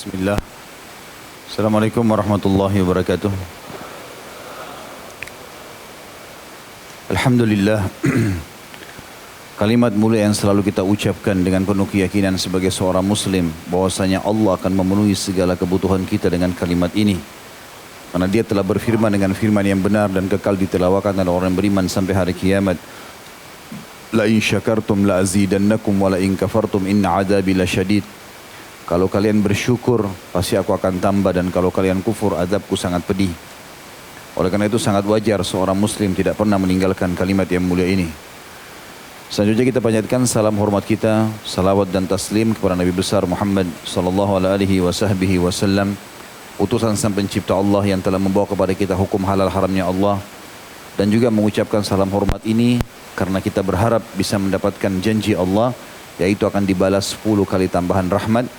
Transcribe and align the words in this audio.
Bismillah. 0.00 0.40
Assalamualaikum 1.44 2.00
warahmatullahi 2.00 2.72
wabarakatuh. 2.80 3.28
Alhamdulillah. 7.12 7.84
Kalimat 9.60 9.92
mulia 9.92 10.24
yang 10.24 10.32
selalu 10.32 10.72
kita 10.72 10.80
ucapkan 10.80 11.36
dengan 11.44 11.68
penuh 11.68 11.84
keyakinan 11.84 12.40
sebagai 12.40 12.72
seorang 12.72 13.04
muslim 13.04 13.52
bahwasanya 13.68 14.24
Allah 14.24 14.56
akan 14.56 14.72
memenuhi 14.72 15.12
segala 15.12 15.52
kebutuhan 15.52 16.00
kita 16.08 16.32
dengan 16.32 16.56
kalimat 16.56 16.96
ini. 16.96 17.20
Karena 18.08 18.24
dia 18.24 18.40
telah 18.40 18.64
berfirman 18.64 19.12
dengan 19.12 19.36
firman 19.36 19.68
yang 19.68 19.84
benar 19.84 20.08
dan 20.08 20.32
kekal 20.32 20.56
ditelawakan 20.56 21.12
oleh 21.20 21.28
orang 21.28 21.52
yang 21.52 21.60
beriman 21.60 21.92
sampai 21.92 22.16
hari 22.16 22.32
kiamat. 22.32 22.80
La 24.16 24.24
in 24.24 24.40
syakartum 24.40 25.04
la 25.04 25.20
azidannakum 25.20 25.92
wa 26.00 26.08
la 26.08 26.16
in 26.16 26.40
kafartum 26.40 26.88
inna 26.88 27.20
adabi 27.20 27.52
lasyadid. 27.52 28.19
Kalau 28.90 29.06
kalian 29.06 29.38
bersyukur, 29.38 30.02
pasti 30.34 30.58
aku 30.58 30.74
akan 30.74 30.98
tambah 30.98 31.30
dan 31.30 31.46
kalau 31.54 31.70
kalian 31.70 32.02
kufur, 32.02 32.34
azabku 32.34 32.74
sangat 32.74 33.06
pedih. 33.06 33.30
Oleh 34.34 34.50
karena 34.50 34.66
itu 34.66 34.82
sangat 34.82 35.06
wajar 35.06 35.46
seorang 35.46 35.78
muslim 35.78 36.10
tidak 36.10 36.34
pernah 36.34 36.58
meninggalkan 36.58 37.14
kalimat 37.14 37.46
yang 37.46 37.62
mulia 37.62 37.86
ini. 37.86 38.10
Selanjutnya 39.30 39.70
kita 39.70 39.78
panjatkan 39.78 40.26
salam 40.26 40.58
hormat 40.58 40.82
kita, 40.82 41.30
salawat 41.46 41.94
dan 41.94 42.10
taslim 42.10 42.50
kepada 42.50 42.74
Nabi 42.74 42.90
besar 42.90 43.22
Muhammad 43.30 43.70
sallallahu 43.86 44.42
alaihi 44.42 44.82
wasallam, 44.82 45.94
utusan 46.58 46.98
sang 46.98 47.14
pencipta 47.14 47.54
Allah 47.54 47.86
yang 47.86 48.02
telah 48.02 48.18
membawa 48.18 48.50
kepada 48.50 48.74
kita 48.74 48.98
hukum 48.98 49.22
halal 49.22 49.46
haramnya 49.46 49.86
Allah 49.86 50.18
dan 50.98 51.14
juga 51.14 51.30
mengucapkan 51.30 51.86
salam 51.86 52.10
hormat 52.10 52.42
ini 52.42 52.82
karena 53.14 53.38
kita 53.38 53.62
berharap 53.62 54.02
bisa 54.18 54.34
mendapatkan 54.34 54.98
janji 54.98 55.38
Allah 55.38 55.78
yaitu 56.18 56.42
akan 56.42 56.66
dibalas 56.66 57.14
10 57.22 57.46
kali 57.46 57.70
tambahan 57.70 58.10
rahmat 58.10 58.50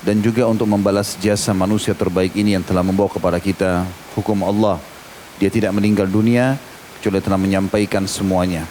dan 0.00 0.24
juga 0.24 0.48
untuk 0.48 0.64
membalas 0.64 1.16
jasa 1.20 1.52
manusia 1.52 1.92
terbaik 1.92 2.32
ini 2.32 2.56
yang 2.56 2.64
telah 2.64 2.80
membawa 2.80 3.12
kepada 3.12 3.36
kita 3.36 3.84
hukum 4.16 4.40
Allah. 4.44 4.80
Dia 5.36 5.52
tidak 5.52 5.72
meninggal 5.76 6.08
dunia 6.08 6.56
kecuali 7.00 7.20
telah 7.20 7.40
menyampaikan 7.40 8.04
semuanya. 8.08 8.64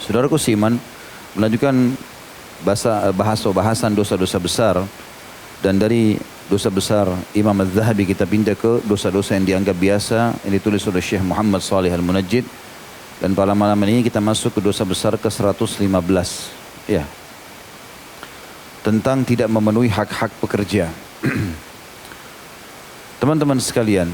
Saudaraku 0.00 0.40
Siman 0.40 0.80
melanjutkan 1.36 1.96
bahasa 2.64 3.12
bahasa 3.12 3.46
bahasan 3.52 3.92
dosa-dosa 3.92 4.38
besar 4.40 4.74
dan 5.60 5.76
dari 5.76 6.16
dosa 6.48 6.72
besar 6.72 7.06
Imam 7.36 7.54
Az-Zahabi 7.60 8.08
kita 8.08 8.24
pindah 8.24 8.56
ke 8.56 8.80
dosa-dosa 8.88 9.36
yang 9.36 9.44
dianggap 9.44 9.76
biasa 9.76 10.32
yang 10.48 10.52
ditulis 10.56 10.82
oleh 10.88 11.04
Syekh 11.04 11.22
Muhammad 11.22 11.60
Salih 11.60 11.92
Al-Munajjid 11.92 12.48
dan 13.20 13.36
pada 13.36 13.52
malam 13.52 13.76
ini 13.84 14.00
kita 14.00 14.18
masuk 14.18 14.56
ke 14.56 14.60
dosa 14.64 14.82
besar 14.88 15.20
ke 15.20 15.28
115 15.28 15.84
ya 16.88 17.04
tentang 18.88 19.20
tidak 19.20 19.52
memenuhi 19.52 19.92
hak-hak 19.92 20.32
pekerja. 20.40 20.88
Teman-teman 23.20 23.60
sekalian, 23.60 24.08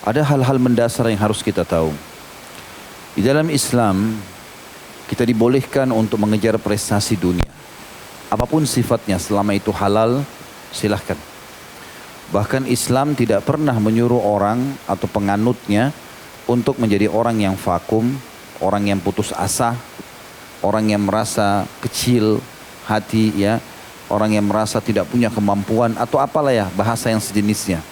ada 0.00 0.24
hal-hal 0.24 0.56
mendasar 0.56 1.04
yang 1.12 1.20
harus 1.20 1.44
kita 1.44 1.68
tahu. 1.68 1.92
Di 3.12 3.20
dalam 3.20 3.52
Islam, 3.52 4.16
kita 5.04 5.28
dibolehkan 5.28 5.92
untuk 5.92 6.16
mengejar 6.16 6.56
prestasi 6.56 7.20
dunia. 7.20 7.44
Apa 8.32 8.48
pun 8.48 8.64
sifatnya, 8.64 9.20
selama 9.20 9.52
itu 9.52 9.68
halal, 9.68 10.24
silahkan. 10.72 11.20
Bahkan 12.32 12.72
Islam 12.72 13.12
tidak 13.12 13.44
pernah 13.44 13.76
menyuruh 13.76 14.24
orang 14.24 14.64
atau 14.88 15.04
penganutnya 15.12 15.92
untuk 16.48 16.80
menjadi 16.80 17.12
orang 17.12 17.36
yang 17.36 17.52
vakum, 17.52 18.16
orang 18.64 18.88
yang 18.88 19.00
putus 19.04 19.28
asa, 19.36 19.76
orang 20.64 20.88
yang 20.88 21.04
merasa 21.04 21.68
kecil, 21.84 22.40
hati 22.88 23.36
ya 23.36 23.60
orang 24.08 24.32
yang 24.40 24.48
merasa 24.48 24.80
tidak 24.80 25.04
punya 25.12 25.28
kemampuan 25.28 25.92
atau 26.00 26.16
apalah 26.18 26.52
ya 26.52 26.66
bahasa 26.72 27.12
yang 27.12 27.20
sejenisnya. 27.20 27.84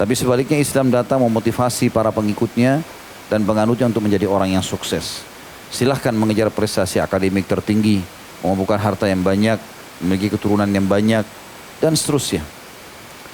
Tapi 0.00 0.14
sebaliknya 0.16 0.56
Islam 0.56 0.88
datang 0.88 1.20
memotivasi 1.20 1.92
para 1.92 2.08
pengikutnya 2.08 2.80
dan 3.28 3.44
penganutnya 3.44 3.92
untuk 3.92 4.00
menjadi 4.00 4.24
orang 4.24 4.56
yang 4.56 4.64
sukses. 4.64 5.20
Silahkan 5.68 6.16
mengejar 6.16 6.48
prestasi 6.48 6.96
akademik 6.96 7.44
tertinggi, 7.44 8.00
mengumpulkan 8.40 8.80
harta 8.80 9.04
yang 9.04 9.20
banyak, 9.20 9.60
memiliki 10.00 10.32
keturunan 10.32 10.70
yang 10.70 10.88
banyak, 10.88 11.26
dan 11.82 11.92
seterusnya. 11.92 12.40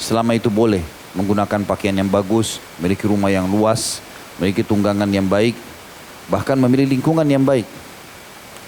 Selama 0.01 0.35
itu 0.35 0.51
boleh 0.51 0.83
menggunakan 1.15 1.63
pakaian 1.63 1.95
yang 1.95 2.11
bagus, 2.11 2.59
memiliki 2.81 3.07
rumah 3.07 3.31
yang 3.31 3.47
luas, 3.47 4.03
memiliki 4.41 4.67
tunggangan 4.67 5.07
yang 5.07 5.31
baik, 5.31 5.55
bahkan 6.27 6.59
memiliki 6.59 6.99
lingkungan 6.99 7.29
yang 7.29 7.47
baik. 7.47 7.69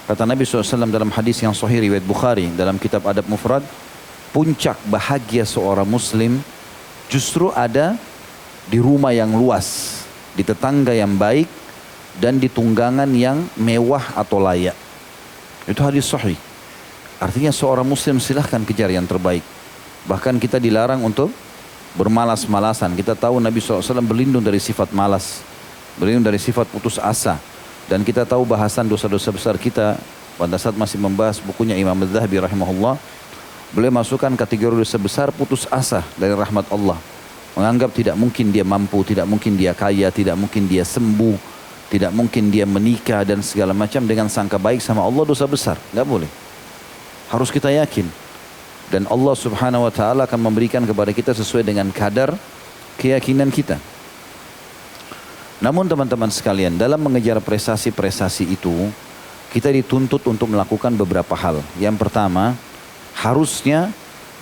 Kata 0.07 0.23
Nabi 0.23 0.47
SAW 0.47 0.87
dalam 0.87 1.11
hadis 1.11 1.43
yang 1.43 1.51
sahih 1.51 1.83
riwayat 1.83 2.07
Bukhari 2.07 2.47
dalam 2.55 2.79
kitab 2.79 3.03
Adab 3.03 3.27
Mufrad, 3.27 3.59
puncak 4.31 4.79
bahagia 4.87 5.43
seorang 5.43 5.83
muslim 5.83 6.39
justru 7.11 7.51
ada 7.51 7.99
di 8.71 8.79
rumah 8.79 9.11
yang 9.11 9.35
luas, 9.35 9.99
di 10.31 10.47
tetangga 10.47 10.95
yang 10.95 11.11
baik 11.19 11.51
dan 12.23 12.39
di 12.39 12.47
tunggangan 12.47 13.11
yang 13.11 13.51
mewah 13.59 14.15
atau 14.15 14.39
layak. 14.39 14.79
Itu 15.67 15.83
hadis 15.83 16.07
sahih. 16.07 16.39
Artinya 17.19 17.51
seorang 17.51 17.83
muslim 17.83 18.23
silahkan 18.23 18.63
kejar 18.63 18.87
yang 18.87 19.03
terbaik. 19.03 19.43
Bahkan 20.07 20.39
kita 20.39 20.55
dilarang 20.55 21.03
untuk 21.03 21.35
bermalas-malasan. 21.99 22.95
Kita 22.95 23.11
tahu 23.11 23.43
Nabi 23.43 23.59
SAW 23.59 23.99
berlindung 24.07 24.39
dari 24.39 24.63
sifat 24.63 24.95
malas. 24.95 25.43
Berlindung 25.99 26.31
dari 26.31 26.39
sifat 26.39 26.71
putus 26.71 26.95
asa 26.95 27.56
dan 27.87 28.03
kita 28.03 28.27
tahu 28.27 28.43
bahasan 28.43 28.83
dosa-dosa 28.83 29.31
besar 29.31 29.55
kita 29.55 29.95
pada 30.35 30.59
saat 30.59 30.75
masih 30.75 30.99
membahas 30.99 31.39
bukunya 31.39 31.73
Imam 31.79 31.95
Az-Zahabi 32.03 32.43
rahimahullah 32.43 32.99
beliau 33.71 33.91
masukkan 33.95 34.31
kategori 34.35 34.75
dosa 34.75 34.99
besar 34.99 35.27
putus 35.31 35.63
asa 35.71 36.03
dari 36.19 36.35
rahmat 36.35 36.67
Allah. 36.67 36.99
Menganggap 37.57 37.89
tidak 37.95 38.13
mungkin 38.19 38.53
dia 38.53 38.61
mampu 38.61 39.01
tidak 39.07 39.25
mungkin 39.25 39.57
dia 39.57 39.73
kaya 39.73 40.13
tidak 40.13 40.37
mungkin 40.37 40.69
dia 40.69 40.85
sembuh 40.85 41.57
tidak 41.87 42.11
mungkin 42.11 42.51
dia 42.51 42.67
menikah 42.67 43.23
dan 43.23 43.39
segala 43.39 43.71
macam 43.71 44.03
dengan 44.03 44.27
sangka 44.27 44.59
baik 44.59 44.83
sama 44.83 45.01
Allah 45.01 45.23
dosa 45.23 45.47
besar. 45.47 45.79
Nggak 45.95 46.07
boleh. 46.07 46.29
Harus 47.31 47.49
kita 47.49 47.71
yakin. 47.71 48.05
Dan 48.87 49.03
Allah 49.07 49.35
subhanahu 49.35 49.83
wa 49.87 49.91
ta'ala 49.91 50.27
akan 50.27 50.39
memberikan 50.47 50.83
kepada 50.83 51.11
kita 51.11 51.35
sesuai 51.35 51.63
dengan 51.63 51.91
kadar 51.91 52.35
keyakinan 52.95 53.51
kita 53.51 53.75
namun 55.57 55.89
teman-teman 55.89 56.29
sekalian, 56.29 56.77
dalam 56.77 57.01
mengejar 57.01 57.41
prestasi-prestasi 57.41 58.45
itu, 58.45 58.93
kita 59.49 59.73
dituntut 59.73 60.21
untuk 60.29 60.53
melakukan 60.53 60.93
beberapa 60.93 61.33
hal. 61.33 61.65
Yang 61.81 61.97
pertama, 61.97 62.53
harusnya 63.17 63.89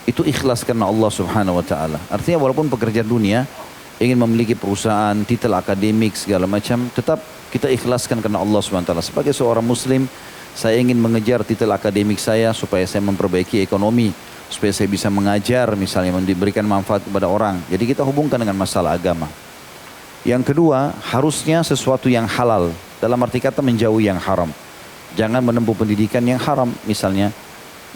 itu 0.03 0.27
ikhlas 0.27 0.67
karena 0.67 0.91
Allah 0.91 1.07
Subhanahu 1.07 1.63
wa 1.63 1.65
taala. 1.65 1.97
Artinya 2.11 2.43
walaupun 2.43 2.67
pekerja 2.67 2.99
dunia 2.99 3.47
ingin 3.95 4.19
memiliki 4.19 4.59
perusahaan, 4.59 5.15
titel 5.23 5.55
akademik 5.55 6.19
segala 6.19 6.45
macam, 6.51 6.91
tetap 6.91 7.23
kita 7.47 7.71
ikhlaskan 7.71 8.19
karena 8.19 8.43
Allah 8.43 8.59
Subhanahu 8.59 8.83
wa 8.83 8.89
taala. 8.91 9.05
Sebagai 9.05 9.31
seorang 9.31 9.63
muslim, 9.63 10.11
saya 10.51 10.75
ingin 10.83 10.99
mengejar 10.99 11.47
titel 11.47 11.71
akademik 11.71 12.19
saya 12.19 12.51
supaya 12.51 12.83
saya 12.83 13.07
memperbaiki 13.07 13.63
ekonomi, 13.63 14.11
supaya 14.51 14.75
saya 14.75 14.91
bisa 14.91 15.07
mengajar 15.07 15.79
misalnya 15.79 16.11
memberikan 16.11 16.67
manfaat 16.67 17.07
kepada 17.07 17.31
orang. 17.31 17.63
Jadi 17.71 17.95
kita 17.95 18.03
hubungkan 18.03 18.35
dengan 18.35 18.59
masalah 18.59 18.99
agama. 18.99 19.31
Yang 20.25 20.51
kedua, 20.51 20.89
harusnya 21.05 21.61
sesuatu 21.61 22.09
yang 22.09 22.25
halal. 22.25 22.73
Dalam 22.97 23.21
arti 23.21 23.37
kata 23.37 23.61
menjauhi 23.61 24.09
yang 24.09 24.17
haram. 24.17 24.49
Jangan 25.13 25.45
menempuh 25.45 25.77
pendidikan 25.77 26.25
yang 26.25 26.41
haram 26.41 26.73
misalnya. 26.89 27.29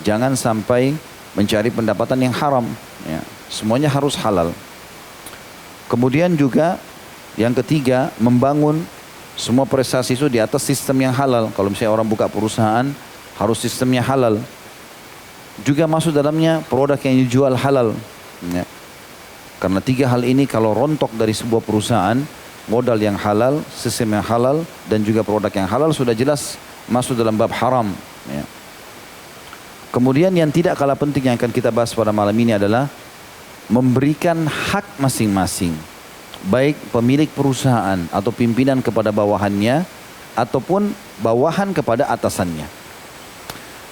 Jangan 0.06 0.38
sampai 0.38 0.94
mencari 1.34 1.74
pendapatan 1.74 2.22
yang 2.22 2.36
haram. 2.38 2.70
Ya. 3.04 3.20
Semuanya 3.50 3.90
harus 3.90 4.14
halal. 4.14 4.54
Kemudian 5.90 6.38
juga 6.38 6.78
yang 7.34 7.58
ketiga, 7.58 8.14
membangun 8.22 8.86
semua 9.40 9.64
prestasi 9.64 10.14
itu 10.14 10.30
di 10.30 10.38
atas 10.38 10.62
sistem 10.62 11.08
yang 11.08 11.16
halal. 11.16 11.50
Kalau 11.56 11.74
misalnya 11.74 11.96
orang 11.98 12.06
buka 12.06 12.30
perusahaan, 12.30 12.86
harus 13.40 13.58
sistemnya 13.58 14.04
halal. 14.04 14.38
Juga 15.66 15.88
masuk 15.88 16.12
dalamnya 16.12 16.62
produk 16.68 17.00
yang 17.02 17.16
dijual 17.26 17.56
halal. 17.56 17.96
Ya. 18.54 18.68
Karena 19.60 19.84
tiga 19.84 20.08
hal 20.08 20.24
ini 20.24 20.48
kalau 20.48 20.72
rontok 20.72 21.12
dari 21.20 21.36
sebuah 21.36 21.60
perusahaan, 21.60 22.16
modal 22.72 22.96
yang 22.96 23.20
halal, 23.20 23.60
sistem 23.76 24.16
yang 24.16 24.26
halal, 24.26 24.64
dan 24.88 25.04
juga 25.04 25.20
produk 25.22 25.52
yang 25.52 25.68
halal 25.68 25.92
sudah 25.92 26.16
jelas 26.16 26.56
masuk 26.88 27.20
dalam 27.20 27.36
bab 27.36 27.52
haram. 27.52 27.92
Ya. 28.32 28.48
Kemudian 29.92 30.32
yang 30.32 30.48
tidak 30.48 30.80
kalah 30.80 30.96
penting 30.96 31.28
yang 31.28 31.36
akan 31.36 31.52
kita 31.52 31.76
bahas 31.76 31.92
pada 31.92 32.16
malam 32.16 32.34
ini 32.40 32.56
adalah 32.56 32.88
memberikan 33.68 34.48
hak 34.48 35.02
masing-masing. 35.02 35.76
Baik 36.48 36.80
pemilik 36.96 37.28
perusahaan 37.28 38.00
atau 38.16 38.32
pimpinan 38.32 38.80
kepada 38.80 39.12
bawahannya, 39.12 39.84
ataupun 40.40 40.96
bawahan 41.20 41.76
kepada 41.76 42.08
atasannya. 42.08 42.64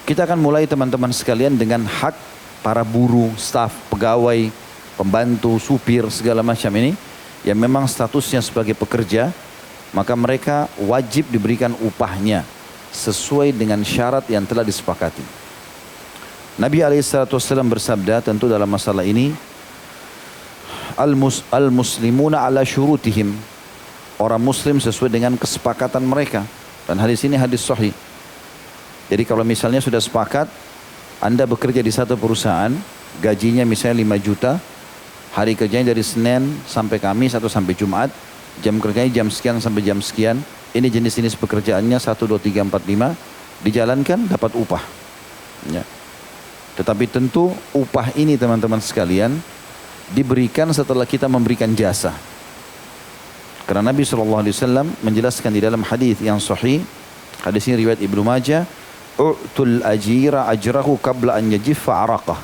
Kita 0.08 0.24
akan 0.24 0.40
mulai 0.40 0.64
teman-teman 0.64 1.12
sekalian 1.12 1.60
dengan 1.60 1.84
hak 1.84 2.16
para 2.64 2.88
buruh, 2.88 3.36
staf, 3.36 3.76
pegawai, 3.92 4.48
pembantu, 4.98 5.62
supir, 5.62 6.04
segala 6.10 6.42
macam 6.42 6.74
ini 6.76 6.98
yang 7.46 7.56
memang 7.56 7.86
statusnya 7.86 8.42
sebagai 8.42 8.74
pekerja, 8.74 9.30
maka 9.94 10.18
mereka 10.18 10.68
wajib 10.82 11.30
diberikan 11.30 11.72
upahnya 11.80 12.44
sesuai 12.92 13.54
dengan 13.54 13.80
syarat 13.86 14.26
yang 14.28 14.44
telah 14.44 14.66
disepakati. 14.66 15.22
Nabi 16.58 16.82
SAW 16.82 17.62
bersabda 17.70 18.26
tentu 18.26 18.50
dalam 18.50 18.66
masalah 18.66 19.06
ini 19.06 19.30
Al-mus 20.98 21.46
al-muslimuna 21.54 22.42
ala 22.42 22.66
syurutihim. 22.66 23.30
Orang 24.18 24.42
muslim 24.42 24.82
sesuai 24.82 25.14
dengan 25.14 25.38
kesepakatan 25.38 26.02
mereka. 26.02 26.42
Dan 26.90 26.98
hadis 26.98 27.22
ini 27.22 27.38
hadis 27.38 27.62
sahih. 27.62 27.94
Jadi 29.06 29.22
kalau 29.22 29.46
misalnya 29.46 29.78
sudah 29.78 30.02
sepakat 30.02 30.50
anda 31.22 31.46
bekerja 31.46 31.86
di 31.86 31.94
satu 31.94 32.18
perusahaan 32.18 32.74
gajinya 33.22 33.62
misalnya 33.62 34.18
5 34.18 34.26
juta 34.26 34.58
hari 35.34 35.58
kerjanya 35.58 35.92
dari 35.92 36.04
Senin 36.04 36.62
sampai 36.64 37.02
Kamis 37.02 37.36
atau 37.36 37.50
sampai 37.52 37.74
Jumat 37.74 38.10
jam 38.62 38.78
kerjanya 38.82 39.12
jam 39.12 39.28
sekian 39.28 39.62
sampai 39.62 39.82
jam 39.86 40.02
sekian 40.02 40.42
ini 40.74 40.88
jenis-jenis 40.90 41.38
pekerjaannya 41.38 41.98
1, 41.98 42.04
2, 42.04 42.38
3, 42.40 42.68
4, 42.68 43.64
5 43.64 43.66
dijalankan 43.66 44.20
dapat 44.30 44.52
upah 44.54 44.84
ya. 45.70 45.84
tetapi 46.78 47.10
tentu 47.10 47.54
upah 47.74 48.14
ini 48.18 48.38
teman-teman 48.38 48.82
sekalian 48.82 49.34
diberikan 50.14 50.72
setelah 50.72 51.04
kita 51.04 51.28
memberikan 51.28 51.68
jasa. 51.76 52.16
Karena 53.68 53.92
Nabi 53.92 54.08
SAW 54.08 54.88
menjelaskan 55.04 55.52
di 55.52 55.60
dalam 55.60 55.84
hadis 55.84 56.24
yang 56.24 56.40
sahih, 56.40 56.80
hadis 57.44 57.68
ini 57.68 57.84
riwayat 57.84 58.00
Ibnu 58.00 58.24
Majah, 58.24 58.64
"U'tul 59.20 59.84
ajira 59.84 60.48
ajrahu 60.48 60.96
qabla 61.04 61.36
an 61.36 61.52
yajiffa 61.52 61.92
araqah." 62.08 62.40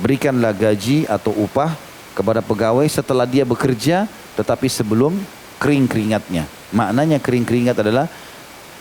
Berikanlah 0.00 0.50
gaji 0.50 1.06
atau 1.06 1.30
upah 1.34 1.74
kepada 2.14 2.42
pegawai 2.42 2.86
setelah 2.86 3.26
dia 3.26 3.46
bekerja 3.46 4.10
tetapi 4.34 4.66
sebelum 4.66 5.14
kering 5.62 5.86
keringatnya. 5.86 6.44
Maknanya 6.74 7.22
kering 7.22 7.46
keringat 7.46 7.78
adalah 7.78 8.10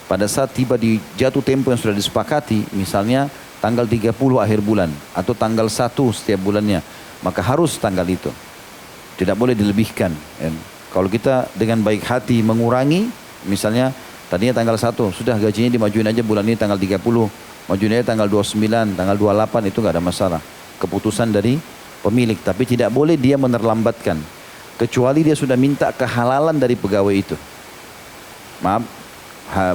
pada 0.09 0.25
saat 0.25 0.51
tiba 0.53 0.75
di 0.75 0.97
jatuh 1.15 1.41
tempo 1.45 1.69
yang 1.69 1.79
sudah 1.79 1.95
disepakati, 1.95 2.73
misalnya 2.73 3.29
tanggal 3.61 3.87
30 3.87 4.11
akhir 4.41 4.59
bulan 4.59 4.89
atau 5.13 5.31
tanggal 5.37 5.69
1 5.69 5.93
setiap 6.11 6.41
bulannya 6.41 6.83
maka 7.23 7.39
harus 7.39 7.79
tanggal 7.79 8.03
itu. 8.05 8.29
Tidak 9.15 9.33
boleh 9.33 9.55
dilebihkan. 9.55 10.11
Ya. 10.37 10.51
Kalau 10.91 11.07
kita 11.07 11.49
dengan 11.55 11.81
baik 11.81 12.03
hati 12.05 12.43
mengurangi, 12.43 13.07
misalnya 13.47 13.95
tadinya 14.27 14.59
tanggal 14.61 14.77
1, 14.77 15.09
sudah 15.15 15.39
gajinya 15.39 15.71
dimajuin 15.71 16.05
aja 16.05 16.21
bulan 16.21 16.43
ini 16.45 16.59
tanggal 16.59 16.77
30, 16.77 16.99
majuin 17.71 17.93
aja 17.97 18.05
tanggal 18.13 18.27
29, 18.27 18.93
tanggal 18.93 19.15
28 19.17 19.71
itu 19.71 19.77
nggak 19.79 19.93
ada 19.95 20.03
masalah. 20.03 20.41
Keputusan 20.81 21.29
dari 21.33 21.59
pemilik, 22.01 22.37
tapi 22.41 22.63
tidak 22.65 22.89
boleh 22.89 23.19
dia 23.19 23.35
menerlambatkan. 23.35 24.17
Kecuali 24.77 25.21
dia 25.21 25.37
sudah 25.37 25.55
minta 25.55 25.93
kehalalan 25.93 26.57
dari 26.57 26.73
pegawai 26.73 27.13
itu. 27.13 27.37
Maaf, 28.63 28.83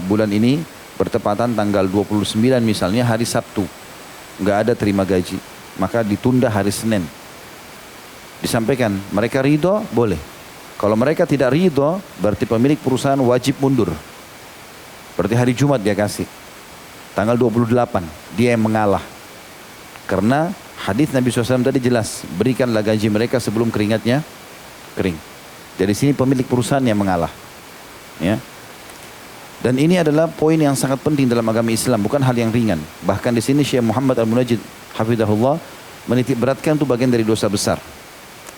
bulan 0.05 0.29
ini 0.33 0.59
bertepatan 0.99 1.55
tanggal 1.55 1.87
29 1.87 2.35
misalnya 2.61 3.07
hari 3.07 3.25
Sabtu. 3.25 3.63
Nggak 4.43 4.57
ada 4.67 4.73
terima 4.75 5.07
gaji. 5.07 5.39
Maka 5.79 6.03
ditunda 6.03 6.51
hari 6.51 6.75
Senin 6.75 7.07
disampaikan 8.39 8.95
mereka 9.11 9.43
ridho 9.43 9.83
boleh 9.91 10.19
kalau 10.79 10.95
mereka 10.95 11.27
tidak 11.27 11.51
ridho 11.51 11.99
berarti 12.23 12.47
pemilik 12.47 12.79
perusahaan 12.79 13.19
wajib 13.19 13.59
mundur 13.59 13.91
berarti 15.19 15.35
hari 15.35 15.53
Jumat 15.59 15.83
dia 15.83 15.95
kasih 15.99 16.27
tanggal 17.19 17.35
28 17.35 17.75
dia 18.39 18.55
yang 18.55 18.63
mengalah 18.63 19.03
karena 20.07 20.55
hadis 20.87 21.11
Nabi 21.11 21.33
SAW 21.33 21.65
tadi 21.65 21.83
jelas 21.83 22.23
berikanlah 22.39 22.85
gaji 22.85 23.11
mereka 23.11 23.43
sebelum 23.43 23.73
keringatnya 23.73 24.23
kering 24.95 25.19
dari 25.75 25.95
sini 25.95 26.15
pemilik 26.15 26.47
perusahaan 26.47 26.83
yang 26.83 26.99
mengalah 26.99 27.31
ya 28.23 28.39
dan 29.59 29.75
ini 29.75 29.99
adalah 29.99 30.31
poin 30.31 30.55
yang 30.55 30.79
sangat 30.79 31.03
penting 31.03 31.27
dalam 31.27 31.47
agama 31.51 31.75
Islam 31.75 31.99
bukan 31.99 32.23
hal 32.23 32.35
yang 32.35 32.55
ringan 32.55 32.79
bahkan 33.03 33.35
di 33.35 33.43
sini 33.43 33.67
Syekh 33.67 33.83
Muhammad 33.83 34.19
Al-Munajid 34.23 34.63
hafizahullah 34.95 35.59
menitik 36.07 36.39
beratkan 36.39 36.79
itu 36.79 36.87
bagian 36.87 37.11
dari 37.11 37.27
dosa 37.27 37.51
besar 37.51 37.83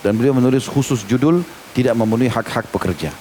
dan 0.01 0.17
beliau 0.17 0.33
menulis 0.33 0.65
khusus 0.65 1.05
judul 1.05 1.45
tidak 1.77 1.95
memenuhi 1.97 2.33
hak-hak 2.33 2.67
pekerja. 2.73 3.13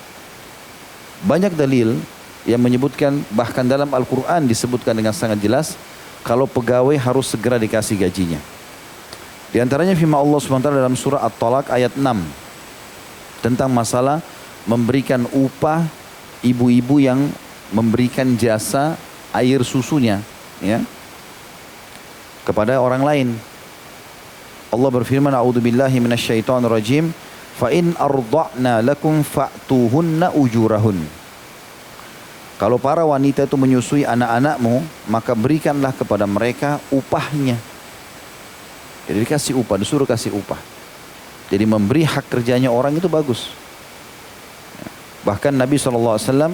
Banyak 1.27 1.53
dalil 1.53 1.99
yang 2.47 2.61
menyebutkan 2.63 3.19
bahkan 3.35 3.67
dalam 3.67 3.91
Al-Quran 3.91 4.47
disebutkan 4.47 4.95
dengan 4.95 5.11
sangat 5.11 5.43
jelas 5.43 5.75
kalau 6.23 6.47
pegawai 6.47 6.95
harus 6.95 7.27
segera 7.27 7.59
dikasih 7.59 7.99
gajinya. 7.99 8.39
Di 9.49 9.57
antaranya 9.57 9.97
firman 9.97 10.21
Allah 10.21 10.37
SWT 10.37 10.69
dalam 10.69 10.93
surah 10.93 11.25
At-Talaq 11.25 11.73
ayat 11.73 11.97
6 11.97 12.05
tentang 13.41 13.71
masalah 13.73 14.21
memberikan 14.69 15.25
upah 15.31 15.87
ibu-ibu 16.45 17.01
yang 17.01 17.31
memberikan 17.73 18.37
jasa 18.37 18.99
air 19.33 19.61
susunya 19.65 20.21
ya 20.59 20.81
kepada 22.43 22.81
orang 22.81 23.01
lain 23.05 23.29
Allah 24.69 24.89
berfirman, 24.93 25.33
"A'udzu 25.33 25.61
billahi 25.65 25.97
minasyaitonir 25.97 26.69
rajim. 26.69 27.09
Fa 27.57 27.73
in 27.73 27.97
arda'na 27.97 28.85
lakum 28.85 29.25
fa'tuhunna 29.25 30.37
ujurahun." 30.37 30.97
Kalau 32.59 32.77
para 32.77 33.01
wanita 33.07 33.49
itu 33.49 33.55
menyusui 33.57 34.03
anak-anakmu, 34.05 34.83
maka 35.09 35.33
berikanlah 35.33 35.95
kepada 35.95 36.29
mereka 36.29 36.77
upahnya. 36.93 37.57
Jadi 39.09 39.25
dikasih 39.25 39.57
upah, 39.57 39.81
disuruh 39.81 40.05
kasih 40.05 40.37
upah. 40.37 40.61
Jadi 41.49 41.65
memberi 41.65 42.05
hak 42.05 42.29
kerjanya 42.29 42.69
orang 42.69 42.93
itu 42.93 43.09
bagus. 43.09 43.49
Bahkan 45.25 45.49
Nabi 45.57 45.81
SAW 45.81 46.53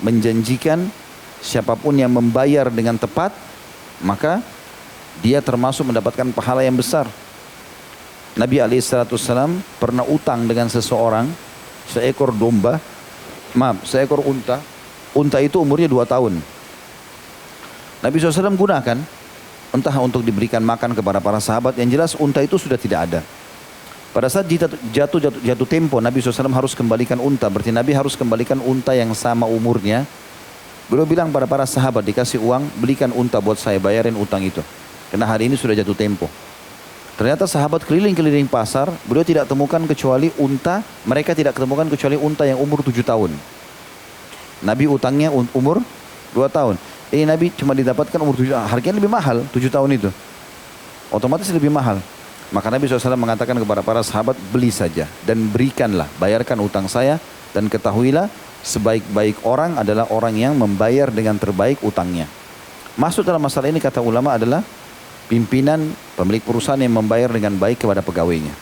menjanjikan 0.00 0.88
siapa 1.44 1.76
pun 1.76 1.92
yang 2.00 2.08
membayar 2.08 2.72
dengan 2.72 2.96
tepat, 2.96 3.36
maka 4.00 4.40
dia 5.20 5.44
termasuk 5.44 5.92
mendapatkan 5.92 6.32
pahala 6.32 6.64
yang 6.64 6.72
besar. 6.72 7.04
Nabi 8.32 8.64
SAW 8.80 9.60
pernah 9.76 10.08
utang 10.08 10.48
dengan 10.48 10.72
seseorang 10.72 11.28
seekor 11.84 12.32
domba, 12.32 12.80
maaf, 13.52 13.84
seekor 13.84 14.24
unta. 14.24 14.56
Unta 15.12 15.36
itu 15.42 15.60
umurnya 15.60 15.90
dua 15.90 16.08
tahun. 16.08 16.40
Nabi 18.00 18.16
SAW 18.16 18.56
gunakan 18.56 19.19
entah 19.70 19.94
untuk 20.02 20.22
diberikan 20.22 20.62
makan 20.62 20.94
kepada 20.94 21.18
para 21.22 21.38
sahabat. 21.38 21.78
Yang 21.78 21.88
jelas 21.94 22.10
unta 22.18 22.42
itu 22.42 22.58
sudah 22.58 22.78
tidak 22.78 23.10
ada. 23.10 23.20
Pada 24.10 24.26
saat 24.26 24.50
jatuh, 24.50 24.74
jatuh, 24.90 25.20
jatuh, 25.22 25.40
jatuh 25.42 25.68
tempo 25.70 26.02
Nabi 26.02 26.18
SAW 26.18 26.50
harus 26.50 26.74
kembalikan 26.74 27.22
unta. 27.22 27.46
Berarti 27.46 27.70
Nabi 27.70 27.94
harus 27.94 28.18
kembalikan 28.18 28.58
unta 28.58 28.90
yang 28.90 29.14
sama 29.14 29.46
umurnya. 29.46 30.02
Beliau 30.90 31.06
bilang 31.06 31.30
pada 31.30 31.46
para 31.46 31.62
sahabat 31.62 32.02
dikasih 32.02 32.42
uang 32.42 32.66
belikan 32.82 33.14
unta 33.14 33.38
buat 33.38 33.54
saya 33.54 33.78
bayarin 33.78 34.18
utang 34.18 34.42
itu. 34.42 34.58
Karena 35.14 35.30
hari 35.30 35.46
ini 35.46 35.54
sudah 35.54 35.78
jatuh 35.78 35.94
tempo. 35.94 36.26
Ternyata 37.14 37.46
sahabat 37.46 37.86
keliling-keliling 37.86 38.50
pasar, 38.50 38.90
beliau 39.06 39.22
tidak 39.22 39.46
temukan 39.46 39.78
kecuali 39.86 40.34
unta, 40.40 40.82
mereka 41.06 41.30
tidak 41.36 41.54
ketemukan 41.54 41.86
kecuali 41.86 42.16
unta 42.18 42.48
yang 42.48 42.58
umur 42.58 42.82
tujuh 42.82 43.06
tahun. 43.06 43.30
Nabi 44.66 44.90
utangnya 44.90 45.30
umur 45.30 45.84
dua 46.34 46.50
tahun. 46.50 46.74
Ini 47.10 47.26
Nabi 47.26 47.50
cuma 47.58 47.74
didapatkan 47.74 48.18
umur 48.22 48.38
tujuh 48.38 48.54
harganya 48.54 49.02
lebih 49.02 49.10
mahal 49.10 49.42
tujuh 49.50 49.66
tahun 49.66 49.98
itu. 49.98 50.10
Otomatis 51.10 51.50
lebih 51.50 51.70
mahal. 51.70 51.98
Maka 52.50 52.66
Nabi 52.70 52.86
SAW 52.86 53.14
mengatakan 53.14 53.54
kepada 53.54 53.82
para 53.82 54.02
sahabat, 54.02 54.34
beli 54.50 54.74
saja 54.74 55.06
dan 55.22 55.38
berikanlah, 55.50 56.10
bayarkan 56.18 56.58
utang 56.62 56.90
saya 56.90 57.22
dan 57.54 57.70
ketahuilah 57.70 58.26
sebaik-baik 58.66 59.42
orang 59.46 59.78
adalah 59.78 60.10
orang 60.10 60.34
yang 60.34 60.54
membayar 60.58 61.10
dengan 61.14 61.38
terbaik 61.38 61.78
utangnya. 61.82 62.26
Masuk 62.98 63.22
dalam 63.22 63.42
masalah 63.42 63.70
ini 63.70 63.78
kata 63.78 64.02
ulama 64.02 64.34
adalah 64.34 64.66
pimpinan 65.30 65.94
pemilik 66.18 66.42
perusahaan 66.42 66.78
yang 66.78 66.90
membayar 66.90 67.30
dengan 67.30 67.54
baik 67.54 67.86
kepada 67.86 68.02
pegawainya. 68.02 68.54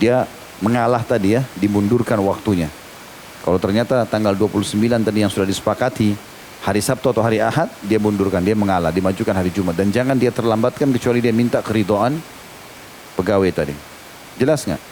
Dia 0.00 0.24
mengalah 0.64 1.04
tadi 1.04 1.36
ya, 1.36 1.44
dimundurkan 1.56 2.16
waktunya. 2.24 2.72
Kalau 3.44 3.60
ternyata 3.60 4.08
tanggal 4.08 4.32
29 4.32 4.72
tadi 5.04 5.20
yang 5.20 5.28
sudah 5.28 5.44
disepakati, 5.44 6.16
hari 6.66 6.82
Sabtu 6.82 7.14
atau 7.14 7.22
hari 7.22 7.38
Ahad, 7.38 7.70
dia 7.86 8.02
mundurkan, 8.02 8.42
dia 8.42 8.58
mengalah, 8.58 8.90
dimajukan 8.90 9.30
hari 9.30 9.54
Jumat. 9.54 9.78
Dan 9.78 9.94
jangan 9.94 10.18
dia 10.18 10.34
terlambatkan 10.34 10.90
kecuali 10.90 11.22
dia 11.22 11.30
minta 11.30 11.62
keridoan 11.62 12.18
pegawai 13.14 13.46
tadi. 13.54 13.74
Jelas 14.34 14.66
nggak? 14.66 14.82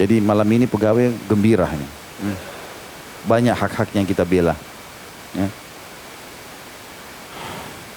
Jadi 0.00 0.16
malam 0.24 0.48
ini 0.48 0.64
pegawai 0.64 1.12
gembira. 1.28 1.68
Hmm. 1.68 2.38
Banyak 3.28 3.52
hak-hak 3.52 3.92
yang 3.92 4.08
kita 4.08 4.24
bela. 4.24 4.56
Ya. 5.36 5.44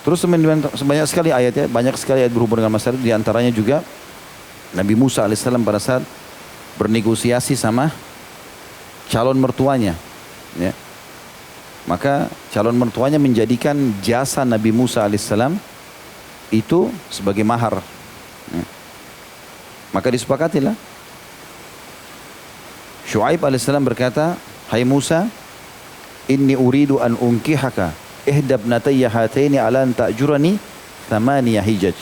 Terus 0.03 0.20
sebanyak 0.75 1.08
sekali 1.08 1.32
ayatnya, 1.32 1.72
banyak 1.72 1.96
sekali 1.96 2.27
ayat 2.27 2.34
berhubungan 2.34 2.68
dengan 2.68 2.75
masalah 2.75 3.00
di 3.00 3.13
antaranya 3.13 3.53
juga 3.53 3.86
Nabi 4.75 4.98
Musa 5.00 5.24
alaihissalam 5.24 5.63
pada 5.63 5.80
saat 5.80 6.03
bernegosiasi 6.75 7.56
sama 7.56 7.88
calon 9.08 9.39
mertuanya. 9.39 9.96
Ya. 10.60 10.75
Maka 11.91 12.31
calon 12.55 12.79
mertuanya 12.79 13.19
menjadikan 13.19 13.75
jasa 14.00 14.48
Nabi 14.48 14.71
Musa 14.71 15.03
alaihissalam 15.03 15.60
itu 16.48 16.88
sebagai 17.12 17.43
mahar. 17.43 17.83
Ya. 18.48 18.63
Maka 19.91 20.07
disepakatilah. 20.07 20.71
Shu'aib 23.12 23.43
alaihissalam 23.43 23.83
berkata, 23.83 24.39
Hai 24.71 24.88
Musa, 24.88 25.27
inni 26.31 26.55
uridu 26.55 27.03
an 27.03 27.19
unkihaka 27.19 27.91
ihdab 28.24 28.63
natayya 28.63 29.12
hataini 29.12 29.60
ala 29.60 29.83
an 29.83 29.91
ta'jurani 29.91 30.55
thamaniya 31.12 31.60
hijaj. 31.60 32.00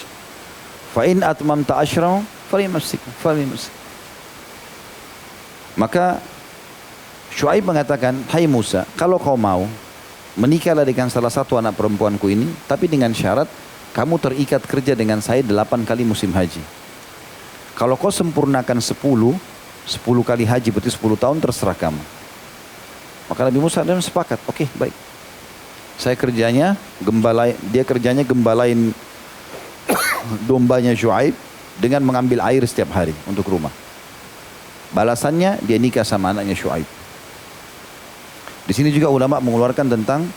Fa 0.93 1.09
in 1.09 1.25
atmamta 1.25 1.81
ashra 1.81 2.21
falyamsik 2.53 3.01
falyamsik. 3.25 3.73
Maka 5.73 6.21
Shu'aib 7.33 7.65
mengatakan, 7.65 8.25
"Hai 8.29 8.49
Musa, 8.49 8.83
kalau 8.97 9.21
kau 9.21 9.37
mau 9.37 9.69
menikahlah 10.39 10.87
dengan 10.87 11.11
salah 11.11 11.29
satu 11.29 11.59
anak 11.59 11.75
perempuanku 11.75 12.31
ini, 12.31 12.47
tapi 12.65 12.87
dengan 12.87 13.11
syarat 13.11 13.49
kamu 13.91 14.21
terikat 14.21 14.61
kerja 14.63 14.93
dengan 14.93 15.19
saya 15.19 15.41
delapan 15.41 15.81
kali 15.81 16.05
musim 16.05 16.29
haji. 16.31 16.61
Kalau 17.73 17.99
kau 17.99 18.11
sempurnakan 18.11 18.79
sepuluh, 18.83 19.33
sepuluh 19.87 20.21
kali 20.21 20.45
haji 20.45 20.69
berarti 20.69 20.91
sepuluh 20.93 21.17
tahun 21.17 21.41
terserah 21.41 21.73
kamu. 21.73 22.01
Maka 23.29 23.41
Nabi 23.45 23.59
Musa 23.61 23.85
dan 23.85 24.01
sepakat, 24.01 24.41
oke 24.45 24.65
okay, 24.65 24.67
baik. 24.77 24.95
Saya 25.99 26.15
kerjanya 26.15 26.79
gembalain, 27.03 27.55
dia 27.69 27.83
kerjanya 27.83 28.23
gembalain 28.23 28.95
dombanya 30.49 30.95
Shu'aib 30.95 31.35
dengan 31.79 32.03
mengambil 32.03 32.39
air 32.45 32.63
setiap 32.63 32.95
hari 32.95 33.15
untuk 33.27 33.47
rumah. 33.47 33.71
Balasannya 34.95 35.61
dia 35.61 35.77
nikah 35.77 36.07
sama 36.07 36.31
anaknya 36.33 36.55
Shu'aib. 36.55 36.98
Di 38.69 38.77
sini 38.77 38.93
juga 38.93 39.09
ulama 39.09 39.41
mengeluarkan 39.41 39.89
tentang 39.89 40.29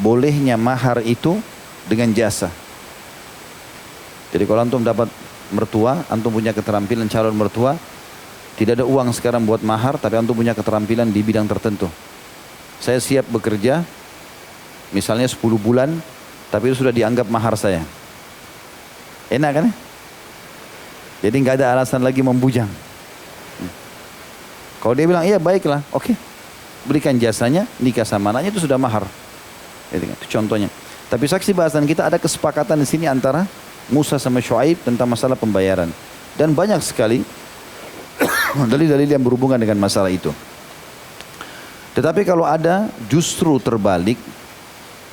bolehnya 0.00 0.56
mahar 0.56 1.04
itu 1.04 1.36
dengan 1.84 2.08
jasa. 2.16 2.48
Jadi 4.32 4.48
kalau 4.48 4.64
antum 4.64 4.80
dapat 4.80 5.12
mertua, 5.52 6.00
antum 6.08 6.32
punya 6.32 6.56
keterampilan 6.56 7.04
calon 7.12 7.36
mertua, 7.36 7.76
tidak 8.56 8.80
ada 8.80 8.88
uang 8.88 9.12
sekarang 9.12 9.44
buat 9.44 9.60
mahar, 9.60 10.00
tapi 10.00 10.16
antum 10.16 10.32
punya 10.32 10.56
keterampilan 10.56 11.12
di 11.12 11.20
bidang 11.20 11.44
tertentu. 11.44 11.92
Saya 12.80 13.04
siap 13.04 13.28
bekerja, 13.28 13.84
misalnya 14.96 15.28
10 15.28 15.44
bulan, 15.60 15.92
tapi 16.48 16.72
itu 16.72 16.80
sudah 16.80 16.90
dianggap 16.90 17.28
mahar 17.28 17.52
saya. 17.60 17.84
Enak 19.28 19.52
kan? 19.60 19.66
Jadi 21.20 21.36
nggak 21.36 21.60
ada 21.60 21.76
alasan 21.76 22.00
lagi 22.00 22.24
membujang. 22.24 22.68
Kalau 24.80 24.96
dia 24.96 25.04
bilang 25.04 25.24
iya 25.28 25.36
baiklah, 25.36 25.84
oke, 25.92 26.12
okay. 26.12 26.16
Berikan 26.84 27.16
jasanya, 27.16 27.68
nikah 27.80 28.06
sama 28.06 28.30
anaknya 28.30 28.54
itu 28.54 28.64
sudah 28.64 28.78
mahar. 28.78 29.04
Kan, 29.90 30.00
itu 30.00 30.26
contohnya. 30.28 30.68
Tapi 31.08 31.24
saksi 31.28 31.52
bahasan 31.52 31.84
kita 31.84 32.08
ada 32.08 32.16
kesepakatan 32.16 32.80
di 32.80 32.88
sini 32.88 33.06
antara 33.06 33.44
Musa 33.92 34.16
sama 34.16 34.40
Shu'aib 34.40 34.80
tentang 34.82 35.06
masalah 35.06 35.36
pembayaran. 35.36 35.92
Dan 36.34 36.56
banyak 36.56 36.80
sekali 36.80 37.22
dalil-dalil 38.72 39.06
yang 39.06 39.22
berhubungan 39.22 39.60
dengan 39.60 39.78
masalah 39.78 40.10
itu. 40.10 40.32
Tetapi 41.94 42.26
kalau 42.26 42.42
ada 42.42 42.90
justru 43.06 43.54
terbalik, 43.62 44.18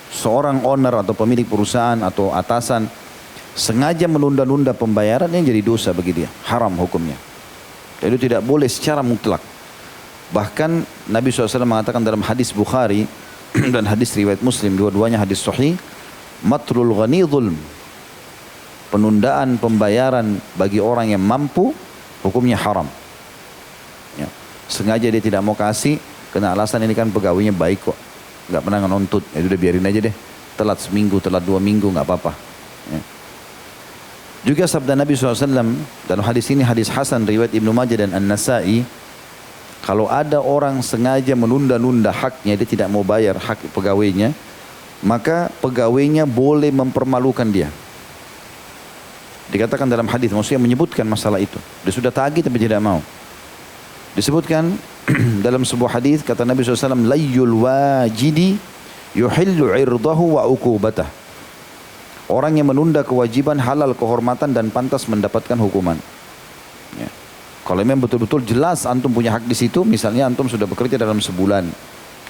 seorang 0.10 0.66
owner 0.66 1.06
atau 1.06 1.14
pemilik 1.14 1.46
perusahaan 1.46 2.00
atau 2.02 2.34
atasan 2.34 2.90
sengaja 3.54 4.10
menunda-nunda 4.10 4.74
pembayaran 4.74 5.30
yang 5.30 5.46
jadi 5.46 5.62
dosa 5.62 5.94
bagi 5.94 6.24
dia, 6.24 6.30
haram 6.50 6.74
hukumnya. 6.80 7.16
Itu 8.02 8.18
tidak 8.18 8.42
boleh 8.42 8.66
secara 8.66 9.06
mutlak. 9.06 9.51
Bahkan 10.32 10.72
Nabi 11.12 11.28
SAW 11.28 11.68
mengatakan 11.68 12.00
dalam 12.00 12.24
hadis 12.24 12.56
Bukhari 12.56 13.04
dan 13.76 13.84
hadis 13.84 14.16
riwayat 14.16 14.40
Muslim, 14.40 14.80
dua-duanya 14.80 15.20
hadis 15.20 15.44
sahih, 15.44 15.76
matrul 16.44 16.96
ghani 16.96 17.28
zulm. 17.28 17.56
Penundaan 18.92 19.56
pembayaran 19.60 20.40
bagi 20.56 20.80
orang 20.80 21.16
yang 21.16 21.24
mampu, 21.24 21.72
hukumnya 22.24 22.60
haram. 22.60 22.88
Ya. 24.20 24.28
Sengaja 24.68 25.08
dia 25.08 25.24
tidak 25.24 25.44
mau 25.44 25.56
kasih, 25.56 26.00
karena 26.32 26.56
alasan 26.56 26.84
ini 26.84 26.96
kan 26.96 27.08
pegawainya 27.12 27.56
baik 27.56 27.92
kok. 27.92 27.98
Gak 28.52 28.64
pernah 28.64 28.84
nuntut, 28.84 29.24
ya 29.32 29.44
udah 29.44 29.60
biarin 29.60 29.88
aja 29.88 30.00
deh. 30.12 30.16
Telat 30.60 30.80
seminggu, 30.84 31.24
telat 31.24 31.44
dua 31.44 31.60
minggu, 31.60 31.88
nggak 31.88 32.04
apa-apa. 32.04 32.32
Ya. 32.92 33.02
Juga 34.42 34.66
sabda 34.68 34.98
Nabi 34.98 35.14
SAW 35.14 35.48
dalam 36.10 36.24
hadis 36.26 36.50
ini 36.52 36.66
hadis 36.66 36.90
Hasan 36.90 37.30
riwayat 37.30 37.54
Ibnu 37.54 37.72
Majah 37.72 38.04
dan 38.04 38.12
An-Nasai 38.12 38.82
kalau 39.82 40.06
ada 40.06 40.38
orang 40.38 40.78
sengaja 40.86 41.34
menunda-nunda 41.34 42.14
haknya, 42.14 42.54
dia 42.54 42.68
tidak 42.70 42.88
mau 42.94 43.02
bayar 43.02 43.34
hak 43.42 43.74
pegawainya, 43.74 44.30
maka 45.02 45.50
pegawainya 45.58 46.30
boleh 46.30 46.70
mempermalukan 46.70 47.50
dia. 47.50 47.74
Dikatakan 49.50 49.90
dalam 49.90 50.06
hadis, 50.06 50.30
maksudnya 50.30 50.62
menyebutkan 50.62 51.04
masalah 51.04 51.42
itu. 51.42 51.58
Dia 51.82 51.92
sudah 51.92 52.14
tagih 52.14 52.46
tapi 52.46 52.62
tidak 52.62 52.78
mau. 52.80 53.02
Disebutkan 54.14 54.70
dalam 55.46 55.66
sebuah 55.66 55.98
hadis 55.98 56.22
kata 56.22 56.46
Nabi 56.46 56.62
SAW, 56.62 57.02
Layyul 57.02 57.66
wajidi 57.66 58.56
yuhillu 59.18 59.74
irdahu 59.76 60.38
wa 60.38 60.46
ukubatah. 60.46 61.10
Orang 62.32 62.56
yang 62.56 62.72
menunda 62.72 63.04
kewajiban 63.04 63.60
halal 63.60 63.92
kehormatan 63.92 64.56
dan 64.56 64.72
pantas 64.72 65.04
mendapatkan 65.10 65.58
hukuman. 65.60 66.00
Kalau 67.62 67.78
memang 67.86 68.02
betul-betul 68.02 68.42
jelas 68.42 68.90
antum 68.90 69.14
punya 69.14 69.38
hak 69.38 69.46
di 69.46 69.54
situ, 69.54 69.86
misalnya 69.86 70.26
antum 70.26 70.50
sudah 70.50 70.66
bekerja 70.66 70.98
dalam 70.98 71.22
sebulan. 71.22 71.70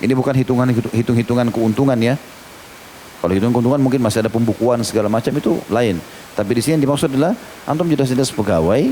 Ini 0.02 0.12
bukan 0.18 0.36
hitungan 0.36 0.68
hitung-hitungan 0.92 1.48
keuntungan 1.54 1.96
ya. 2.02 2.20
Kalau 3.22 3.32
hitungan 3.32 3.54
keuntungan 3.54 3.80
mungkin 3.80 4.02
masih 4.02 4.26
ada 4.26 4.32
pembukuan 4.34 4.82
segala 4.82 5.08
macam 5.08 5.32
itu 5.32 5.62
lain. 5.70 6.02
Tapi 6.34 6.52
di 6.58 6.62
sini 6.66 6.82
yang 6.82 6.90
dimaksud 6.90 7.14
adalah 7.14 7.38
antum 7.70 7.86
jelas-jelas 7.86 8.34
pegawai, 8.34 8.92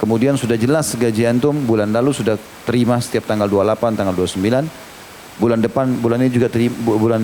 kemudian 0.00 0.38
sudah 0.38 0.54
jelas 0.54 0.94
gaji 0.94 1.28
antum 1.28 1.52
bulan 1.66 1.90
lalu 1.90 2.14
sudah 2.14 2.38
terima 2.64 2.96
setiap 3.02 3.26
tanggal 3.26 3.50
28, 3.50 3.98
tanggal 3.98 4.14
29, 4.16 4.64
bulan 5.42 5.58
depan 5.58 5.86
bulan 5.98 6.24
ini 6.24 6.30
juga 6.30 6.48
terima, 6.48 6.76
bulan 6.78 7.20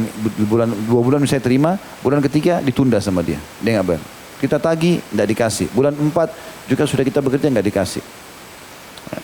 bulan 0.50 0.68
dua 0.84 1.00
bulan 1.00 1.20
saya 1.24 1.40
terima, 1.40 1.78
bulan 2.02 2.18
ketiga 2.20 2.58
ditunda 2.60 3.00
sama 3.00 3.22
dia, 3.22 3.38
dia 3.62 3.80
nggak 3.80 3.86
bayar. 3.86 4.02
Kita 4.36 4.60
tagi 4.60 5.00
tidak 5.00 5.26
dikasih, 5.32 5.72
bulan 5.72 5.94
empat 5.96 6.28
juga 6.68 6.84
sudah 6.84 7.04
kita 7.06 7.22
bekerja 7.24 7.48
nggak 7.48 7.66
dikasih. 7.70 8.25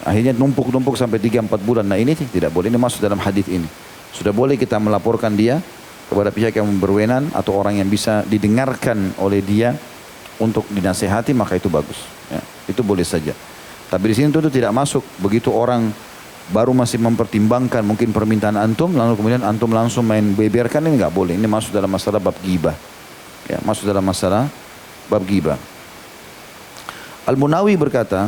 Akhirnya 0.06 0.34
numpuk-numpuk 0.34 0.94
sampai 0.94 1.18
3-4 1.18 1.58
bulan. 1.62 1.86
Nah 1.86 1.98
ini 1.98 2.14
tidak 2.14 2.54
boleh, 2.54 2.70
ini 2.70 2.78
masuk 2.78 3.02
dalam 3.02 3.18
hadis 3.18 3.46
ini. 3.50 3.66
Sudah 4.14 4.30
boleh 4.30 4.54
kita 4.54 4.78
melaporkan 4.78 5.34
dia 5.34 5.58
kepada 6.12 6.28
pihak 6.28 6.58
yang 6.60 6.68
berwenang 6.76 7.32
atau 7.32 7.56
orang 7.56 7.80
yang 7.80 7.88
bisa 7.88 8.20
didengarkan 8.28 9.16
oleh 9.16 9.40
dia 9.40 9.72
untuk 10.38 10.68
dinasehati 10.68 11.32
maka 11.32 11.56
itu 11.56 11.72
bagus. 11.72 11.96
Ya, 12.28 12.42
itu 12.68 12.84
boleh 12.84 13.06
saja. 13.06 13.32
Tapi 13.88 14.04
di 14.12 14.14
sini 14.16 14.28
itu 14.28 14.40
tidak 14.52 14.72
masuk 14.76 15.00
begitu 15.20 15.48
orang 15.52 15.88
baru 16.52 16.74
masih 16.74 16.98
mempertimbangkan 16.98 17.86
mungkin 17.86 18.10
permintaan 18.10 18.58
antum 18.58 18.90
lalu 18.92 19.14
kemudian 19.14 19.46
antum 19.46 19.70
langsung 19.70 20.02
main 20.02 20.34
beberkan 20.36 20.84
ini 20.84 21.00
nggak 21.00 21.14
boleh. 21.14 21.34
Ini 21.38 21.48
masuk 21.48 21.72
dalam 21.72 21.88
masalah 21.88 22.20
bab 22.20 22.36
gibah. 22.44 22.76
Ya, 23.48 23.58
masuk 23.64 23.88
dalam 23.88 24.04
masalah 24.04 24.46
bab 25.08 25.22
gibah. 25.24 25.56
Al-Munawi 27.22 27.78
berkata, 27.78 28.26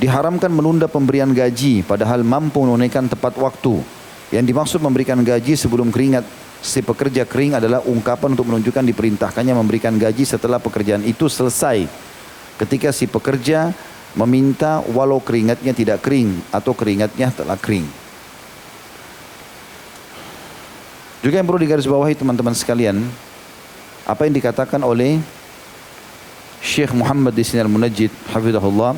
diharamkan 0.00 0.48
menunda 0.48 0.88
pemberian 0.88 1.28
gaji 1.28 1.84
padahal 1.84 2.24
mampu 2.24 2.64
menunaikan 2.64 3.04
tepat 3.04 3.36
waktu. 3.36 3.84
Yang 4.32 4.44
dimaksud 4.48 4.80
memberikan 4.80 5.20
gaji 5.20 5.58
sebelum 5.60 5.92
keringat 5.92 6.24
si 6.64 6.80
pekerja 6.80 7.28
kering 7.28 7.60
adalah 7.60 7.84
ungkapan 7.84 8.32
untuk 8.32 8.48
menunjukkan 8.48 8.80
diperintahkannya 8.88 9.52
memberikan 9.52 9.92
gaji 10.00 10.24
setelah 10.24 10.56
pekerjaan 10.56 11.04
itu 11.04 11.28
selesai. 11.28 11.84
Ketika 12.56 12.96
si 12.96 13.04
pekerja 13.04 13.76
meminta 14.16 14.80
walau 14.90 15.20
keringatnya 15.20 15.76
tidak 15.76 16.00
kering 16.00 16.40
atau 16.48 16.72
keringatnya 16.72 17.28
telah 17.36 17.60
kering. 17.60 17.84
Juga 21.20 21.36
yang 21.36 21.44
perlu 21.44 21.60
digarisbawahi 21.60 22.16
teman-teman 22.16 22.56
sekalian, 22.56 22.96
apa 24.08 24.24
yang 24.24 24.32
dikatakan 24.32 24.80
oleh 24.80 25.20
Syekh 26.64 26.96
Muhammad 26.96 27.36
di 27.36 27.44
sini 27.44 27.60
Al-Munajjid, 27.60 28.08
hafizahullah, 28.32 28.96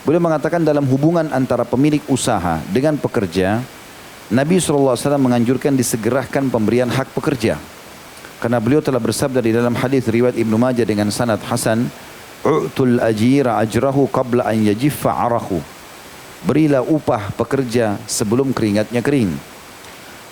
Beliau 0.00 0.24
mengatakan 0.24 0.64
dalam 0.64 0.88
hubungan 0.88 1.28
antara 1.28 1.60
pemilik 1.68 2.00
usaha 2.08 2.56
dengan 2.72 2.96
pekerja, 2.96 3.60
Nabi 4.32 4.56
SAW 4.56 4.96
menganjurkan 5.20 5.76
disegerakan 5.76 6.48
pemberian 6.48 6.88
hak 6.88 7.12
pekerja. 7.12 7.60
Karena 8.40 8.56
beliau 8.56 8.80
telah 8.80 8.96
bersabda 8.96 9.44
di 9.44 9.52
dalam 9.52 9.76
hadis 9.76 10.08
riwayat 10.08 10.40
Ibnu 10.40 10.56
Majah 10.56 10.88
dengan 10.88 11.12
sanad 11.12 11.44
Hasan, 11.44 11.92
"U'tul 12.40 12.96
ajira 12.96 13.60
ajrahu 13.60 14.08
qabla 14.08 14.48
an 14.48 14.64
yajiffa 14.64 15.12
arahu." 15.12 15.60
Berilah 16.48 16.80
upah 16.80 17.36
pekerja 17.36 18.00
sebelum 18.08 18.56
keringatnya 18.56 19.04
kering. 19.04 19.36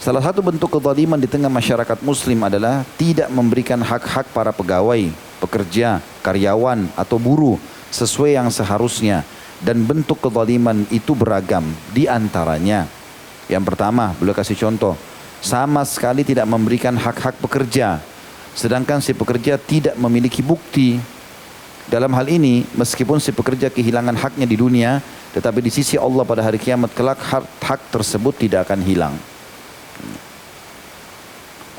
Salah 0.01 0.25
satu 0.25 0.41
bentuk 0.41 0.73
kezaliman 0.73 1.21
di 1.21 1.29
tengah 1.29 1.53
masyarakat 1.53 2.01
muslim 2.01 2.41
adalah 2.41 2.89
tidak 2.97 3.29
memberikan 3.29 3.85
hak-hak 3.85 4.33
para 4.33 4.49
pegawai, 4.57 5.13
pekerja, 5.45 6.01
karyawan 6.25 6.89
atau 6.97 7.21
buruh 7.21 7.61
sesuai 7.93 8.41
yang 8.41 8.49
seharusnya 8.49 9.21
dan 9.63 9.83
bentuk 9.83 10.23
kezaliman 10.23 10.87
itu 10.91 11.15
beragam 11.15 11.67
di 11.91 12.07
antaranya. 12.07 12.87
Yang 13.49 13.65
pertama, 13.75 14.13
beliau 14.21 14.37
kasih 14.37 14.59
contoh, 14.59 14.95
sama 15.41 15.83
sekali 15.87 16.23
tidak 16.23 16.45
memberikan 16.45 16.95
hak-hak 16.95 17.41
pekerja, 17.41 17.99
sedangkan 18.53 19.01
si 19.01 19.17
pekerja 19.17 19.57
tidak 19.57 19.97
memiliki 19.97 20.45
bukti. 20.45 21.01
Dalam 21.89 22.13
hal 22.13 22.29
ini, 22.29 22.69
meskipun 22.77 23.17
si 23.17 23.33
pekerja 23.33 23.73
kehilangan 23.73 24.13
haknya 24.21 24.45
di 24.45 24.61
dunia, 24.61 25.01
tetapi 25.33 25.65
di 25.65 25.73
sisi 25.73 25.97
Allah 25.97 26.21
pada 26.29 26.45
hari 26.45 26.61
kiamat 26.61 26.93
kelak 26.93 27.17
hak, 27.17 27.45
hak 27.65 27.81
tersebut 27.89 28.37
tidak 28.37 28.69
akan 28.69 28.85
hilang. 28.85 29.17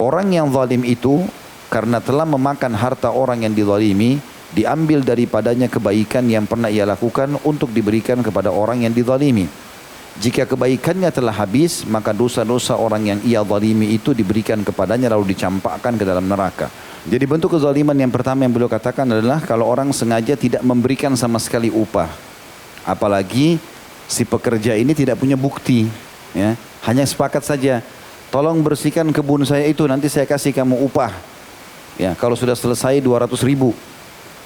Orang 0.02 0.32
yang 0.34 0.50
zalim 0.50 0.82
itu 0.82 1.28
karena 1.70 2.02
telah 2.02 2.26
memakan 2.26 2.74
harta 2.74 3.14
orang 3.14 3.46
yang 3.46 3.54
dizalimi, 3.54 4.18
diambil 4.54 5.06
daripadanya 5.06 5.70
kebaikan 5.70 6.26
yang 6.26 6.50
pernah 6.50 6.70
ia 6.72 6.86
lakukan 6.86 7.38
untuk 7.46 7.70
diberikan 7.70 8.22
kepada 8.26 8.50
orang 8.50 8.86
yang 8.86 8.94
dizalimi. 8.94 9.46
Jika 10.20 10.44
kebaikannya 10.44 11.08
telah 11.16 11.32
habis, 11.32 11.88
maka 11.88 12.12
dosa-dosa 12.12 12.76
orang 12.76 13.16
yang 13.16 13.20
ia 13.24 13.40
zalimi 13.40 13.96
itu 13.96 14.12
diberikan 14.12 14.60
kepadanya 14.68 15.16
lalu 15.16 15.32
dicampakkan 15.32 15.96
ke 15.96 16.04
dalam 16.04 16.28
neraka. 16.28 16.68
Jadi 17.08 17.24
bentuk 17.24 17.56
kezaliman 17.56 17.96
yang 17.96 18.12
pertama 18.12 18.44
yang 18.44 18.52
beliau 18.52 18.68
katakan 18.68 19.08
adalah 19.08 19.40
kalau 19.40 19.64
orang 19.64 19.96
sengaja 19.96 20.36
tidak 20.36 20.60
memberikan 20.60 21.16
sama 21.16 21.40
sekali 21.40 21.72
upah. 21.72 22.12
Apalagi 22.84 23.64
si 24.12 24.28
pekerja 24.28 24.76
ini 24.76 24.92
tidak 24.92 25.24
punya 25.24 25.40
bukti. 25.40 25.88
Ya. 26.36 26.60
Hanya 26.84 27.08
sepakat 27.08 27.48
saja, 27.48 27.80
tolong 28.28 28.60
bersihkan 28.60 29.08
kebun 29.16 29.48
saya 29.48 29.72
itu 29.72 29.88
nanti 29.88 30.12
saya 30.12 30.28
kasih 30.28 30.52
kamu 30.52 30.84
upah. 30.92 31.16
Ya, 31.96 32.12
kalau 32.20 32.36
sudah 32.36 32.60
selesai 32.60 33.00
200 33.00 33.40
ribu. 33.48 33.72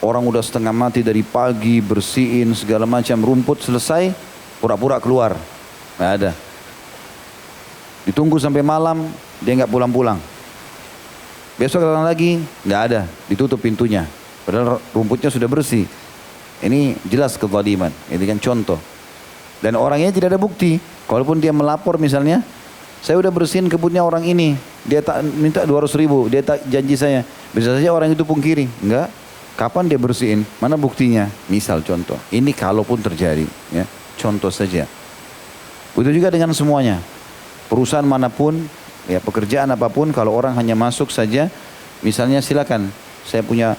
Orang 0.04 0.28
udah 0.28 0.44
setengah 0.44 0.76
mati 0.76 1.00
dari 1.00 1.24
pagi, 1.24 1.80
bersihin 1.80 2.52
segala 2.52 2.84
macam 2.84 3.16
rumput 3.24 3.64
selesai, 3.64 4.12
pura-pura 4.60 5.00
keluar. 5.00 5.40
Nggak 5.96 6.12
ada. 6.20 6.32
Ditunggu 8.04 8.36
sampai 8.36 8.60
malam, 8.60 9.08
dia 9.40 9.56
nggak 9.56 9.72
pulang-pulang. 9.72 10.20
Besok 11.56 11.88
datang 11.88 12.04
lagi, 12.04 12.36
nggak 12.68 12.82
ada, 12.92 13.08
ditutup 13.32 13.64
pintunya. 13.64 14.04
Padahal 14.44 14.84
rumputnya 14.92 15.32
sudah 15.32 15.48
bersih. 15.48 15.88
Ini 16.60 17.00
jelas 17.08 17.40
kezaliman. 17.40 17.96
Ini 18.12 18.24
kan 18.28 18.44
contoh. 18.44 18.80
Dan 19.64 19.80
orangnya 19.80 20.12
tidak 20.12 20.36
ada 20.36 20.40
bukti. 20.40 20.84
Kalaupun 21.08 21.40
dia 21.40 21.56
melapor 21.56 21.96
misalnya, 21.96 22.44
saya 23.00 23.16
udah 23.24 23.32
bersihin 23.32 23.72
kebunnya 23.72 24.04
orang 24.04 24.28
ini. 24.28 24.60
Dia 24.84 25.00
tak 25.00 25.24
minta 25.24 25.64
200 25.64 25.96
ribu, 25.96 26.28
dia 26.28 26.44
tak 26.44 26.60
janji 26.68 27.00
saya. 27.00 27.24
Bisa 27.56 27.72
saja 27.72 27.88
orang 27.96 28.12
itu 28.12 28.28
pungkiri. 28.28 28.68
Enggak. 28.84 29.23
Kapan 29.54 29.86
dia 29.86 30.02
bersihin? 30.02 30.46
Mana 30.58 30.76
buktinya? 30.80 31.30
Misal 31.50 31.86
contoh. 31.86 32.18
Ini 32.34 32.52
kalaupun 32.58 33.00
terjadi. 33.02 33.46
ya 33.70 33.86
Contoh 34.18 34.50
saja. 34.50 34.89
Begitu 35.94 36.22
juga 36.22 36.34
dengan 36.34 36.50
semuanya. 36.58 36.98
Perusahaan 37.70 38.06
mana 38.06 38.30
pun 38.34 38.66
Ya 39.04 39.20
pekerjaan 39.20 39.68
apa 39.68 39.92
pun 39.92 40.16
kalau 40.16 40.32
orang 40.32 40.56
hanya 40.56 40.80
masuk 40.80 41.12
saja, 41.12 41.52
misalnya 42.00 42.39
silakan, 42.39 42.88
saya 43.28 43.44
punya 43.44 43.76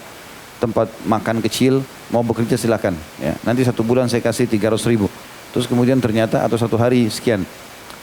tempat 0.61 0.93
makan 1.09 1.41
kecil, 1.41 1.81
mau 2.13 2.21
bekerja 2.21 2.61
silakan. 2.61 2.93
Ya, 3.17 3.33
nanti 3.41 3.65
satu 3.65 3.81
bulan 3.81 4.05
saya 4.13 4.21
kasih 4.21 4.45
300 4.45 4.85
ribu. 4.85 5.09
Terus 5.57 5.65
kemudian 5.65 5.97
ternyata 5.97 6.45
atau 6.45 6.61
satu 6.61 6.77
hari 6.77 7.09
sekian, 7.09 7.41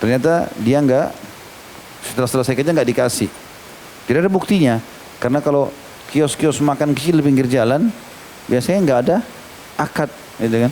ternyata 0.01 0.49
dia 0.57 0.81
enggak 0.81 1.13
setelah 2.01 2.29
selesai 2.29 2.57
kerja 2.57 2.73
enggak 2.73 2.89
dikasih. 2.89 3.29
Tidak 4.09 4.19
ada 4.25 4.31
buktinya, 4.31 4.81
karena 5.21 5.45
kalau 5.45 5.69
kios-kios 6.11 6.59
makan 6.59 6.91
kecil 6.93 7.19
di 7.19 7.23
pinggir 7.23 7.47
jalan, 7.47 7.87
biasanya 8.51 8.79
enggak 8.83 8.99
ada 9.07 9.17
akad, 9.79 10.11
gitu 10.37 10.67
kan? 10.67 10.71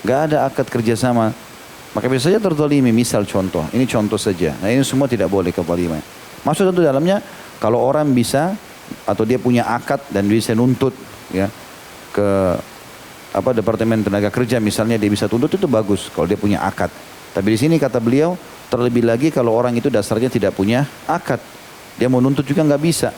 Enggak 0.00 0.20
ada 0.26 0.36
akad 0.48 0.66
kerjasama 0.66 1.36
maka 1.90 2.06
bisa 2.06 2.30
saja 2.30 2.38
tertolimi, 2.38 2.94
misal 2.94 3.26
contoh, 3.26 3.66
ini 3.74 3.82
contoh 3.82 4.14
saja. 4.14 4.54
Nah 4.62 4.70
ini 4.70 4.86
semua 4.86 5.10
tidak 5.10 5.26
boleh 5.26 5.50
kezaliman. 5.50 5.98
Maksud 6.46 6.70
tentu 6.70 6.86
dalamnya, 6.86 7.18
kalau 7.58 7.82
orang 7.82 8.14
bisa 8.14 8.54
atau 9.06 9.26
dia 9.26 9.42
punya 9.42 9.66
akad 9.66 9.98
dan 10.10 10.26
bisa 10.26 10.54
nuntut 10.54 10.94
ya 11.30 11.46
ke 12.10 12.28
apa 13.30 13.50
departemen 13.54 14.02
tenaga 14.02 14.34
kerja 14.34 14.58
misalnya 14.58 14.98
dia 14.98 15.06
bisa 15.06 15.30
tuntut 15.30 15.46
itu 15.46 15.70
bagus 15.70 16.10
kalau 16.14 16.30
dia 16.30 16.38
punya 16.38 16.62
akad. 16.62 16.90
Tapi 17.30 17.54
di 17.54 17.58
sini 17.58 17.74
kata 17.78 17.98
beliau 17.98 18.38
terlebih 18.70 19.06
lagi 19.06 19.34
kalau 19.34 19.54
orang 19.54 19.74
itu 19.74 19.90
dasarnya 19.90 20.30
tidak 20.30 20.54
punya 20.54 20.86
akad, 21.10 21.42
dia 21.98 22.06
mau 22.06 22.22
nuntut 22.22 22.46
juga 22.46 22.62
nggak 22.62 22.82
bisa. 22.82 23.10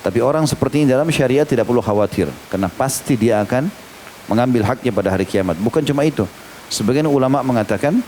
Tapi 0.00 0.18
orang 0.24 0.48
seperti 0.48 0.84
ini 0.84 0.92
dalam 0.92 1.08
syariat 1.12 1.44
tidak 1.44 1.68
perlu 1.68 1.84
khawatir 1.84 2.32
karena 2.48 2.72
pasti 2.72 3.20
dia 3.20 3.44
akan 3.44 3.68
mengambil 4.32 4.64
haknya 4.64 4.92
pada 4.94 5.12
hari 5.12 5.28
kiamat. 5.28 5.60
Bukan 5.60 5.84
cuma 5.84 6.08
itu, 6.08 6.24
Sebagian 6.70 7.10
ulama 7.10 7.42
mengatakan 7.42 7.98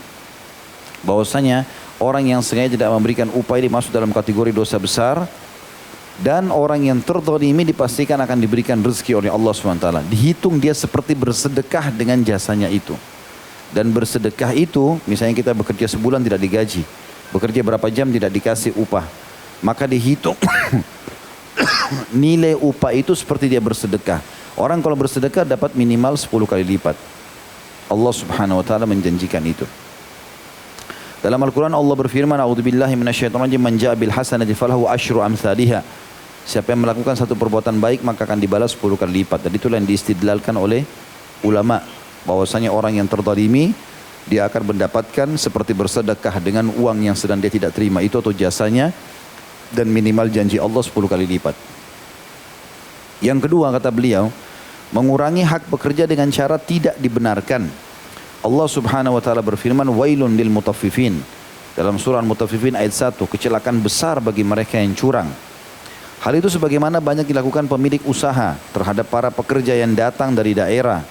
bahwasanya 1.03 1.67
orang 1.99 2.31
yang 2.31 2.39
sengaja 2.39 2.79
tidak 2.79 2.95
memberikan 2.95 3.27
upah 3.35 3.59
ini 3.59 3.67
masuk 3.67 3.91
dalam 3.91 4.15
kategori 4.15 4.55
dosa 4.55 4.79
besar 4.79 5.27
dan 6.23 6.47
orang 6.47 6.87
yang 6.87 7.03
terdolimi 7.03 7.67
dipastikan 7.67 8.15
akan 8.23 8.39
diberikan 8.39 8.79
rezeki 8.79 9.19
oleh 9.19 9.27
Allah 9.27 9.51
SWT. 9.51 10.07
Dihitung 10.07 10.63
dia 10.63 10.71
seperti 10.71 11.11
bersedekah 11.11 11.91
dengan 11.91 12.23
jasanya 12.23 12.71
itu. 12.71 12.95
Dan 13.75 13.91
bersedekah 13.91 14.55
itu, 14.55 14.95
misalnya 15.03 15.35
kita 15.35 15.51
bekerja 15.51 15.91
sebulan 15.91 16.23
tidak 16.23 16.39
digaji. 16.39 16.87
Bekerja 17.35 17.67
berapa 17.67 17.87
jam 17.91 18.07
tidak 18.07 18.31
dikasih 18.31 18.71
upah. 18.79 19.03
Maka 19.59 19.91
dihitung 19.91 20.39
nilai 22.13 22.57
upah 22.57 22.93
itu 22.93 23.13
seperti 23.13 23.49
dia 23.49 23.61
bersedekah. 23.61 24.21
Orang 24.53 24.81
kalau 24.85 24.93
bersedekah 24.93 25.45
dapat 25.45 25.73
minimal 25.73 26.13
10 26.13 26.29
kali 26.29 26.63
lipat. 26.77 26.97
Allah 27.89 28.13
Subhanahu 28.13 28.61
wa 28.61 28.65
taala 28.65 28.85
menjanjikan 28.85 29.41
itu. 29.45 29.65
Dalam 31.23 31.39
Al-Quran 31.39 31.71
Allah 31.71 31.95
berfirman, 31.95 32.35
A'udzubillahi 32.35 32.99
minasyaitonirrajim, 32.99 33.61
man 33.61 33.79
ja'a 33.79 33.95
bil 33.95 34.11
hasanati 34.11 34.51
falahu 34.51 34.91
asyru 34.91 35.23
amsalihha. 35.23 35.79
Siapa 36.43 36.75
yang 36.75 36.83
melakukan 36.83 37.15
satu 37.15 37.39
perbuatan 37.39 37.79
baik 37.79 38.03
maka 38.03 38.27
akan 38.27 38.43
dibalas 38.43 38.75
10 38.75 38.99
kali 38.99 39.23
lipat. 39.23 39.47
Dan 39.47 39.51
itulah 39.55 39.79
yang 39.79 39.87
diistidlalkan 39.87 40.51
oleh 40.59 40.83
ulama 41.47 41.79
bahwasanya 42.27 42.71
orang 42.71 42.99
yang 42.99 43.07
terdalimi 43.07 43.71
dia 44.23 44.47
akan 44.47 44.75
mendapatkan 44.75 45.27
seperti 45.35 45.75
bersedekah 45.75 46.39
dengan 46.39 46.71
uang 46.71 47.03
yang 47.03 47.15
sedang 47.15 47.43
dia 47.43 47.51
tidak 47.51 47.75
terima 47.75 47.99
itu 47.99 48.15
atau 48.19 48.31
jasanya 48.31 48.95
dan 49.73 49.89
minimal 49.89 50.29
janji 50.29 50.61
Allah 50.61 50.79
10 50.79 51.09
kali 51.09 51.25
lipat. 51.25 51.57
Yang 53.19 53.49
kedua 53.49 53.73
kata 53.73 53.89
beliau, 53.89 54.29
mengurangi 54.93 55.41
hak 55.41 55.67
pekerja 55.73 56.05
dengan 56.05 56.29
cara 56.29 56.61
tidak 56.61 56.95
dibenarkan. 57.01 57.65
Allah 58.43 58.67
Subhanahu 58.69 59.17
wa 59.17 59.23
taala 59.23 59.41
berfirman, 59.41 59.89
"Wailun 59.89 60.37
lil 60.37 60.53
mutaffifin." 60.53 61.43
Dalam 61.73 61.97
surah 61.97 62.21
Mutaffifin 62.21 62.77
ayat 62.77 63.17
1, 63.17 63.25
kecelakaan 63.25 63.81
besar 63.81 64.21
bagi 64.21 64.45
mereka 64.45 64.77
yang 64.77 64.93
curang. 64.93 65.25
Hal 66.21 66.37
itu 66.37 66.45
sebagaimana 66.45 67.01
banyak 67.01 67.25
dilakukan 67.25 67.65
pemilik 67.65 67.97
usaha 68.05 68.53
terhadap 68.69 69.09
para 69.09 69.33
pekerja 69.33 69.73
yang 69.73 69.97
datang 69.97 70.37
dari 70.37 70.53
daerah. 70.53 71.01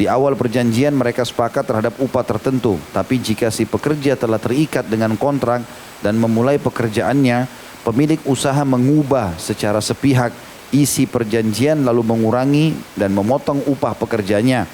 Di 0.00 0.08
awal 0.08 0.32
perjanjian 0.32 0.96
mereka 0.96 1.28
sepakat 1.28 1.68
terhadap 1.68 1.92
upah 2.00 2.24
tertentu, 2.24 2.80
tapi 2.96 3.20
jika 3.20 3.52
si 3.52 3.68
pekerja 3.68 4.16
telah 4.16 4.40
terikat 4.40 4.88
dengan 4.88 5.12
kontrak 5.20 5.60
dan 6.00 6.16
memulai 6.16 6.56
pekerjaannya, 6.56 7.44
pemilik 7.86 8.20
usaha 8.26 8.62
mengubah 8.64 9.36
secara 9.38 9.78
sepihak 9.82 10.34
isi 10.70 11.08
perjanjian 11.08 11.80
lalu 11.84 12.04
mengurangi 12.04 12.76
dan 12.92 13.12
memotong 13.16 13.64
upah 13.64 13.96
pekerjanya 13.96 14.68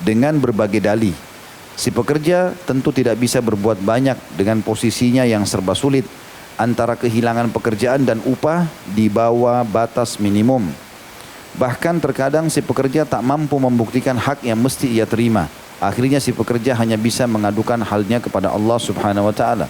dengan 0.00 0.36
berbagai 0.36 0.80
dalih. 0.80 1.16
Si 1.80 1.88
pekerja 1.88 2.52
tentu 2.68 2.92
tidak 2.92 3.16
bisa 3.16 3.40
berbuat 3.40 3.80
banyak 3.80 4.16
dengan 4.36 4.60
posisinya 4.60 5.24
yang 5.24 5.48
serba 5.48 5.72
sulit 5.72 6.04
antara 6.60 6.92
kehilangan 6.92 7.48
pekerjaan 7.48 8.04
dan 8.04 8.20
upah 8.28 8.68
di 8.92 9.08
bawah 9.08 9.64
batas 9.64 10.20
minimum. 10.20 10.68
Bahkan 11.56 12.04
terkadang 12.04 12.52
si 12.52 12.60
pekerja 12.60 13.08
tak 13.08 13.24
mampu 13.24 13.56
membuktikan 13.56 14.14
hak 14.20 14.44
yang 14.44 14.60
mesti 14.60 14.92
ia 14.92 15.08
terima. 15.08 15.48
Akhirnya 15.80 16.20
si 16.20 16.36
pekerja 16.36 16.76
hanya 16.76 17.00
bisa 17.00 17.24
mengadukan 17.24 17.80
halnya 17.80 18.20
kepada 18.20 18.52
Allah 18.52 18.76
Subhanahu 18.76 19.32
wa 19.32 19.34
taala. 19.34 19.66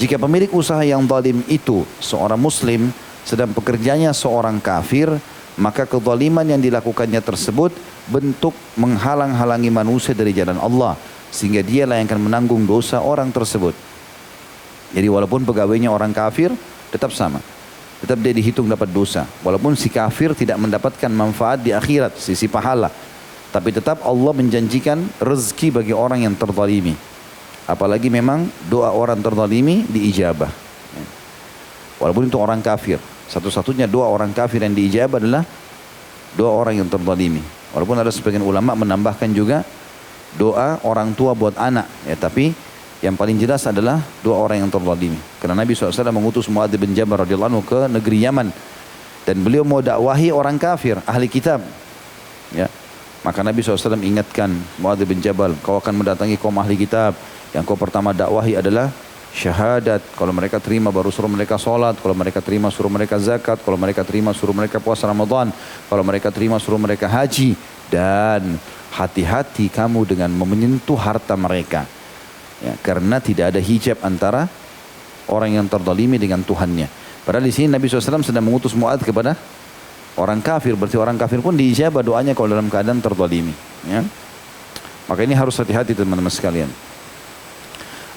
Jika 0.00 0.16
pemilik 0.16 0.48
usaha 0.52 0.80
yang 0.80 1.04
zalim 1.04 1.44
itu 1.52 1.84
seorang 2.00 2.40
muslim 2.40 2.88
sedang 3.22 3.52
pekerjanya 3.52 4.10
seorang 4.16 4.58
kafir, 4.58 5.12
maka 5.60 5.84
kezaliman 5.84 6.48
yang 6.48 6.60
dilakukannya 6.60 7.20
tersebut 7.20 7.70
bentuk 8.08 8.56
menghalang-halangi 8.80 9.68
manusia 9.68 10.16
dari 10.16 10.32
jalan 10.32 10.56
Allah. 10.58 10.96
Sehingga 11.32 11.64
dialah 11.64 11.96
yang 11.96 12.08
akan 12.08 12.28
menanggung 12.28 12.64
dosa 12.68 13.00
orang 13.00 13.32
tersebut. 13.32 13.72
Jadi 14.92 15.08
walaupun 15.08 15.48
pegawainya 15.48 15.88
orang 15.88 16.12
kafir, 16.12 16.52
tetap 16.92 17.08
sama. 17.16 17.40
Tetap 18.04 18.20
dia 18.20 18.36
dihitung 18.36 18.68
dapat 18.68 18.92
dosa. 18.92 19.24
Walaupun 19.40 19.72
si 19.72 19.88
kafir 19.88 20.36
tidak 20.36 20.60
mendapatkan 20.60 21.08
manfaat 21.08 21.64
di 21.64 21.72
akhirat, 21.72 22.20
sisi 22.20 22.50
pahala. 22.50 22.92
Tapi 23.52 23.72
tetap 23.72 24.04
Allah 24.04 24.32
menjanjikan 24.36 25.00
rezeki 25.20 25.72
bagi 25.72 25.92
orang 25.96 26.24
yang 26.28 26.36
terzalimi. 26.36 27.11
Apalagi 27.66 28.10
memang 28.10 28.50
doa 28.66 28.90
orang 28.90 29.22
terzalimi 29.22 29.86
diijabah. 29.86 30.50
Walaupun 32.02 32.26
itu 32.26 32.38
orang 32.38 32.58
kafir. 32.58 32.98
Satu-satunya 33.30 33.86
doa 33.86 34.10
orang 34.10 34.34
kafir 34.34 34.60
yang 34.60 34.74
diijabah 34.74 35.22
adalah 35.22 35.46
doa 36.34 36.50
orang 36.50 36.82
yang 36.82 36.88
terzalimi. 36.90 37.40
Walaupun 37.72 37.96
ada 37.96 38.10
sebagian 38.10 38.42
ulama 38.42 38.74
menambahkan 38.74 39.30
juga 39.30 39.62
doa 40.36 40.82
orang 40.82 41.14
tua 41.14 41.32
buat 41.32 41.54
anak. 41.54 41.86
Ya, 42.04 42.18
tapi 42.18 42.50
yang 43.00 43.14
paling 43.14 43.38
jelas 43.38 43.62
adalah 43.64 44.02
doa 44.20 44.38
orang 44.42 44.66
yang 44.66 44.70
terzalimi. 44.70 45.18
Karena 45.38 45.62
Nabi 45.62 45.78
SAW 45.78 45.94
mengutus 46.10 46.50
Muadz 46.50 46.74
bin 46.74 46.92
Jabal 46.92 47.22
radhiyallahu 47.22 47.62
ke 47.62 47.86
negeri 47.86 48.26
Yaman 48.26 48.48
dan 49.22 49.36
beliau 49.38 49.62
mau 49.62 49.78
dakwahi 49.78 50.34
orang 50.34 50.58
kafir, 50.58 50.98
ahli 51.06 51.30
kitab. 51.30 51.62
Ya. 52.50 52.66
Maka 53.22 53.46
Nabi 53.46 53.62
SAW 53.62 54.02
ingatkan 54.02 54.50
Muadz 54.82 55.06
bin 55.06 55.22
Jabal, 55.22 55.54
kau 55.62 55.78
akan 55.78 56.02
mendatangi 56.02 56.34
kaum 56.34 56.58
ahli 56.58 56.74
kitab. 56.74 57.14
Yang 57.52 57.64
kau 57.68 57.76
pertama 57.76 58.16
dakwahi 58.16 58.56
adalah 58.56 58.88
syahadat, 59.32 60.00
kalau 60.16 60.32
mereka 60.32 60.60
terima 60.60 60.92
baru 60.92 61.08
suruh 61.08 61.28
mereka 61.28 61.56
sholat, 61.56 61.96
kalau 62.00 62.12
mereka 62.12 62.40
terima 62.44 62.68
suruh 62.68 62.92
mereka 62.92 63.16
zakat, 63.16 63.60
kalau 63.64 63.80
mereka 63.80 64.04
terima 64.04 64.32
suruh 64.36 64.52
mereka 64.52 64.80
puasa 64.80 65.08
Ramadan, 65.08 65.52
kalau 65.88 66.04
mereka 66.04 66.28
terima 66.28 66.60
suruh 66.60 66.80
mereka 66.80 67.08
haji, 67.08 67.56
dan 67.92 68.56
hati-hati 68.92 69.68
kamu 69.72 70.04
dengan 70.08 70.32
menyentuh 70.32 70.96
harta 70.96 71.36
mereka. 71.36 71.84
Ya, 72.62 72.76
karena 72.80 73.18
tidak 73.18 73.52
ada 73.52 73.60
hijab 73.60 74.00
antara 74.00 74.46
orang 75.28 75.60
yang 75.60 75.66
terdalimi 75.66 76.16
dengan 76.16 76.40
Tuhannya. 76.40 76.86
Padahal 77.22 77.44
di 77.44 77.54
sini 77.54 77.70
Nabi 77.72 77.86
SAW 77.86 78.22
sedang 78.22 78.44
mengutus 78.44 78.74
Mu'ad 78.74 79.02
kepada 79.02 79.34
orang 80.18 80.38
kafir. 80.42 80.74
Berarti 80.78 80.98
orang 80.98 81.18
kafir 81.18 81.42
pun 81.42 81.54
diijabah 81.54 82.02
doanya 82.02 82.32
kalau 82.34 82.54
dalam 82.54 82.70
keadaan 82.70 82.98
terdalimi. 83.02 83.54
Ya. 83.86 84.02
Maka 85.10 85.20
ini 85.26 85.34
harus 85.34 85.58
hati-hati 85.58 85.94
teman-teman 85.94 86.30
sekalian. 86.30 86.70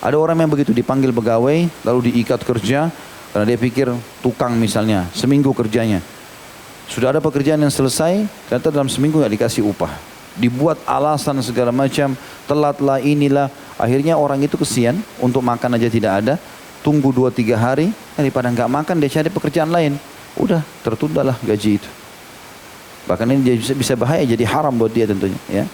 Ada 0.06 0.22
orang 0.22 0.38
yang 0.38 0.54
begitu 0.54 0.70
dipanggil 0.70 1.10
pegawai, 1.10 1.66
lalu 1.82 2.14
diikat 2.14 2.46
kerja, 2.46 2.94
karena 3.34 3.46
dia 3.50 3.58
pikir 3.58 3.90
tukang 4.22 4.54
misalnya, 4.54 5.10
seminggu 5.18 5.50
kerjanya. 5.50 5.98
Sudah 6.86 7.10
ada 7.10 7.18
pekerjaan 7.18 7.58
yang 7.58 7.74
selesai, 7.74 8.30
ternyata 8.46 8.70
dalam 8.70 8.86
seminggu 8.86 9.18
nggak 9.18 9.34
dikasih 9.34 9.66
upah. 9.66 9.90
Dibuat 10.38 10.78
alasan 10.86 11.42
segala 11.42 11.74
macam, 11.74 12.14
telatlah 12.46 13.02
inilah. 13.02 13.50
Akhirnya 13.82 14.14
orang 14.14 14.46
itu 14.46 14.62
kesian, 14.62 15.02
untuk 15.18 15.42
makan 15.42 15.74
aja 15.74 15.90
tidak 15.90 16.22
ada. 16.22 16.38
Tunggu 16.86 17.10
dua 17.10 17.34
tiga 17.34 17.58
hari, 17.58 17.90
daripada 18.14 18.54
nggak 18.54 18.70
makan 18.70 19.02
dia 19.02 19.10
cari 19.10 19.34
pekerjaan 19.34 19.74
lain. 19.74 19.98
Udah, 20.38 20.62
tertundalah 20.86 21.34
gaji 21.42 21.82
itu. 21.82 21.90
Bahkan 23.10 23.26
ini 23.26 23.58
bisa 23.74 23.98
bahaya, 23.98 24.22
jadi 24.22 24.46
haram 24.46 24.70
buat 24.78 24.94
dia 24.94 25.10
tentunya. 25.10 25.42
Ya. 25.50 25.66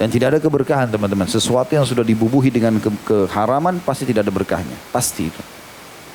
Dan 0.00 0.08
tidak 0.08 0.32
ada 0.32 0.40
keberkahan 0.40 0.88
teman-teman. 0.88 1.28
Sesuatu 1.28 1.76
yang 1.76 1.84
sudah 1.84 2.00
dibubuhi 2.00 2.48
dengan 2.48 2.80
ke 2.80 2.88
keharaman 3.04 3.84
pasti 3.84 4.08
tidak 4.08 4.24
ada 4.24 4.32
berkahnya. 4.32 4.72
Pasti 4.88 5.28
itu. 5.28 5.42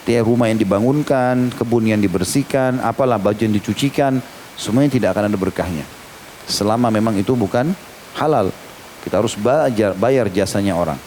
Dia 0.10 0.26
rumah 0.26 0.50
yang 0.50 0.58
dibangunkan, 0.58 1.54
kebun 1.54 1.93
yang 1.93 2.02
dibersihkan, 2.02 2.82
apalah 2.82 3.21
baju 3.21 3.38
yang 3.38 3.54
dicucikan, 3.54 4.17
semuanya 4.58 4.89
tidak 4.89 5.10
akan 5.13 5.30
ada 5.30 5.38
berkahnya. 5.38 5.86
Selama 6.50 6.89
memang 6.89 7.13
itu 7.13 7.38
bukan 7.38 7.78
halal. 8.17 8.50
Kita 9.06 9.21
harus 9.21 9.38
bayar, 9.38 9.93
bayar 9.93 10.34
jasanya 10.34 10.74
orang. 10.74 10.98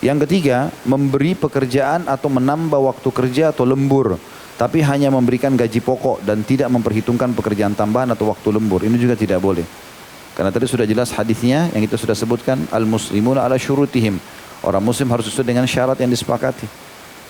Yang 0.00 0.24
ketiga, 0.24 0.72
memberi 0.88 1.36
pekerjaan 1.36 2.08
atau 2.08 2.32
menambah 2.32 2.80
waktu 2.80 3.08
kerja 3.12 3.52
atau 3.52 3.68
lembur. 3.68 4.16
Tapi 4.56 4.80
hanya 4.80 5.12
memberikan 5.12 5.52
gaji 5.52 5.84
pokok 5.84 6.24
dan 6.24 6.48
tidak 6.48 6.72
memperhitungkan 6.72 7.36
pekerjaan 7.36 7.76
tambahan 7.76 8.08
atau 8.16 8.32
waktu 8.32 8.56
lembur. 8.56 8.88
Ini 8.88 8.96
juga 8.96 9.20
tidak 9.20 9.40
boleh. 9.44 9.91
Karena 10.32 10.48
tadi 10.48 10.64
sudah 10.64 10.88
jelas 10.88 11.12
hadisnya 11.12 11.68
yang 11.76 11.84
kita 11.84 12.00
sudah 12.00 12.16
sebutkan 12.16 12.64
al 12.72 12.88
muslimun 12.88 13.36
ala 13.36 13.60
syurutihim. 13.60 14.16
Orang 14.64 14.80
muslim 14.80 15.10
harus 15.12 15.28
sesuai 15.28 15.44
dengan 15.44 15.66
syarat 15.68 15.98
yang 16.00 16.08
disepakati. 16.08 16.64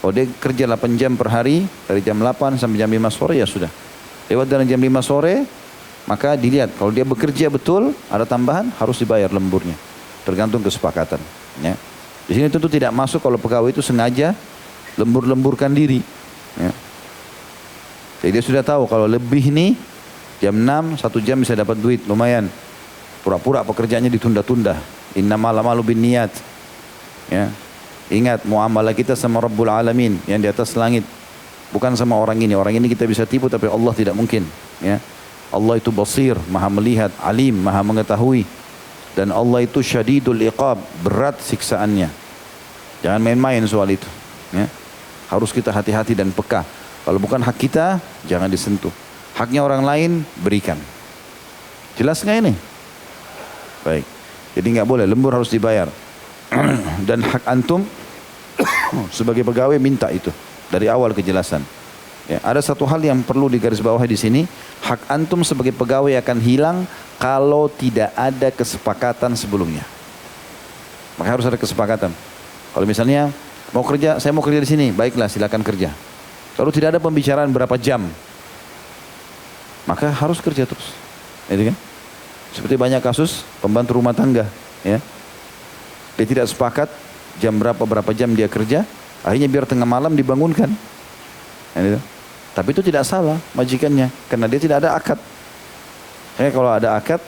Kalau 0.03 0.13
dia 0.13 0.27
kerja 0.27 0.67
8 0.67 0.99
jam 0.99 1.15
per 1.15 1.31
hari 1.31 1.63
dari 1.87 2.03
jam 2.03 2.19
8 2.19 2.59
sampai 2.59 2.75
jam 2.75 2.91
5 2.91 3.07
sore 3.15 3.39
ya 3.39 3.47
sudah. 3.47 3.71
Lewat 4.27 4.47
dari 4.51 4.67
jam 4.67 4.83
5 4.83 4.99
sore 5.03 5.47
maka 6.11 6.35
dilihat 6.35 6.75
kalau 6.75 6.91
dia 6.91 7.07
bekerja 7.07 7.47
betul 7.47 7.95
ada 8.11 8.27
tambahan 8.27 8.71
harus 8.83 8.99
dibayar 8.99 9.31
lemburnya. 9.31 9.79
Tergantung 10.27 10.63
kesepakatan. 10.63 11.23
Ya. 11.63 11.79
Di 12.27 12.39
sini 12.39 12.51
tentu 12.51 12.67
tidak 12.67 12.91
masuk 12.95 13.23
kalau 13.23 13.39
pegawai 13.39 13.71
itu 13.71 13.83
sengaja 13.83 14.35
lembur-lemburkan 14.99 15.71
diri. 15.71 16.03
Ya. 16.59 16.71
Jadi 18.23 18.31
dia 18.39 18.43
sudah 18.43 18.63
tahu 18.63 18.87
kalau 18.87 19.07
lebih 19.07 19.51
nih 19.51 19.75
jam 20.43 20.55
6 20.55 20.99
satu 20.99 21.19
jam 21.23 21.39
bisa 21.39 21.55
dapat 21.55 21.79
duit 21.79 22.03
lumayan. 22.11 22.51
Pura-pura 23.23 23.63
pekerjaannya 23.63 24.11
ditunda-tunda. 24.11 24.79
Inna 25.15 25.39
malamalu 25.39 25.95
bin 25.95 26.03
niat. 26.03 26.35
Ya. 27.31 27.55
Ingat 28.11 28.45
muamalah 28.45 28.93
kita 28.93 29.15
sama 29.15 29.39
Rabbul 29.39 29.71
Alamin 29.71 30.19
yang 30.27 30.43
di 30.43 30.51
atas 30.51 30.75
langit. 30.75 31.07
Bukan 31.71 31.95
sama 31.95 32.19
orang 32.19 32.37
ini. 32.43 32.53
Orang 32.59 32.75
ini 32.75 32.91
kita 32.91 33.07
bisa 33.07 33.23
tipu 33.25 33.47
tapi 33.47 33.71
Allah 33.71 33.95
tidak 33.95 34.19
mungkin. 34.19 34.43
Ya. 34.83 34.99
Allah 35.53 35.79
itu 35.79 35.93
basir, 35.93 36.35
maha 36.49 36.67
melihat, 36.73 37.13
alim, 37.23 37.55
maha 37.63 37.85
mengetahui. 37.85 38.43
Dan 39.13 39.31
Allah 39.31 39.63
itu 39.63 39.85
syadidul 39.85 40.41
iqab, 40.49 40.81
berat 41.05 41.37
siksaannya. 41.45 42.09
Jangan 43.05 43.21
main-main 43.21 43.63
soal 43.69 43.93
itu. 43.93 44.09
Ya. 44.51 44.67
Harus 45.29 45.53
kita 45.53 45.71
hati-hati 45.71 46.17
dan 46.17 46.33
peka. 46.33 46.65
Kalau 47.05 47.21
bukan 47.21 47.41
hak 47.45 47.57
kita, 47.61 48.01
jangan 48.27 48.49
disentuh. 48.49 48.93
Haknya 49.37 49.65
orang 49.65 49.85
lain, 49.85 50.11
berikan. 50.41 50.77
Jelas 51.97 52.25
nggak 52.25 52.39
ini? 52.49 52.72
Baik. 53.83 54.07
Jadi 54.53 54.67
nggak 54.79 54.89
boleh, 54.89 55.05
lembur 55.09 55.35
harus 55.35 55.51
dibayar. 55.51 55.89
Dan 57.09 57.25
hak 57.25 57.45
antum 57.49 57.83
sebagai 59.19 59.43
pegawai 59.43 59.79
minta 59.81 60.13
itu 60.13 60.29
dari 60.73 60.89
awal 60.89 61.13
kejelasan. 61.13 61.61
Ya, 62.31 62.39
ada 62.47 62.63
satu 62.63 62.87
hal 62.87 63.03
yang 63.03 63.21
perlu 63.27 63.51
digarisbawahi 63.51 64.07
di 64.07 64.15
sini, 64.15 64.41
hak 64.87 65.11
antum 65.11 65.43
sebagai 65.43 65.75
pegawai 65.75 66.15
akan 66.23 66.39
hilang 66.39 66.77
kalau 67.19 67.67
tidak 67.67 68.15
ada 68.15 68.49
kesepakatan 68.55 69.35
sebelumnya. 69.35 69.83
Maka 71.19 71.29
harus 71.29 71.47
ada 71.47 71.59
kesepakatan. 71.59 72.15
Kalau 72.73 72.87
misalnya 72.87 73.29
mau 73.75 73.83
kerja, 73.83 74.23
saya 74.23 74.33
mau 74.33 74.41
kerja 74.41 74.63
di 74.63 74.69
sini, 74.71 74.87
baiklah 74.95 75.27
silakan 75.29 75.67
kerja. 75.67 75.91
Kalau 76.55 76.71
tidak 76.71 76.97
ada 76.97 77.01
pembicaraan 77.03 77.51
berapa 77.51 77.75
jam, 77.77 78.07
maka 79.85 80.09
harus 80.15 80.39
kerja 80.39 80.63
terus. 80.63 80.95
Itu 81.51 81.69
kan? 81.69 81.77
Seperti 82.53 82.77
banyak 82.77 83.01
kasus 83.01 83.49
pembantu 83.65 83.97
rumah 83.97 84.13
tangga, 84.13 84.45
ya. 84.85 85.01
Dia 86.21 86.27
tidak 86.29 86.47
sepakat 86.53 86.93
jam 87.41 87.57
berapa 87.57 87.81
berapa 87.81 88.13
jam 88.13 88.29
dia 88.37 88.45
kerja, 88.45 88.85
akhirnya 89.25 89.49
biar 89.49 89.65
tengah 89.65 89.89
malam 89.89 90.13
dibangunkan. 90.13 90.69
Ya, 91.73 91.97
Tapi 92.53 92.69
itu 92.77 92.85
tidak 92.85 93.09
salah 93.09 93.41
majikannya, 93.57 94.13
karena 94.29 94.47
dia 94.53 94.61
tidak 94.61 94.85
ada 94.85 94.93
akad. 94.93 95.17
Eh 96.37 96.53
kalau 96.53 96.69
ada 96.69 96.93
akad, 97.01 97.21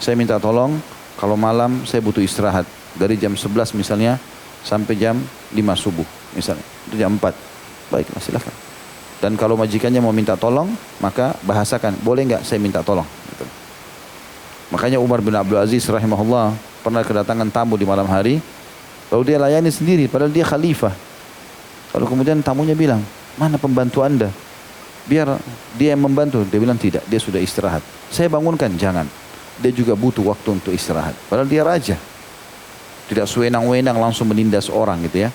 saya 0.00 0.16
minta 0.16 0.40
tolong 0.40 0.80
kalau 1.20 1.36
malam 1.36 1.84
saya 1.84 2.00
butuh 2.00 2.24
istirahat 2.24 2.64
dari 2.96 3.20
jam 3.20 3.36
11 3.36 3.76
misalnya 3.76 4.16
sampai 4.64 4.96
jam 4.96 5.20
5 5.52 5.60
subuh 5.76 6.08
misalnya, 6.32 6.64
itu 6.88 6.96
jam 6.96 7.12
4. 7.20 7.92
Baiklah 7.92 8.24
silakan. 8.24 8.54
Dan 9.20 9.36
kalau 9.36 9.54
majikannya 9.54 10.00
mau 10.02 10.10
minta 10.10 10.34
tolong, 10.34 10.72
maka 10.98 11.36
bahasakan, 11.44 12.00
boleh 12.00 12.26
nggak 12.26 12.42
saya 12.42 12.58
minta 12.58 12.80
tolong? 12.80 13.06
Makanya 14.72 14.96
Umar 14.96 15.20
bin 15.20 15.36
Abdul 15.36 15.60
Aziz 15.60 15.84
rahimahullah 15.84 16.56
pernah 16.80 17.04
kedatangan 17.04 17.52
tamu 17.52 17.76
di 17.76 17.84
malam 17.84 18.08
hari. 18.08 18.40
Lalu 19.12 19.22
dia 19.28 19.36
layani 19.36 19.68
sendiri 19.68 20.08
padahal 20.08 20.32
dia 20.32 20.48
khalifah. 20.48 20.96
Lalu 21.92 22.04
kemudian 22.08 22.40
tamunya 22.40 22.72
bilang, 22.72 23.04
mana 23.36 23.60
pembantu 23.60 24.00
anda? 24.00 24.32
Biar 25.04 25.36
dia 25.76 25.92
yang 25.92 26.00
membantu. 26.00 26.40
Dia 26.48 26.56
bilang 26.56 26.80
tidak, 26.80 27.04
dia 27.04 27.20
sudah 27.20 27.36
istirahat. 27.36 27.84
Saya 28.08 28.32
bangunkan, 28.32 28.72
jangan. 28.80 29.04
Dia 29.60 29.76
juga 29.76 29.92
butuh 29.92 30.24
waktu 30.24 30.56
untuk 30.56 30.72
istirahat. 30.72 31.12
Padahal 31.28 31.44
dia 31.44 31.60
raja. 31.60 32.00
Tidak 33.12 33.28
sewenang-wenang 33.28 34.00
langsung 34.00 34.32
menindas 34.32 34.72
orang 34.72 35.04
gitu 35.04 35.28
ya. 35.28 35.30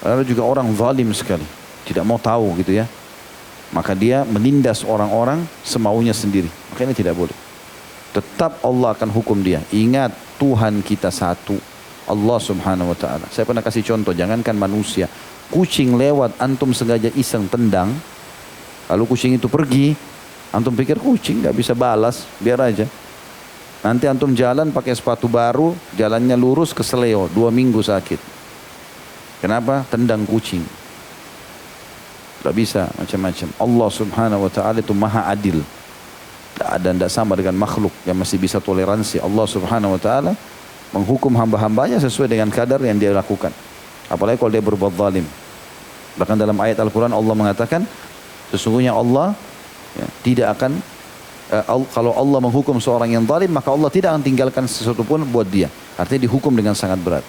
Lalu 0.00 0.24
juga 0.24 0.48
orang 0.48 0.72
zalim 0.72 1.12
sekali. 1.12 1.44
Tidak 1.84 2.08
mau 2.08 2.16
tahu 2.16 2.56
gitu 2.64 2.72
ya. 2.72 2.88
Maka 3.76 3.92
dia 3.92 4.24
menindas 4.24 4.80
orang-orang 4.80 5.44
semaunya 5.60 6.16
sendiri. 6.16 6.48
Maka 6.72 6.88
ini 6.88 6.96
tidak 6.96 7.20
boleh 7.20 7.51
tetap 8.12 8.60
Allah 8.60 8.92
akan 8.92 9.08
hukum 9.08 9.40
dia. 9.40 9.64
Ingat 9.72 10.12
Tuhan 10.36 10.84
kita 10.84 11.08
satu. 11.08 11.56
Allah 12.02 12.38
subhanahu 12.38 12.92
wa 12.92 12.98
ta'ala. 12.98 13.26
Saya 13.32 13.48
pernah 13.48 13.64
kasih 13.64 13.80
contoh, 13.82 14.12
jangankan 14.12 14.52
manusia. 14.58 15.08
Kucing 15.48 15.96
lewat, 15.96 16.36
antum 16.36 16.76
sengaja 16.76 17.08
iseng 17.16 17.48
tendang. 17.48 17.94
Lalu 18.92 19.04
kucing 19.08 19.32
itu 19.40 19.48
pergi. 19.48 19.96
Antum 20.52 20.76
pikir 20.76 21.00
kucing 21.00 21.40
nggak 21.40 21.56
bisa 21.56 21.72
balas, 21.72 22.28
biar 22.36 22.60
aja. 22.60 22.84
Nanti 23.82 24.04
antum 24.04 24.36
jalan 24.36 24.68
pakai 24.68 24.92
sepatu 24.92 25.26
baru, 25.26 25.72
jalannya 25.96 26.36
lurus 26.36 26.76
ke 26.76 26.84
seleo, 26.84 27.26
dua 27.32 27.48
minggu 27.48 27.80
sakit. 27.80 28.20
Kenapa? 29.40 29.82
Tendang 29.88 30.28
kucing. 30.28 30.62
Tidak 32.42 32.54
bisa 32.54 32.90
macam-macam. 32.94 33.48
Allah 33.58 33.88
subhanahu 33.90 34.44
wa 34.46 34.50
ta'ala 34.52 34.78
itu 34.84 34.92
maha 34.92 35.30
adil 35.30 35.64
dan 36.56 37.00
tidak 37.00 37.10
sama 37.10 37.32
dengan 37.34 37.56
makhluk 37.56 37.92
yang 38.04 38.16
masih 38.16 38.36
bisa 38.36 38.60
toleransi. 38.60 39.18
Allah 39.18 39.46
subhanahu 39.48 39.96
wa 39.96 40.00
ta'ala 40.00 40.32
menghukum 40.92 41.32
hamba-hambanya 41.32 41.96
sesuai 41.98 42.28
dengan 42.28 42.52
kadar 42.52 42.78
yang 42.84 43.00
dia 43.00 43.10
lakukan. 43.16 43.50
Apalagi 44.12 44.36
kalau 44.36 44.52
dia 44.52 44.60
berbuat 44.60 44.92
zalim. 44.92 45.24
Bahkan 46.20 46.36
dalam 46.36 46.56
ayat 46.60 46.76
Al-Quran 46.76 47.16
Allah 47.16 47.32
mengatakan 47.32 47.88
sesungguhnya 48.52 48.92
Allah 48.92 49.32
ya, 49.96 50.06
tidak 50.20 50.60
akan 50.60 50.76
uh, 51.48 51.64
kalau 51.88 52.12
Allah 52.12 52.38
menghukum 52.44 52.76
seorang 52.76 53.16
yang 53.16 53.24
zalim 53.24 53.48
maka 53.48 53.72
Allah 53.72 53.88
tidak 53.88 54.12
akan 54.12 54.22
tinggalkan 54.22 54.64
sesuatu 54.68 55.00
pun 55.00 55.24
buat 55.24 55.48
dia. 55.48 55.72
Artinya 55.96 56.28
dihukum 56.28 56.52
dengan 56.52 56.76
sangat 56.76 57.00
berat. 57.00 57.24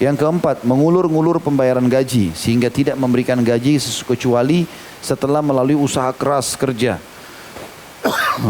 Yang 0.00 0.24
keempat, 0.24 0.66
mengulur-ngulur 0.66 1.38
pembayaran 1.38 1.86
gaji 1.86 2.34
sehingga 2.34 2.72
tidak 2.72 2.98
memberikan 2.98 3.38
gaji 3.38 3.78
kecuali 4.02 4.66
setelah 4.98 5.44
melalui 5.44 5.78
usaha 5.78 6.10
keras 6.10 6.58
kerja 6.58 6.98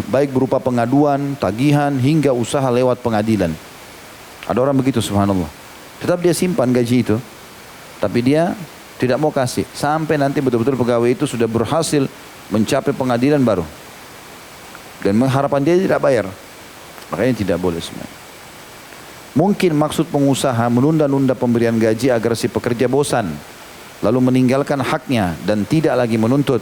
baik 0.09 0.33
berupa 0.33 0.57
pengaduan, 0.59 1.37
tagihan 1.37 1.93
hingga 1.97 2.33
usaha 2.33 2.65
lewat 2.73 3.05
pengadilan. 3.05 3.53
Ada 4.49 4.59
orang 4.59 4.77
begitu 4.77 4.99
subhanallah. 4.99 5.49
Tetap 6.03 6.19
dia 6.19 6.35
simpan 6.35 6.73
gaji 6.73 7.07
itu. 7.07 7.17
Tapi 8.03 8.19
dia 8.25 8.59
tidak 8.99 9.23
mau 9.23 9.31
kasih. 9.31 9.63
Sampai 9.71 10.19
nanti 10.19 10.43
betul-betul 10.43 10.75
pegawai 10.75 11.15
itu 11.15 11.25
sudah 11.29 11.47
berhasil 11.47 12.11
mencapai 12.51 12.91
pengadilan 12.91 13.39
baru. 13.39 13.63
Dan 15.03 15.19
mengharapan 15.19 15.63
dia 15.63 15.77
tidak 15.79 16.03
bayar. 16.03 16.27
Makanya 17.11 17.35
tidak 17.39 17.59
boleh 17.63 17.79
semuanya. 17.79 18.19
Mungkin 19.33 19.73
maksud 19.73 20.13
pengusaha 20.13 20.69
menunda-nunda 20.69 21.33
pemberian 21.33 21.79
gaji 21.79 22.13
agar 22.13 22.37
si 22.37 22.51
pekerja 22.51 22.91
bosan. 22.91 23.33
Lalu 24.03 24.19
meninggalkan 24.19 24.83
haknya 24.83 25.39
dan 25.47 25.63
tidak 25.63 25.95
lagi 25.95 26.19
menuntut. 26.19 26.61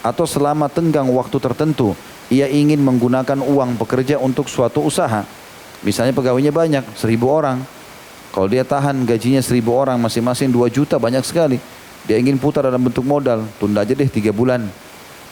Atau 0.00 0.24
selama 0.24 0.72
tenggang 0.72 1.06
waktu 1.12 1.36
tertentu 1.36 1.92
ia 2.28 2.44
ingin 2.44 2.80
menggunakan 2.84 3.40
uang 3.40 3.80
pekerja 3.80 4.20
untuk 4.20 4.52
suatu 4.52 4.84
usaha. 4.84 5.24
Misalnya 5.80 6.12
pegawainya 6.12 6.52
banyak, 6.52 6.84
seribu 6.92 7.32
orang. 7.32 7.64
Kalau 8.28 8.44
dia 8.44 8.62
tahan 8.62 9.08
gajinya 9.08 9.40
seribu 9.40 9.72
orang 9.72 9.96
masing-masing 9.96 10.52
dua 10.52 10.68
juta 10.68 11.00
banyak 11.00 11.24
sekali. 11.24 11.56
Dia 12.04 12.20
ingin 12.20 12.36
putar 12.36 12.68
dalam 12.68 12.84
bentuk 12.84 13.04
modal, 13.04 13.48
tunda 13.56 13.80
aja 13.80 13.96
deh 13.96 14.08
tiga 14.08 14.30
bulan. 14.32 14.68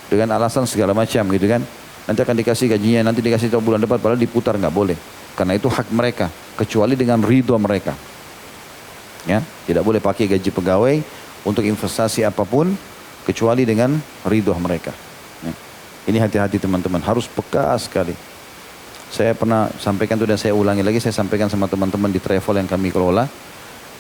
Dengan 0.09 0.41
alasan 0.41 0.65
segala 0.65 0.97
macam 0.97 1.29
gitu 1.29 1.47
kan. 1.47 1.61
Nanti 2.07 2.21
akan 2.23 2.37
dikasih 2.39 2.71
gajinya, 2.71 3.11
nanti 3.11 3.21
dikasih 3.21 3.51
tahu 3.51 3.75
bulan 3.75 3.83
depan, 3.83 3.99
padahal 3.99 4.17
diputar 4.17 4.55
nggak 4.57 4.73
boleh. 4.73 4.97
Karena 5.37 5.59
itu 5.59 5.67
hak 5.69 5.93
mereka, 5.93 6.33
kecuali 6.57 6.97
dengan 6.97 7.21
ridho 7.21 7.59
mereka. 7.61 7.93
Ya, 9.27 9.43
tidak 9.67 9.83
boleh 9.83 9.99
pakai 9.99 10.31
gaji 10.31 10.55
pegawai 10.55 11.03
untuk 11.43 11.67
investasi 11.67 12.23
apa 12.23 12.47
pun, 12.47 12.73
kecuali 13.27 13.67
dengan 13.67 13.99
ridho 14.23 14.55
mereka. 14.55 15.06
Ini 16.07 16.23
hati-hati 16.23 16.63
teman-teman, 16.63 17.03
harus 17.03 17.27
peka 17.27 17.75
sekali. 17.83 18.15
Saya 19.11 19.35
pernah 19.35 19.71
sampaikan 19.79 20.15
itu 20.19 20.27
dan 20.27 20.39
saya 20.39 20.55
ulangi 20.55 20.83
lagi, 20.87 21.03
saya 21.03 21.15
sampaikan 21.15 21.51
sama 21.51 21.67
teman-teman 21.67 22.11
di 22.11 22.23
travel 22.23 22.63
yang 22.63 22.71
kami 22.71 22.95
kelola. 22.95 23.27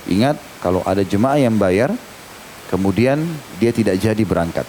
Ingat, 0.06 0.38
kalau 0.62 0.86
ada 0.86 1.02
jemaah 1.02 1.38
yang 1.38 1.58
bayar, 1.58 1.90
kemudian 2.70 3.26
dia 3.58 3.74
tidak 3.74 3.98
jadi 3.98 4.22
berangkat. 4.22 4.66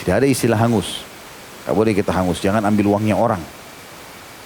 Tidak 0.00 0.14
ada 0.16 0.24
istilah 0.24 0.56
hangus. 0.56 1.04
Gak 1.68 1.76
boleh 1.76 1.92
kita 1.92 2.08
hangus, 2.08 2.40
jangan 2.40 2.64
ambil 2.64 2.96
uangnya 2.96 3.16
orang. 3.20 3.40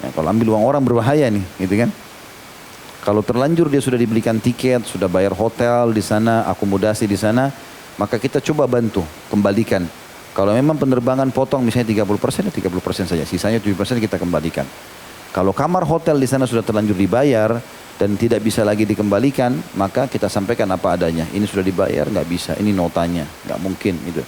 Ya, 0.03 0.11
kalau 0.11 0.29
ambil 0.29 0.53
uang 0.53 0.65
orang 0.67 0.83
berbahaya 0.83 1.31
nih, 1.31 1.47
gitu 1.62 1.75
kan? 1.87 1.91
Kalau 3.07 3.23
terlanjur 3.23 3.71
dia 3.71 3.79
sudah 3.79 3.97
dibelikan 3.97 4.43
tiket, 4.43 4.83
sudah 4.83 5.07
bayar 5.07 5.31
hotel 5.31 5.95
di 5.95 6.03
sana, 6.03 6.43
akomodasi 6.51 7.07
di 7.07 7.15
sana, 7.15 7.55
maka 7.97 8.19
kita 8.19 8.43
coba 8.43 8.67
bantu, 8.67 9.07
kembalikan. 9.31 9.87
Kalau 10.37 10.53
memang 10.53 10.77
penerbangan 10.77 11.33
potong 11.33 11.64
misalnya 11.64 12.05
30 12.05 12.20
persen, 12.20 12.44
30 12.44 12.61
ya 12.61 12.68
persen 12.85 13.09
saja, 13.09 13.25
sisanya 13.25 13.57
7 13.57 13.72
persen 13.72 13.96
kita 13.96 14.20
kembalikan. 14.20 14.68
Kalau 15.33 15.57
kamar 15.57 15.88
hotel 15.88 16.20
di 16.20 16.29
sana 16.29 16.44
sudah 16.44 16.61
terlanjur 16.61 16.92
dibayar 16.92 17.57
dan 17.96 18.20
tidak 18.20 18.44
bisa 18.44 18.61
lagi 18.61 18.85
dikembalikan, 18.85 19.57
maka 19.81 20.05
kita 20.05 20.29
sampaikan 20.29 20.68
apa 20.68 20.92
adanya. 20.92 21.25
Ini 21.33 21.40
sudah 21.49 21.64
dibayar, 21.64 22.05
nggak 22.12 22.29
bisa. 22.29 22.53
Ini 22.61 22.68
notanya, 22.77 23.25
nggak 23.49 23.59
mungkin 23.64 23.96
gitu. 24.12 24.20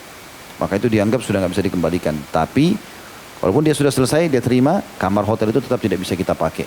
Maka 0.56 0.80
itu 0.80 0.88
dianggap 0.88 1.20
sudah 1.20 1.44
nggak 1.44 1.52
bisa 1.52 1.64
dikembalikan. 1.68 2.16
Tapi 2.32 2.72
walaupun 3.44 3.68
dia 3.68 3.76
sudah 3.76 3.92
selesai, 3.92 4.32
dia 4.32 4.40
terima, 4.40 4.80
kamar 4.96 5.28
hotel 5.28 5.52
itu 5.52 5.60
tetap 5.60 5.76
tidak 5.76 6.00
bisa 6.00 6.16
kita 6.16 6.32
pakai. 6.32 6.64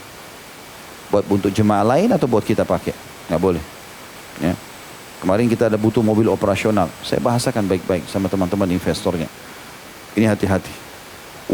Buat 1.10 1.26
untuk 1.34 1.50
jemaah 1.50 1.98
lain 1.98 2.14
atau 2.14 2.30
buat 2.30 2.46
kita 2.46 2.62
pakai, 2.62 2.94
nggak 3.26 3.42
boleh. 3.42 3.64
Ya. 4.38 4.54
Kemarin 5.22 5.46
kita 5.46 5.70
ada 5.70 5.78
butuh 5.78 6.02
mobil 6.02 6.26
operasional. 6.34 6.90
Saya 7.06 7.22
bahasakan 7.22 7.70
baik-baik 7.70 8.10
sama 8.10 8.26
teman-teman 8.26 8.66
investornya. 8.74 9.30
Ini 10.18 10.26
hati-hati. 10.26 10.74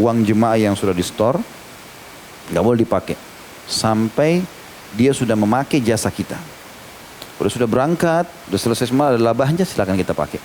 Uang 0.00 0.24
jemaah 0.24 0.56
yang 0.56 0.72
sudah 0.72 0.96
di 0.96 1.04
store 1.04 1.36
nggak 2.48 2.64
boleh 2.64 2.80
dipakai 2.80 3.12
sampai 3.68 4.40
dia 4.96 5.12
sudah 5.12 5.36
memakai 5.36 5.84
jasa 5.84 6.08
kita. 6.08 6.40
Udah 7.36 7.52
sudah 7.52 7.68
berangkat, 7.68 8.24
udah 8.48 8.56
selesai 8.58 8.88
semua 8.88 9.12
ada 9.12 9.20
labahnya 9.20 9.68
silakan 9.68 10.00
kita 10.00 10.16
pakai. 10.16 10.40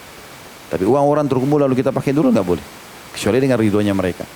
Tapi 0.67 0.83
uang 0.83 1.07
orang 1.07 1.25
terkumpul 1.25 1.63
lalu 1.63 1.79
kita 1.79 1.95
pakai 1.95 2.11
dulu 2.11 2.27
nggak 2.27 2.43
boleh. 2.43 2.65
Kecuali 3.15 3.39
dengan 3.39 3.55
ridhonya 3.55 3.95
mereka. 3.95 4.27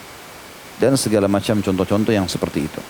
Dan 0.79 0.95
segala 0.95 1.27
macam 1.27 1.59
contoh-contoh 1.59 2.13
yang 2.15 2.29
seperti 2.31 2.71
itu. 2.71 2.81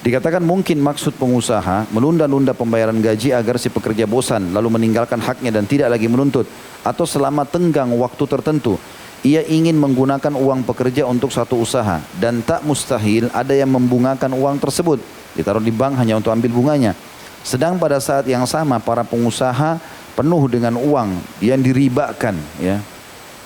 Dikatakan 0.00 0.40
mungkin 0.40 0.80
maksud 0.80 1.20
pengusaha 1.20 1.84
menunda-nunda 1.92 2.56
pembayaran 2.56 2.96
gaji 3.04 3.36
agar 3.36 3.60
si 3.60 3.68
pekerja 3.68 4.08
bosan 4.08 4.56
lalu 4.56 4.80
meninggalkan 4.80 5.20
haknya 5.20 5.52
dan 5.52 5.68
tidak 5.68 5.92
lagi 5.92 6.08
menuntut 6.08 6.48
atau 6.80 7.04
selama 7.04 7.44
tenggang 7.44 7.92
waktu 8.00 8.24
tertentu 8.24 8.80
ia 9.20 9.44
ingin 9.44 9.76
menggunakan 9.76 10.32
uang 10.32 10.64
pekerja 10.64 11.04
untuk 11.04 11.28
satu 11.28 11.60
usaha 11.60 12.00
dan 12.16 12.40
tak 12.40 12.64
mustahil 12.64 13.28
ada 13.36 13.52
yang 13.52 13.68
membungakan 13.68 14.32
uang 14.32 14.56
tersebut 14.56 15.04
ditaruh 15.36 15.60
di 15.60 15.68
bank 15.68 16.00
hanya 16.00 16.16
untuk 16.16 16.32
ambil 16.32 16.48
bunganya 16.48 16.96
sedang 17.44 17.76
pada 17.76 18.00
saat 18.00 18.24
yang 18.24 18.48
sama 18.48 18.80
para 18.80 19.04
pengusaha 19.04 19.80
penuh 20.16 20.42
dengan 20.52 20.76
uang 20.76 21.16
yang 21.40 21.60
diribakan 21.60 22.36
ya. 22.60 22.80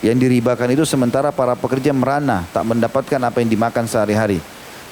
Yang 0.04 0.28
diribakan 0.28 0.68
itu 0.68 0.84
sementara 0.84 1.32
para 1.32 1.56
pekerja 1.56 1.94
merana 1.96 2.44
tak 2.52 2.66
mendapatkan 2.68 3.20
apa 3.24 3.40
yang 3.40 3.48
dimakan 3.48 3.88
sehari-hari. 3.88 4.36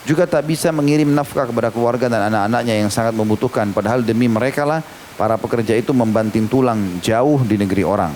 Juga 0.03 0.27
tak 0.27 0.51
bisa 0.51 0.75
mengirim 0.75 1.07
nafkah 1.15 1.47
kepada 1.47 1.71
keluarga 1.71 2.11
dan 2.11 2.27
anak-anaknya 2.27 2.75
yang 2.83 2.91
sangat 2.91 3.15
membutuhkan. 3.15 3.71
Padahal 3.71 4.03
demi 4.03 4.27
mereka 4.27 4.67
lah 4.67 4.83
para 5.15 5.39
pekerja 5.39 5.79
itu 5.79 5.95
membanting 5.95 6.51
tulang 6.51 6.99
jauh 6.99 7.39
di 7.47 7.55
negeri 7.55 7.87
orang. 7.87 8.11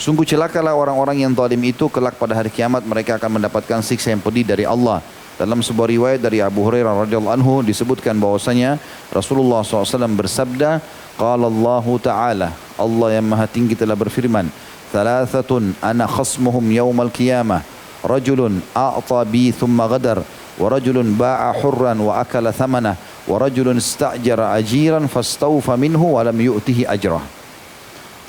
Sungguh 0.00 0.26
celakalah 0.26 0.74
orang-orang 0.74 1.22
yang 1.22 1.36
zalim 1.36 1.60
itu 1.62 1.86
kelak 1.92 2.16
pada 2.16 2.32
hari 2.32 2.48
kiamat 2.48 2.82
mereka 2.82 3.20
akan 3.20 3.38
mendapatkan 3.38 3.84
siksa 3.84 4.10
yang 4.10 4.18
pedih 4.24 4.42
dari 4.42 4.64
Allah. 4.66 5.04
Dalam 5.36 5.62
sebuah 5.62 5.88
riwayat 5.92 6.20
dari 6.20 6.42
Abu 6.42 6.64
Hurairah 6.64 7.06
radhiyallahu 7.06 7.36
anhu 7.36 7.54
disebutkan 7.64 8.16
bahwasanya 8.16 8.76
Rasulullah 9.12 9.64
SAW 9.64 10.08
bersabda, 10.16 10.80
Qala 11.20 11.48
Allah 11.48 11.86
Ta'ala, 12.00 12.48
Allah 12.80 13.08
yang 13.12 13.28
maha 13.28 13.44
tinggi 13.44 13.76
telah 13.76 13.96
berfirman, 13.96 14.48
Thalathatun 14.92 15.76
ana 15.84 16.08
khasmuhum 16.08 16.64
yawmal 16.72 17.12
qiyamah, 17.12 17.60
rajulun 18.04 18.64
a'ta 18.72 19.20
bi 19.28 19.52
thumma 19.52 19.84
gadar, 19.88 20.24
wa 20.60 20.68
rajulun 20.68 21.16
ba'a 21.16 21.56
wa 21.56 23.36
rajulun 23.40 23.80
ista'jara 23.80 24.52
ajiran 24.60 25.08
fastawfa 25.08 25.72
minhu 25.80 26.20
wa 26.20 26.20
lam 26.20 26.36
yu'tihi 26.36 26.84
ajrah. 26.84 27.24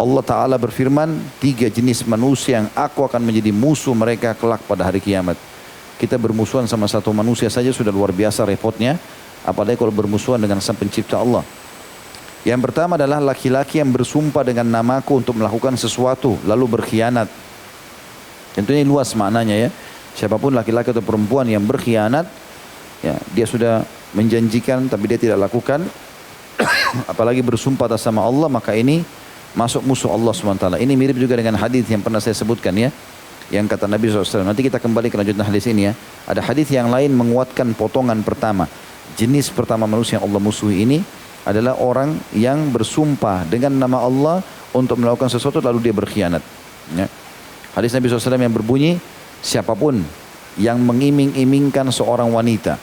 Allah 0.02 0.24
Ta'ala 0.26 0.56
berfirman, 0.58 1.14
tiga 1.38 1.70
jenis 1.70 2.02
manusia 2.10 2.64
yang 2.64 2.68
aku 2.74 3.06
akan 3.06 3.22
menjadi 3.22 3.54
musuh 3.54 3.94
mereka 3.94 4.34
kelak 4.34 4.64
pada 4.66 4.88
hari 4.88 4.98
kiamat. 4.98 5.38
Kita 6.02 6.18
bermusuhan 6.18 6.66
sama 6.66 6.90
satu 6.90 7.14
manusia 7.14 7.46
saja 7.54 7.70
sudah 7.70 7.94
luar 7.94 8.10
biasa 8.10 8.42
repotnya, 8.42 8.98
apalagi 9.46 9.78
kalau 9.78 9.94
bermusuhan 9.94 10.42
dengan 10.42 10.58
sang 10.58 10.74
pencipta 10.74 11.22
Allah. 11.22 11.46
Yang 12.42 12.62
pertama 12.66 12.98
adalah 12.98 13.22
laki-laki 13.22 13.78
yang 13.78 13.94
bersumpah 13.94 14.42
dengan 14.42 14.66
namaku 14.66 15.22
untuk 15.22 15.38
melakukan 15.38 15.78
sesuatu 15.78 16.42
lalu 16.50 16.66
berkhianat. 16.66 17.30
Tentunya 18.58 18.82
luas 18.82 19.14
maknanya 19.14 19.54
ya. 19.54 19.70
Siapa 20.16 20.36
pun 20.36 20.52
laki-laki 20.52 20.92
atau 20.92 21.04
perempuan 21.04 21.48
yang 21.48 21.64
berkhianat, 21.64 22.28
ya 23.02 23.16
dia 23.32 23.46
sudah 23.48 23.84
menjanjikan 24.12 24.92
tapi 24.92 25.08
dia 25.08 25.20
tidak 25.20 25.48
lakukan, 25.48 25.88
apalagi 27.12 27.40
bersumpah 27.40 27.88
atas 27.88 28.04
sama 28.04 28.22
Allah 28.22 28.52
maka 28.52 28.76
ini 28.76 29.02
masuk 29.56 29.84
musuh 29.84 30.12
Allah 30.12 30.32
SWT. 30.32 30.80
Ini 30.80 30.94
mirip 30.96 31.18
juga 31.20 31.36
dengan 31.36 31.60
hadis 31.60 31.88
yang 31.92 32.04
pernah 32.04 32.24
saya 32.24 32.36
sebutkan 32.36 32.72
ya. 32.76 32.90
Yang 33.52 33.76
kata 33.76 33.84
Nabi 33.92 34.08
SAW. 34.08 34.48
Nanti 34.48 34.64
kita 34.64 34.80
kembali 34.80 35.12
ke 35.12 35.20
lanjutan 35.20 35.44
hadis 35.44 35.68
ini 35.68 35.92
ya. 35.92 35.94
Ada 36.24 36.40
hadis 36.40 36.72
yang 36.72 36.88
lain 36.88 37.12
menguatkan 37.12 37.76
potongan 37.76 38.24
pertama. 38.24 38.68
Jenis 39.20 39.52
pertama 39.52 39.84
manusia 39.92 40.20
yang 40.20 40.32
Allah 40.32 40.40
musuhi 40.40 40.88
ini 40.88 41.04
adalah 41.44 41.76
orang 41.84 42.16
yang 42.32 42.72
bersumpah 42.72 43.44
dengan 43.44 43.76
nama 43.76 44.08
Allah 44.08 44.40
untuk 44.72 45.04
melakukan 45.04 45.28
sesuatu 45.28 45.60
lalu 45.60 45.92
dia 45.92 45.96
berkhianat. 45.96 46.40
Ya. 46.96 47.12
Hadis 47.76 47.92
Nabi 47.92 48.08
SAW 48.08 48.40
yang 48.40 48.56
berbunyi, 48.56 49.00
siapa 49.42 49.74
pun 49.74 50.00
yang 50.56 50.78
mengiming-imingkan 50.80 51.90
seorang 51.90 52.30
wanita, 52.30 52.78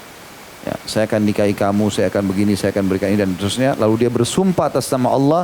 ya, 0.66 0.74
saya 0.84 1.06
akan 1.06 1.20
nikahi 1.24 1.54
kamu, 1.54 1.88
saya 1.88 2.10
akan 2.10 2.22
begini, 2.26 2.58
saya 2.58 2.74
akan 2.74 2.84
berikan 2.90 3.14
ini 3.14 3.18
dan 3.22 3.32
terusnya, 3.38 3.78
lalu 3.78 4.04
dia 4.06 4.10
bersumpah 4.10 4.68
atas 4.68 4.90
nama 4.90 5.14
Allah 5.14 5.42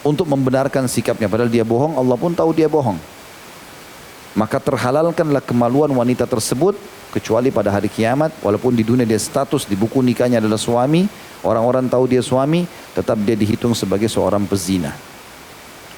untuk 0.00 0.24
membenarkan 0.26 0.88
sikapnya, 0.88 1.28
padahal 1.28 1.52
dia 1.52 1.62
bohong, 1.62 2.00
Allah 2.00 2.16
pun 2.16 2.32
tahu 2.32 2.56
dia 2.56 2.66
bohong. 2.66 2.96
Maka 4.34 4.58
terhalalkanlah 4.58 5.46
kemaluan 5.46 5.94
wanita 5.94 6.26
tersebut 6.26 6.74
kecuali 7.14 7.54
pada 7.54 7.70
hari 7.70 7.86
kiamat. 7.86 8.34
Walaupun 8.42 8.74
di 8.74 8.82
dunia 8.82 9.06
dia 9.06 9.14
status 9.14 9.62
di 9.62 9.78
buku 9.78 10.02
nikahnya 10.02 10.42
adalah 10.42 10.58
suami 10.58 11.06
orang-orang 11.46 11.86
tahu 11.86 12.10
dia 12.10 12.18
suami 12.18 12.66
tetap 12.98 13.14
dia 13.22 13.38
dihitung 13.38 13.78
sebagai 13.78 14.10
seorang 14.10 14.42
pezina. 14.42 14.90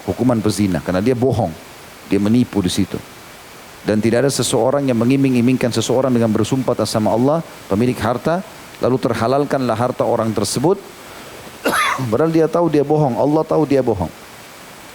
Hukuman 0.05 0.37
pezina 0.45 0.85
karena 0.85 1.01
dia 1.01 1.17
bohong. 1.17 1.49
Dia 2.13 2.21
menipu 2.21 2.61
di 2.61 2.69
situ 2.69 3.16
dan 3.87 4.03
tidak 4.03 4.27
ada 4.27 4.33
seseorang 4.35 4.91
yang 4.91 4.99
mengiming-imingkan 4.99 5.71
seseorang 5.71 6.11
dengan 6.11 6.29
bersumpah 6.35 6.75
atas 6.75 6.91
sama 6.91 7.15
Allah 7.15 7.41
pemilik 7.71 7.97
harta 7.97 8.43
lalu 8.83 8.99
terhalalkanlah 8.99 9.79
harta 9.79 10.03
orang 10.03 10.35
tersebut 10.35 10.77
padahal 12.11 12.35
dia 12.35 12.51
tahu 12.51 12.67
dia 12.67 12.83
bohong 12.83 13.15
Allah 13.15 13.47
tahu 13.47 13.63
dia 13.65 13.81
bohong 13.81 14.11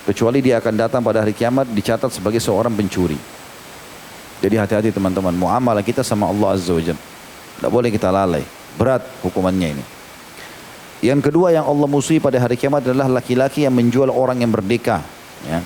kecuali 0.05 0.43
dia 0.43 0.59
akan 0.59 0.73
datang 0.75 1.01
pada 1.01 1.23
hari 1.23 1.31
kiamat 1.31 1.71
dicatat 1.71 2.11
sebagai 2.11 2.43
seorang 2.43 2.75
pencuri 2.75 3.15
jadi 4.41 4.57
hati-hati 4.57 4.89
teman-teman, 4.89 5.37
muamalah 5.37 5.85
kita 5.85 6.01
sama 6.01 6.25
Allah 6.25 6.57
Azza 6.57 6.73
wa 6.73 6.81
Jalla. 6.81 6.97
Tidak 6.97 7.69
boleh 7.69 7.89
kita 7.93 8.09
lalai. 8.09 8.41
Berat 8.73 9.05
hukumannya 9.21 9.77
ini. 9.77 9.83
Yang 11.05 11.29
kedua 11.29 11.53
yang 11.53 11.69
Allah 11.69 11.85
musuhi 11.85 12.17
pada 12.17 12.41
hari 12.41 12.57
kiamat 12.57 12.81
adalah 12.81 13.21
laki-laki 13.21 13.69
yang 13.69 13.73
menjual 13.77 14.09
orang 14.09 14.41
yang 14.41 14.49
merdeka. 14.49 15.05
Ya. 15.45 15.61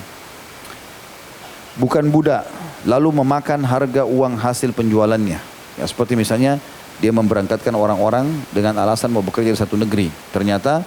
Bukan 1.80 2.08
budak, 2.12 2.44
lalu 2.84 3.08
memakan 3.22 3.64
harga 3.64 4.04
uang 4.04 4.36
hasil 4.36 4.76
penjualannya. 4.76 5.40
Ya, 5.76 5.84
seperti 5.88 6.18
misalnya 6.18 6.60
dia 7.00 7.12
memberangkatkan 7.12 7.72
orang-orang 7.72 8.28
dengan 8.52 8.76
alasan 8.80 9.12
mau 9.12 9.24
bekerja 9.24 9.52
di 9.52 9.60
satu 9.60 9.76
negeri. 9.76 10.08
Ternyata 10.32 10.84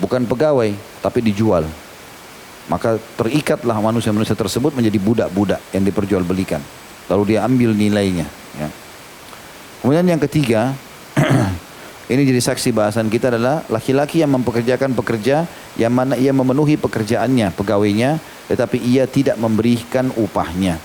bukan 0.00 0.24
pegawai, 0.24 0.72
tapi 1.00 1.20
dijual. 1.24 1.64
Maka 2.66 2.98
terikatlah 3.16 3.78
manusia-manusia 3.78 4.34
tersebut 4.34 4.74
menjadi 4.74 4.98
budak-budak 4.98 5.62
yang 5.70 5.86
diperjualbelikan. 5.86 6.60
Lalu 7.06 7.36
dia 7.36 7.46
ambil 7.46 7.70
nilainya. 7.72 8.26
Ya. 8.58 8.68
Kemudian 9.80 10.02
yang 10.02 10.18
ketiga, 10.18 10.74
ini 12.12 12.22
jadi 12.26 12.42
saksi 12.42 12.74
bahasan 12.74 13.06
kita 13.06 13.30
adalah 13.30 13.62
laki-laki 13.70 14.18
yang 14.18 14.34
mempekerjakan 14.34 14.98
pekerja 14.98 15.46
yang 15.78 15.94
mana 15.94 16.18
ia 16.18 16.34
memenuhi 16.34 16.74
pekerjaannya, 16.74 17.54
pegawainya, 17.54 18.18
tetapi 18.50 18.82
ia 18.82 19.06
tidak 19.06 19.38
memberikan 19.38 20.10
upahnya. 20.18 20.82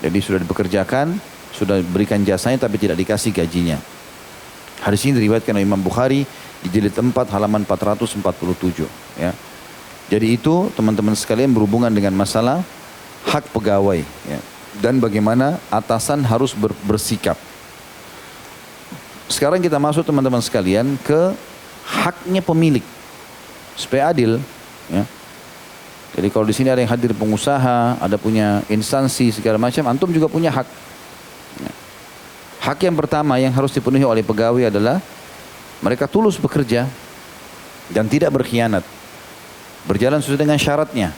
Jadi 0.00 0.18
sudah 0.24 0.40
dipekerjakan, 0.40 1.20
sudah 1.52 1.84
berikan 1.84 2.20
jasanya 2.24 2.64
tapi 2.64 2.80
tidak 2.80 2.96
dikasih 2.96 3.32
gajinya. 3.36 3.76
Hadis 4.80 5.04
ini 5.04 5.20
diriwayatkan 5.20 5.52
oleh 5.52 5.66
Imam 5.68 5.80
Bukhari 5.80 6.24
di 6.64 6.68
jilid 6.72 6.96
4 6.96 7.12
halaman 7.12 7.68
447 7.68 8.88
ya. 9.20 9.32
Jadi 10.10 10.26
itu 10.34 10.72
teman-teman 10.74 11.14
sekalian 11.14 11.52
berhubungan 11.52 11.92
dengan 11.92 12.16
masalah 12.16 12.64
hak 13.28 13.52
pegawai 13.52 14.00
ya. 14.26 14.40
dan 14.80 14.96
bagaimana 14.96 15.60
atasan 15.68 16.24
harus 16.24 16.56
ber 16.56 16.72
bersikap. 16.88 17.36
Sekarang 19.30 19.62
kita 19.62 19.78
masuk 19.78 20.02
teman-teman 20.02 20.42
sekalian 20.42 20.98
ke 21.04 21.36
haknya 21.86 22.42
pemilik 22.42 22.82
supaya 23.76 24.10
adil 24.10 24.40
ya. 24.90 25.04
Jadi 26.10 26.28
kalau 26.28 26.42
di 26.42 26.54
sini 26.54 26.68
ada 26.68 26.82
yang 26.82 26.90
hadir 26.90 27.14
pengusaha, 27.14 28.02
ada 28.02 28.16
punya 28.18 28.66
instansi 28.66 29.30
segala 29.30 29.62
macam, 29.62 29.86
antum 29.86 30.10
juga 30.10 30.26
punya 30.26 30.50
hak. 30.50 30.66
Hak 32.60 32.76
yang 32.84 32.92
pertama 32.92 33.40
yang 33.40 33.56
harus 33.56 33.72
dipenuhi 33.72 34.04
oleh 34.04 34.20
pegawai 34.20 34.68
adalah 34.68 35.00
mereka 35.80 36.04
tulus 36.04 36.36
bekerja 36.36 36.84
dan 37.88 38.04
tidak 38.04 38.36
berkhianat. 38.36 38.84
Berjalan 39.88 40.20
sesuai 40.20 40.44
dengan 40.44 40.60
syaratnya. 40.60 41.08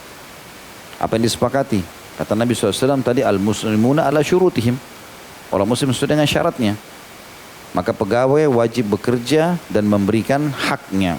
Apa 1.02 1.18
yang 1.18 1.26
disepakati. 1.26 1.82
Kata 2.14 2.38
Nabi 2.38 2.54
SAW 2.54 3.02
tadi, 3.02 3.26
Al-Muslimuna 3.26 4.06
ala 4.06 4.22
syurutihim. 4.22 4.78
Orang 5.50 5.66
muslim 5.66 5.90
sesuai 5.90 6.14
dengan 6.14 6.30
syaratnya. 6.30 6.78
Maka 7.74 7.90
pegawai 7.90 8.46
wajib 8.46 8.94
bekerja 8.94 9.58
dan 9.66 9.84
memberikan 9.90 10.46
haknya. 10.46 11.18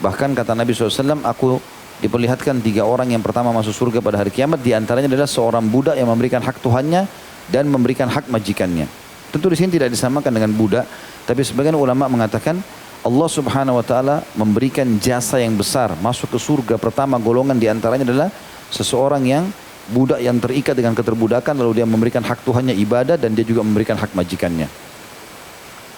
Bahkan 0.00 0.32
kata 0.32 0.56
Nabi 0.56 0.72
SAW, 0.72 1.20
aku 1.22 1.60
diperlihatkan 2.04 2.60
tiga 2.60 2.84
orang 2.84 3.08
yang 3.16 3.24
pertama 3.24 3.48
masuk 3.56 3.72
surga 3.72 4.04
pada 4.04 4.20
hari 4.20 4.28
kiamat. 4.28 4.60
Di 4.60 4.76
antaranya 4.76 5.08
adalah 5.08 5.24
seorang 5.24 5.64
budak 5.64 5.96
yang 5.96 6.12
memberikan 6.12 6.44
hak 6.44 6.60
Tuhannya 6.60 7.08
dan 7.48 7.64
memberikan 7.72 8.12
hak 8.12 8.28
majikannya. 8.28 8.84
Tentu 9.32 9.48
di 9.48 9.56
sini 9.56 9.72
tidak 9.72 9.88
disamakan 9.88 10.30
dengan 10.30 10.52
budak, 10.52 10.84
tapi 11.24 11.40
sebagian 11.40 11.74
ulama 11.74 12.04
mengatakan 12.06 12.60
Allah 13.04 13.28
Subhanahu 13.28 13.80
wa 13.80 13.84
taala 13.84 14.16
memberikan 14.36 14.86
jasa 15.00 15.40
yang 15.40 15.56
besar 15.56 15.96
masuk 16.00 16.36
ke 16.36 16.38
surga 16.40 16.76
pertama 16.80 17.20
golongan 17.20 17.56
di 17.56 17.68
antaranya 17.68 18.08
adalah 18.08 18.28
seseorang 18.72 19.24
yang 19.24 19.44
budak 19.92 20.24
yang 20.24 20.40
terikat 20.40 20.72
dengan 20.72 20.96
keterbudakan 20.96 21.60
lalu 21.60 21.82
dia 21.82 21.86
memberikan 21.88 22.24
hak 22.24 22.44
Tuhannya 22.44 22.72
ibadah 22.80 23.20
dan 23.20 23.36
dia 23.36 23.44
juga 23.44 23.64
memberikan 23.64 23.96
hak 23.96 24.12
majikannya. 24.12 24.68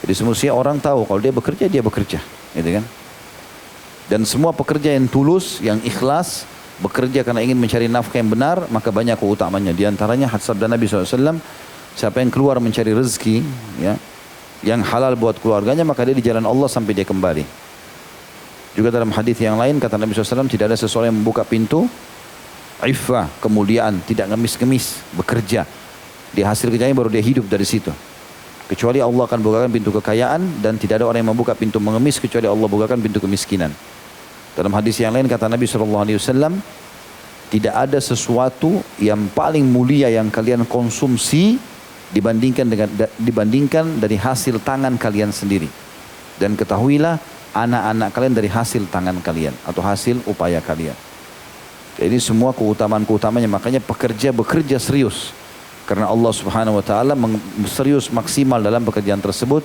Jadi 0.06 0.12
semestinya 0.14 0.54
orang 0.54 0.78
tahu 0.78 1.02
kalau 1.02 1.18
dia 1.18 1.34
bekerja 1.34 1.66
dia 1.66 1.82
bekerja, 1.82 2.18
gitu 2.54 2.70
kan? 2.78 2.84
Dan 4.06 4.22
semua 4.22 4.54
pekerja 4.54 4.94
yang 4.94 5.10
tulus, 5.10 5.58
yang 5.58 5.82
ikhlas, 5.82 6.46
bekerja 6.78 7.26
karena 7.26 7.42
ingin 7.42 7.58
mencari 7.58 7.90
nafkah 7.90 8.22
yang 8.22 8.30
benar, 8.30 8.70
maka 8.70 8.94
banyak 8.94 9.18
keutamanya. 9.18 9.74
Di 9.74 9.82
antaranya 9.82 10.30
hadis 10.30 10.46
sabda 10.46 10.70
Nabi 10.70 10.86
SAW, 10.86 11.42
siapa 11.98 12.22
yang 12.22 12.30
keluar 12.30 12.62
mencari 12.62 12.94
rezeki, 12.94 13.42
ya, 13.82 13.98
yang 14.62 14.80
halal 14.86 15.18
buat 15.18 15.42
keluarganya, 15.42 15.82
maka 15.82 16.06
dia 16.06 16.14
di 16.14 16.22
jalan 16.22 16.46
Allah 16.46 16.70
sampai 16.70 16.94
dia 16.94 17.02
kembali. 17.02 17.42
Juga 18.76 18.92
dalam 18.92 19.08
hadis 19.10 19.40
yang 19.40 19.56
lain 19.56 19.80
kata 19.80 19.96
Nabi 19.96 20.12
SAW 20.12 20.46
tidak 20.46 20.70
ada 20.70 20.76
seseorang 20.76 21.08
yang 21.08 21.18
membuka 21.24 21.42
pintu 21.48 21.88
iffah, 22.84 23.32
kemuliaan, 23.40 24.04
tidak 24.04 24.28
ngemis-ngemis, 24.28 25.00
bekerja. 25.16 25.64
Di 26.36 26.44
hasil 26.44 26.68
kerjanya 26.68 26.92
baru 26.92 27.08
dia 27.08 27.24
hidup 27.24 27.48
dari 27.48 27.64
situ. 27.64 27.88
Kecuali 28.68 29.00
Allah 29.00 29.24
akan 29.24 29.40
bukakan 29.40 29.70
pintu 29.72 29.94
kekayaan 29.94 30.60
dan 30.60 30.76
tidak 30.76 31.00
ada 31.00 31.08
orang 31.08 31.24
yang 31.24 31.30
membuka 31.32 31.56
pintu 31.56 31.80
mengemis 31.80 32.20
kecuali 32.20 32.44
Allah 32.44 32.68
bukakan 32.68 33.00
pintu 33.00 33.22
kemiskinan. 33.22 33.72
Dalam 34.56 34.72
hadis 34.72 34.96
yang 34.96 35.12
lain 35.12 35.28
kata 35.28 35.52
Nabi 35.52 35.68
SAW, 35.68 36.56
tidak 37.52 37.74
ada 37.76 37.98
sesuatu 38.00 38.80
yang 38.96 39.28
paling 39.30 39.62
mulia 39.62 40.08
yang 40.08 40.32
kalian 40.32 40.64
konsumsi 40.64 41.60
dibandingkan 42.10 42.66
dengan 42.66 42.88
dibandingkan 43.20 44.00
dari 44.00 44.16
hasil 44.16 44.64
tangan 44.64 44.96
kalian 44.96 45.30
sendiri. 45.30 45.68
Dan 46.40 46.56
ketahuilah 46.56 47.20
anak-anak 47.52 48.08
kalian 48.16 48.34
dari 48.34 48.48
hasil 48.48 48.88
tangan 48.88 49.20
kalian 49.20 49.52
atau 49.68 49.84
hasil 49.84 50.24
upaya 50.24 50.64
kalian. 50.64 50.96
Jadi 51.96 52.16
semua 52.20 52.52
keutamaan-keutamanya 52.52 53.48
makanya 53.48 53.80
pekerja 53.80 54.28
bekerja 54.32 54.76
serius 54.76 55.32
karena 55.88 56.12
Allah 56.12 56.32
Subhanahu 56.34 56.76
wa 56.76 56.84
taala 56.84 57.16
serius 57.64 58.12
maksimal 58.12 58.60
dalam 58.60 58.84
pekerjaan 58.84 59.22
tersebut 59.22 59.64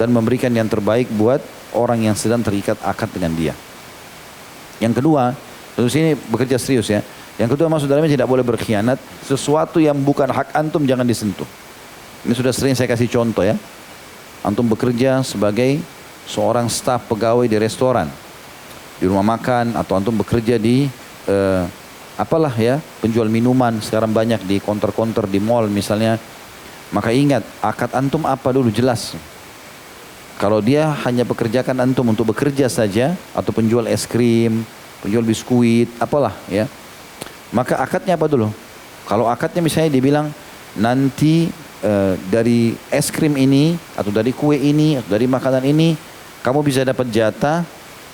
dan 0.00 0.08
memberikan 0.08 0.48
yang 0.52 0.68
terbaik 0.68 1.08
buat 1.12 1.44
orang 1.76 2.08
yang 2.08 2.16
sedang 2.16 2.40
terikat 2.40 2.80
akad 2.80 3.12
dengan 3.12 3.32
dia. 3.36 3.52
Yang 4.82 5.00
kedua, 5.02 5.32
tentu 5.76 5.88
sini 5.88 6.12
bekerja 6.28 6.56
serius 6.60 6.88
ya. 6.92 7.00
Yang 7.36 7.56
kedua 7.56 7.68
masuk 7.68 7.88
dalamnya 7.88 8.16
tidak 8.16 8.28
boleh 8.28 8.44
berkhianat. 8.44 8.96
Sesuatu 9.24 9.76
yang 9.76 9.96
bukan 10.00 10.28
hak 10.32 10.56
antum 10.56 10.84
jangan 10.88 11.04
disentuh. 11.04 11.48
Ini 12.24 12.32
sudah 12.32 12.52
sering 12.52 12.72
saya 12.72 12.88
kasih 12.88 13.12
contoh 13.12 13.44
ya. 13.44 13.56
Antum 14.40 14.64
bekerja 14.66 15.20
sebagai 15.20 15.80
seorang 16.26 16.66
staf 16.66 17.06
pegawai 17.06 17.46
di 17.46 17.56
restoran, 17.60 18.08
di 18.98 19.04
rumah 19.04 19.36
makan, 19.36 19.76
atau 19.76 19.94
antum 20.00 20.16
bekerja 20.16 20.56
di 20.56 20.88
uh, 21.28 21.64
apalah 22.16 22.52
ya 22.56 22.80
penjual 23.04 23.28
minuman 23.28 23.76
sekarang 23.84 24.08
banyak 24.10 24.40
di 24.48 24.56
konter-konter 24.58 25.28
di 25.28 25.38
mall 25.38 25.68
misalnya. 25.68 26.16
Maka 26.94 27.10
ingat 27.10 27.42
akad 27.60 27.92
antum 27.92 28.24
apa 28.24 28.48
dulu 28.54 28.70
jelas. 28.70 29.18
Kalau 30.36 30.60
dia 30.60 30.92
hanya 31.08 31.24
pekerjakan 31.24 31.80
antum 31.80 32.12
untuk 32.12 32.28
bekerja 32.28 32.68
saja 32.68 33.16
atau 33.32 33.56
penjual 33.56 33.88
es 33.88 34.04
krim, 34.04 34.68
penjual 35.00 35.24
biskuit, 35.24 35.88
apalah 35.96 36.36
ya. 36.52 36.68
Maka 37.56 37.80
akadnya 37.80 38.20
apa 38.20 38.28
dulu? 38.28 38.52
Kalau 39.08 39.32
akadnya 39.32 39.64
misalnya 39.64 39.96
dibilang 39.96 40.28
nanti 40.76 41.48
e, 41.80 41.92
dari 42.28 42.76
es 42.92 43.08
krim 43.08 43.32
ini 43.32 43.80
atau 43.96 44.12
dari 44.12 44.36
kue 44.36 44.60
ini 44.60 45.00
atau 45.00 45.16
dari 45.16 45.24
makanan 45.24 45.64
ini 45.64 45.96
kamu 46.44 46.60
bisa 46.60 46.84
dapat 46.84 47.08
jatah 47.08 47.64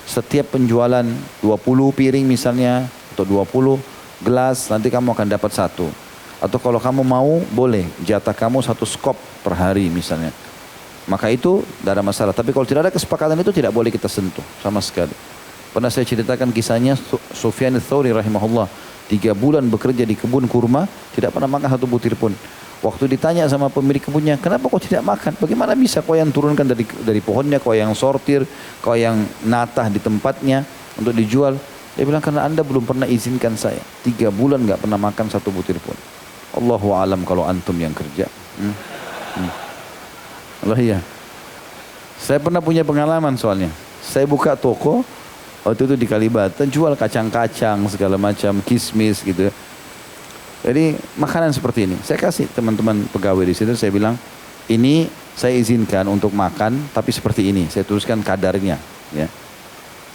setiap 0.07 0.55
penjualan 0.55 1.03
20 1.43 1.43
piring 1.91 2.23
misalnya 2.23 2.87
atau 3.11 3.27
20 3.27 4.23
gelas 4.23 4.71
nanti 4.71 4.87
kamu 4.87 5.11
akan 5.11 5.27
dapat 5.27 5.51
satu. 5.51 5.91
Atau 6.39 6.55
kalau 6.59 6.79
kamu 6.79 7.03
mau 7.03 7.43
boleh 7.51 7.83
jatah 7.99 8.31
kamu 8.31 8.63
satu 8.63 8.87
skop 8.87 9.19
per 9.43 9.59
hari 9.59 9.91
misalnya. 9.91 10.31
Maka 11.07 11.27
itu 11.27 11.63
tidak 11.83 11.99
ada 11.99 12.03
masalah. 12.03 12.31
Tapi 12.31 12.55
kalau 12.55 12.63
tidak 12.63 12.87
ada 12.87 12.93
kesepakatan 12.93 13.35
itu 13.39 13.51
tidak 13.51 13.75
boleh 13.75 13.91
kita 13.91 14.07
sentuh 14.07 14.43
sama 14.63 14.79
sekali. 14.79 15.11
Pernah 15.73 15.89
saya 15.89 16.05
ceritakan 16.05 16.53
kisahnya 16.53 16.93
Sufyan 17.33 17.75
Thawri 17.81 18.13
rahimahullah. 18.13 18.69
Tiga 19.09 19.35
bulan 19.35 19.67
bekerja 19.67 20.07
di 20.07 20.15
kebun 20.15 20.47
kurma, 20.47 20.87
tidak 21.11 21.35
pernah 21.35 21.49
makan 21.49 21.75
satu 21.75 21.89
butir 21.89 22.15
pun. 22.15 22.31
Waktu 22.83 23.15
ditanya 23.15 23.47
sama 23.47 23.71
pemilik 23.71 23.99
kebunnya, 23.99 24.35
kenapa 24.39 24.67
kau 24.67 24.79
tidak 24.79 25.03
makan? 25.03 25.35
Bagaimana 25.39 25.71
bisa 25.75 26.03
kau 26.03 26.15
yang 26.15 26.31
turunkan 26.31 26.67
dari 26.67 26.83
dari 26.83 27.19
pohonnya, 27.23 27.59
kau 27.59 27.75
yang 27.75 27.91
sortir, 27.95 28.43
kau 28.79 28.95
yang 28.95 29.23
natah 29.43 29.87
di 29.91 29.99
tempatnya 29.99 30.63
untuk 30.99 31.15
dijual? 31.15 31.55
Dia 31.95 32.03
bilang 32.03 32.19
karena 32.19 32.47
anda 32.47 32.59
belum 32.59 32.83
pernah 32.83 33.07
izinkan 33.07 33.55
saya. 33.55 33.79
Tiga 34.03 34.31
bulan 34.31 34.63
nggak 34.67 34.83
pernah 34.83 34.99
makan 34.99 35.25
satu 35.31 35.51
butir 35.51 35.79
pun. 35.79 35.95
Allahu 36.53 36.93
alam 36.93 37.23
kalau 37.25 37.47
antum 37.47 37.75
yang 37.79 37.95
kerja. 37.95 38.29
Hmm. 38.59 38.75
Hmm. 39.41 39.72
Allah 40.63 40.79
iya. 40.79 40.99
Saya 42.15 42.39
pernah 42.39 42.63
punya 42.63 42.87
pengalaman 42.87 43.35
soalnya. 43.35 43.67
Saya 43.99 44.23
buka 44.23 44.55
toko 44.55 45.03
waktu 45.67 45.83
itu 45.83 45.95
di 45.99 46.07
Kalibata 46.07 46.63
jual 46.63 46.95
kacang-kacang 46.95 47.83
segala 47.91 48.15
macam, 48.15 48.63
kismis 48.63 49.19
gitu. 49.23 49.51
Jadi 50.63 50.95
makanan 51.19 51.51
seperti 51.51 51.83
ini. 51.83 51.99
Saya 51.99 52.15
kasih 52.15 52.47
teman-teman 52.55 53.03
pegawai 53.11 53.43
di 53.43 53.51
situ 53.51 53.75
saya 53.75 53.91
bilang, 53.91 54.15
"Ini 54.71 55.11
saya 55.35 55.59
izinkan 55.59 56.07
untuk 56.07 56.31
makan 56.31 56.95
tapi 56.95 57.11
seperti 57.11 57.51
ini." 57.51 57.67
Saya 57.67 57.83
tuliskan 57.83 58.23
kadarnya, 58.23 58.79
ya. 59.11 59.27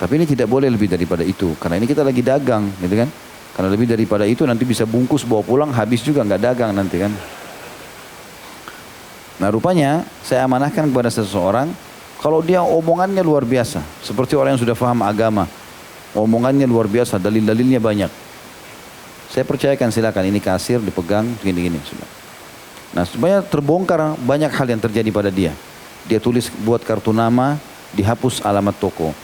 Tapi 0.01 0.13
ini 0.17 0.25
tidak 0.25 0.49
boleh 0.49 0.73
lebih 0.73 0.89
daripada 0.89 1.21
itu 1.21 1.53
karena 1.61 1.77
ini 1.77 1.85
kita 1.85 2.01
lagi 2.01 2.25
dagang, 2.25 2.65
gitu 2.81 2.97
kan? 2.97 3.09
Karena 3.53 3.69
lebih 3.69 3.91
daripada 3.91 4.25
itu 4.25 4.49
nanti 4.49 4.65
bisa 4.65 4.89
bungkus 4.89 5.29
bawa 5.29 5.45
pulang 5.45 5.69
habis 5.77 6.01
juga 6.01 6.25
nggak 6.25 6.41
dagang 6.41 6.73
nanti 6.73 6.97
kan. 6.97 7.13
Nah 9.39 9.49
rupanya 9.55 10.03
saya 10.27 10.45
amanahkan 10.47 10.91
kepada 10.91 11.11
seseorang 11.11 11.71
Kalau 12.19 12.43
dia 12.43 12.59
omongannya 12.59 13.23
luar 13.23 13.47
biasa, 13.47 13.79
seperti 14.03 14.35
orang 14.35 14.59
yang 14.59 14.63
sudah 14.67 14.75
paham 14.75 15.07
agama, 15.07 15.47
omongannya 16.19 16.67
luar 16.67 16.91
biasa, 16.91 17.15
dalil-dalilnya 17.15 17.79
banyak. 17.79 18.11
Saya 19.31 19.47
percayakan 19.47 19.95
silakan 19.95 20.27
ini 20.27 20.43
kasir 20.43 20.83
dipegang 20.83 21.31
gini-gini 21.39 21.79
sudah. 21.79 22.11
Nah 22.91 23.07
supaya 23.07 23.39
terbongkar 23.39 24.19
banyak 24.19 24.51
hal 24.51 24.67
yang 24.67 24.83
terjadi 24.83 25.11
pada 25.15 25.31
dia. 25.31 25.55
Dia 26.11 26.19
tulis 26.19 26.51
buat 26.67 26.83
kartu 26.83 27.15
nama, 27.15 27.55
dihapus 27.95 28.43
alamat 28.43 28.75
toko. 28.83 29.15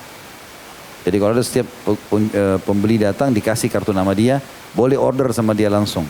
Jadi 1.02 1.16
kalau 1.18 1.34
ada 1.34 1.42
setiap 1.42 1.66
eh, 1.90 2.58
pembeli 2.62 3.02
datang 3.02 3.34
dikasih 3.34 3.74
kartu 3.74 3.90
nama 3.90 4.14
dia, 4.14 4.38
boleh 4.70 4.94
order 4.94 5.34
sama 5.34 5.50
dia 5.50 5.66
langsung. 5.66 6.06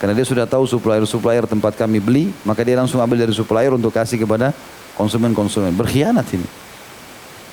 Karena 0.00 0.16
dia 0.16 0.24
sudah 0.24 0.48
tahu 0.48 0.64
supplier-supplier 0.64 1.44
tempat 1.44 1.76
kami 1.76 2.00
beli, 2.00 2.32
maka 2.48 2.64
dia 2.64 2.72
langsung 2.72 3.04
ambil 3.04 3.20
dari 3.20 3.36
supplier 3.36 3.68
untuk 3.76 3.92
kasih 3.92 4.16
kepada 4.16 4.56
konsumen-konsumen. 4.96 5.76
Berkhianat 5.76 6.24
ini. 6.32 6.48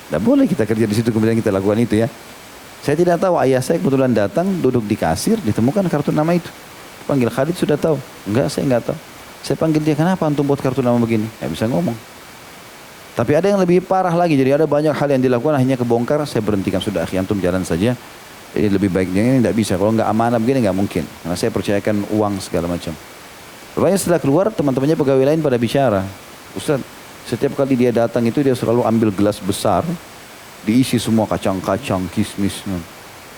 Tidak 0.08 0.24
boleh 0.24 0.48
kita 0.48 0.64
kerja 0.64 0.88
di 0.88 0.96
situ 0.96 1.12
kemudian 1.12 1.36
kita 1.36 1.52
lakukan 1.52 1.76
itu 1.84 2.00
ya. 2.00 2.08
Saya 2.80 2.96
tidak 2.96 3.20
tahu 3.20 3.36
ayah 3.44 3.60
saya 3.60 3.84
kebetulan 3.84 4.16
datang 4.16 4.48
duduk 4.64 4.88
di 4.88 4.96
kasir 4.96 5.36
ditemukan 5.44 5.92
kartu 5.92 6.16
nama 6.16 6.32
itu. 6.32 6.48
Panggil 7.04 7.28
Khalid 7.28 7.60
sudah 7.60 7.76
tahu. 7.76 8.00
Enggak 8.24 8.48
saya 8.48 8.64
enggak 8.64 8.96
tahu. 8.96 8.98
Saya 9.44 9.60
panggil 9.60 9.84
dia 9.84 10.00
kenapa 10.00 10.24
antum 10.24 10.48
buat 10.48 10.64
kartu 10.64 10.80
nama 10.80 10.96
begini? 10.96 11.28
Ya 11.44 11.52
bisa 11.52 11.68
ngomong. 11.68 11.96
Tapi 13.18 13.32
ada 13.36 13.52
yang 13.52 13.60
lebih 13.60 13.84
parah 13.84 14.16
lagi. 14.16 14.40
Jadi 14.40 14.56
ada 14.56 14.64
banyak 14.64 14.96
hal 14.96 15.10
yang 15.12 15.20
dilakukan 15.20 15.60
akhirnya 15.60 15.76
kebongkar. 15.76 16.24
Saya 16.24 16.40
berhentikan 16.40 16.80
sudah 16.80 17.04
akhi 17.04 17.20
antum 17.20 17.36
jalan 17.44 17.68
saja. 17.68 17.92
Jadi 18.58 18.74
lebih 18.74 18.90
baiknya 18.90 19.22
ini 19.22 19.38
tidak 19.46 19.54
bisa. 19.54 19.78
Kalau 19.78 19.94
nggak 19.94 20.10
amanah 20.10 20.42
begini 20.42 20.66
nggak 20.66 20.74
mungkin. 20.74 21.06
Karena 21.06 21.38
saya 21.38 21.54
percayakan 21.54 22.10
uang 22.10 22.42
segala 22.42 22.66
macam. 22.66 22.90
Rupanya 23.78 23.98
setelah 24.02 24.18
keluar 24.18 24.50
teman-temannya 24.50 24.98
pegawai 24.98 25.26
lain 25.30 25.46
pada 25.46 25.62
bicara. 25.62 26.02
Ustaz, 26.58 26.82
setiap 27.30 27.54
kali 27.54 27.78
dia 27.78 27.94
datang 27.94 28.26
itu 28.26 28.42
dia 28.42 28.58
selalu 28.58 28.82
ambil 28.82 29.14
gelas 29.14 29.38
besar. 29.38 29.86
Diisi 30.66 30.98
semua 30.98 31.30
kacang-kacang, 31.30 32.10
kismis. 32.10 32.66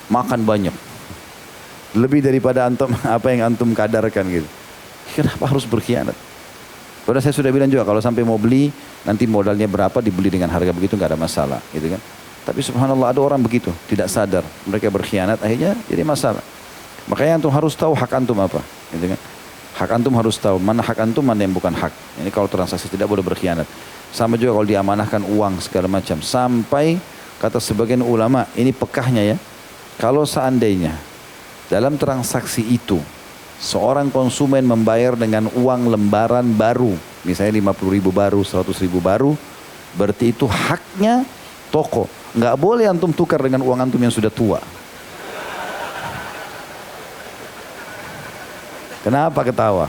Makan 0.07 0.47
banyak. 0.47 0.72
Lebih 1.99 2.24
daripada 2.24 2.63
antum 2.63 2.88
apa 3.20 3.28
yang 3.36 3.51
antum 3.51 3.76
kadarkan 3.76 4.24
gitu. 4.32 4.47
Kenapa 5.20 5.51
harus 5.51 5.67
berkhianat? 5.67 6.15
Padahal 7.03 7.26
saya 7.28 7.36
sudah 7.36 7.51
bilang 7.51 7.67
juga 7.67 7.84
kalau 7.84 7.99
sampai 7.99 8.24
mau 8.24 8.39
beli 8.39 8.72
nanti 9.03 9.28
modalnya 9.28 9.67
berapa 9.67 9.99
dibeli 9.99 10.32
dengan 10.32 10.47
harga 10.47 10.72
begitu 10.72 10.95
nggak 10.95 11.11
ada 11.11 11.20
masalah 11.20 11.59
gitu 11.76 11.91
kan. 11.91 12.01
Tapi 12.48 12.60
subhanallah 12.64 13.12
ada 13.12 13.22
orang 13.22 13.42
begitu, 13.42 13.70
tidak 13.92 14.08
sadar. 14.10 14.44
Mereka 14.66 14.90
berkhianat, 14.90 15.40
akhirnya 15.44 15.76
jadi 15.86 16.02
masalah. 16.02 16.42
Makanya 17.10 17.42
antum 17.42 17.54
harus 17.54 17.74
tahu 17.74 17.98
hak 17.98 18.12
antum 18.14 18.38
apa. 18.38 18.62
Gitu 18.94 19.10
kan? 19.10 19.20
Hak 19.80 19.90
antum 19.96 20.14
harus 20.18 20.36
tahu 20.38 20.58
mana 20.60 20.84
hak 20.84 20.98
antum, 21.02 21.26
mana 21.26 21.42
yang 21.42 21.54
bukan 21.54 21.74
hak. 21.74 21.94
Ini 22.22 22.30
kalau 22.30 22.46
transaksi 22.46 22.90
tidak 22.92 23.10
boleh 23.10 23.26
berkhianat. 23.26 23.66
Sama 24.10 24.38
juga 24.38 24.58
kalau 24.58 24.68
diamanahkan 24.68 25.22
uang 25.26 25.62
segala 25.62 25.90
macam. 25.90 26.22
Sampai 26.22 26.98
kata 27.42 27.62
sebagian 27.62 28.02
ulama, 28.02 28.50
ini 28.58 28.74
pekahnya 28.74 29.24
ya. 29.24 29.38
Kalau 29.98 30.24
seandainya 30.24 30.96
dalam 31.70 32.00
transaksi 32.00 32.66
itu 32.66 32.98
seorang 33.60 34.10
konsumen 34.10 34.64
membayar 34.66 35.14
dengan 35.14 35.52
uang 35.54 35.92
lembaran 35.92 36.46
baru, 36.56 36.96
misalnya 37.28 37.60
50 37.74 37.96
ribu 38.00 38.10
baru, 38.10 38.42
100 38.42 38.74
ribu 38.86 39.04
baru, 39.04 39.36
berarti 39.94 40.32
itu 40.34 40.48
haknya 40.50 41.28
toko 41.70 42.18
Nggak 42.36 42.56
boleh 42.62 42.86
antum 42.86 43.10
tukar 43.10 43.42
dengan 43.42 43.66
uang 43.66 43.80
antum 43.80 44.02
yang 44.02 44.14
sudah 44.14 44.30
tua. 44.30 44.62
Kenapa 49.02 49.42
ketawa? 49.42 49.88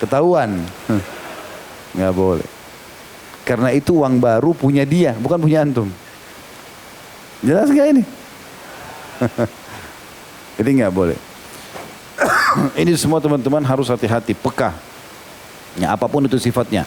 Ketahuan. 0.00 0.64
Nggak 1.92 2.12
boleh. 2.16 2.48
Karena 3.42 3.74
itu 3.74 3.98
uang 3.98 4.22
baru 4.22 4.54
punya 4.54 4.86
dia, 4.86 5.12
bukan 5.18 5.38
punya 5.42 5.66
antum. 5.66 5.90
Jelas 7.42 7.68
gak 7.74 7.90
ini? 7.90 8.02
Jadi 10.56 10.70
nggak 10.78 10.94
boleh. 10.94 11.18
ini 12.80 12.94
semua 12.94 13.18
teman-teman 13.18 13.66
harus 13.66 13.90
hati-hati, 13.90 14.30
peka. 14.30 14.70
Ya, 15.74 15.90
apa 15.90 16.06
pun 16.06 16.22
itu 16.22 16.38
sifatnya. 16.38 16.86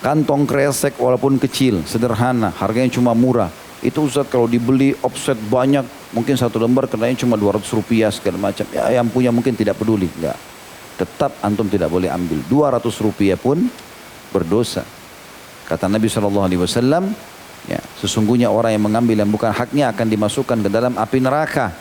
Kantong 0.00 0.48
kresek 0.48 0.96
walaupun 0.96 1.36
kecil, 1.36 1.84
sederhana, 1.84 2.48
harganya 2.56 2.88
cuma 2.88 3.12
murah. 3.12 3.52
Itu 3.84 4.08
Ustaz 4.08 4.28
kalau 4.32 4.48
dibeli 4.48 4.96
offset 5.04 5.36
banyak, 5.36 5.84
mungkin 6.16 6.40
satu 6.40 6.56
lembar 6.56 6.88
kenanya 6.88 7.20
cuma 7.20 7.36
200 7.36 7.64
rupiah 7.76 8.08
segala 8.08 8.48
macam. 8.48 8.64
Ya 8.72 8.88
yang 8.96 9.12
punya 9.12 9.28
mungkin 9.28 9.52
tidak 9.52 9.76
peduli, 9.76 10.08
enggak. 10.08 10.40
Tetap 10.96 11.36
antum 11.44 11.68
tidak 11.68 11.92
boleh 11.92 12.08
ambil. 12.08 12.40
200 12.48 12.80
rupiah 13.04 13.36
pun 13.36 13.68
berdosa. 14.32 14.88
Kata 15.68 15.84
Nabi 15.84 16.08
SAW, 16.08 17.12
ya, 17.68 17.80
sesungguhnya 18.00 18.48
orang 18.48 18.76
yang 18.76 18.84
mengambil 18.84 19.20
yang 19.20 19.28
bukan 19.28 19.52
haknya 19.52 19.92
akan 19.92 20.06
dimasukkan 20.08 20.64
ke 20.64 20.68
dalam 20.72 20.96
api 20.96 21.18
neraka. 21.20 21.76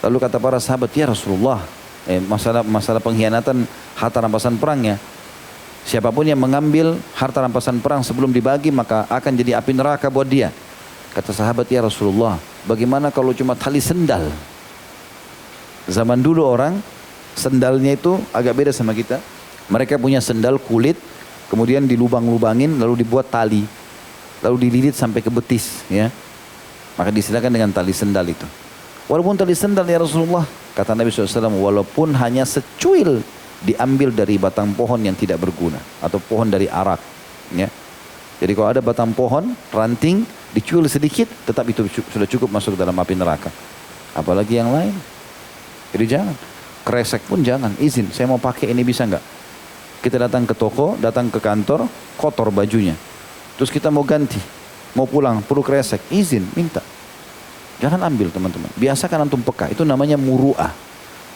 Lalu 0.00 0.16
kata 0.16 0.40
para 0.40 0.56
sahabat, 0.60 0.92
ya 0.96 1.12
Rasulullah, 1.12 1.60
eh, 2.08 2.24
masalah 2.24 2.64
masalah 2.64 3.04
pengkhianatan 3.04 3.68
harta 4.00 4.18
rampasan 4.20 4.56
perangnya. 4.56 4.96
Siapa 5.86 6.10
pun 6.10 6.26
yang 6.26 6.42
mengambil 6.42 6.98
harta 7.14 7.46
rampasan 7.46 7.78
perang 7.78 8.02
sebelum 8.02 8.34
dibagi 8.34 8.74
maka 8.74 9.06
akan 9.06 9.38
jadi 9.38 9.62
api 9.62 9.70
neraka 9.70 10.10
buat 10.10 10.26
dia. 10.26 10.50
Kata 11.14 11.30
sahabat 11.30 11.70
ya 11.70 11.86
Rasulullah, 11.86 12.42
bagaimana 12.66 13.14
kalau 13.14 13.30
cuma 13.30 13.54
tali 13.54 13.78
sendal? 13.78 14.34
Zaman 15.86 16.18
dulu 16.18 16.42
orang 16.42 16.82
sendalnya 17.38 17.94
itu 17.94 18.18
agak 18.34 18.58
beda 18.58 18.74
sama 18.74 18.90
kita. 18.98 19.22
Mereka 19.70 19.94
punya 20.02 20.18
sendal 20.18 20.58
kulit, 20.58 20.98
kemudian 21.46 21.86
dilubang-lubangin 21.86 22.82
lalu 22.82 23.06
dibuat 23.06 23.30
tali. 23.30 23.62
Lalu 24.42 24.68
dililit 24.68 24.98
sampai 24.98 25.22
ke 25.22 25.30
betis 25.30 25.86
ya. 25.86 26.10
Maka 26.98 27.14
disilakan 27.14 27.54
dengan 27.54 27.70
tali 27.70 27.94
sendal 27.94 28.26
itu. 28.26 28.44
Walaupun 29.06 29.38
tali 29.38 29.54
sendal 29.54 29.86
ya 29.86 30.02
Rasulullah, 30.02 30.42
kata 30.74 30.98
Nabi 30.98 31.14
SAW, 31.14 31.62
walaupun 31.62 32.10
hanya 32.18 32.42
secuil 32.42 33.22
diambil 33.64 34.12
dari 34.12 34.36
batang 34.36 34.76
pohon 34.76 35.00
yang 35.00 35.16
tidak 35.16 35.40
berguna 35.40 35.80
atau 36.04 36.20
pohon 36.20 36.48
dari 36.48 36.68
arak 36.68 37.00
ya. 37.56 37.68
Jadi 38.36 38.52
kalau 38.52 38.68
ada 38.68 38.84
batang 38.84 39.16
pohon 39.16 39.56
ranting 39.72 40.28
dicuil 40.52 40.84
sedikit 40.92 41.24
tetap 41.48 41.64
itu 41.72 41.88
sudah 41.88 42.28
cukup 42.28 42.52
masuk 42.52 42.76
dalam 42.76 42.92
api 42.92 43.16
neraka. 43.16 43.48
Apalagi 44.12 44.60
yang 44.60 44.72
lain. 44.72 44.92
Jadi 45.92 46.04
jangan. 46.04 46.36
Kresek 46.86 47.24
pun 47.24 47.40
jangan. 47.40 47.72
Izin 47.80 48.12
saya 48.12 48.28
mau 48.28 48.36
pakai 48.36 48.70
ini 48.70 48.84
bisa 48.84 49.08
nggak? 49.08 49.24
Kita 50.04 50.20
datang 50.20 50.44
ke 50.44 50.52
toko 50.52 51.00
datang 51.00 51.32
ke 51.32 51.40
kantor 51.40 51.88
kotor 52.20 52.52
bajunya. 52.52 52.92
Terus 53.56 53.72
kita 53.72 53.88
mau 53.88 54.04
ganti 54.04 54.38
mau 54.92 55.08
pulang 55.08 55.40
perlu 55.40 55.64
kresek. 55.64 56.12
Izin 56.12 56.44
minta. 56.52 56.84
Jangan 57.80 58.04
ambil 58.08 58.28
teman-teman. 58.28 58.68
Biasakan 58.76 59.28
antum 59.28 59.40
peka. 59.40 59.72
Itu 59.72 59.84
namanya 59.84 60.20
muruah 60.20 60.85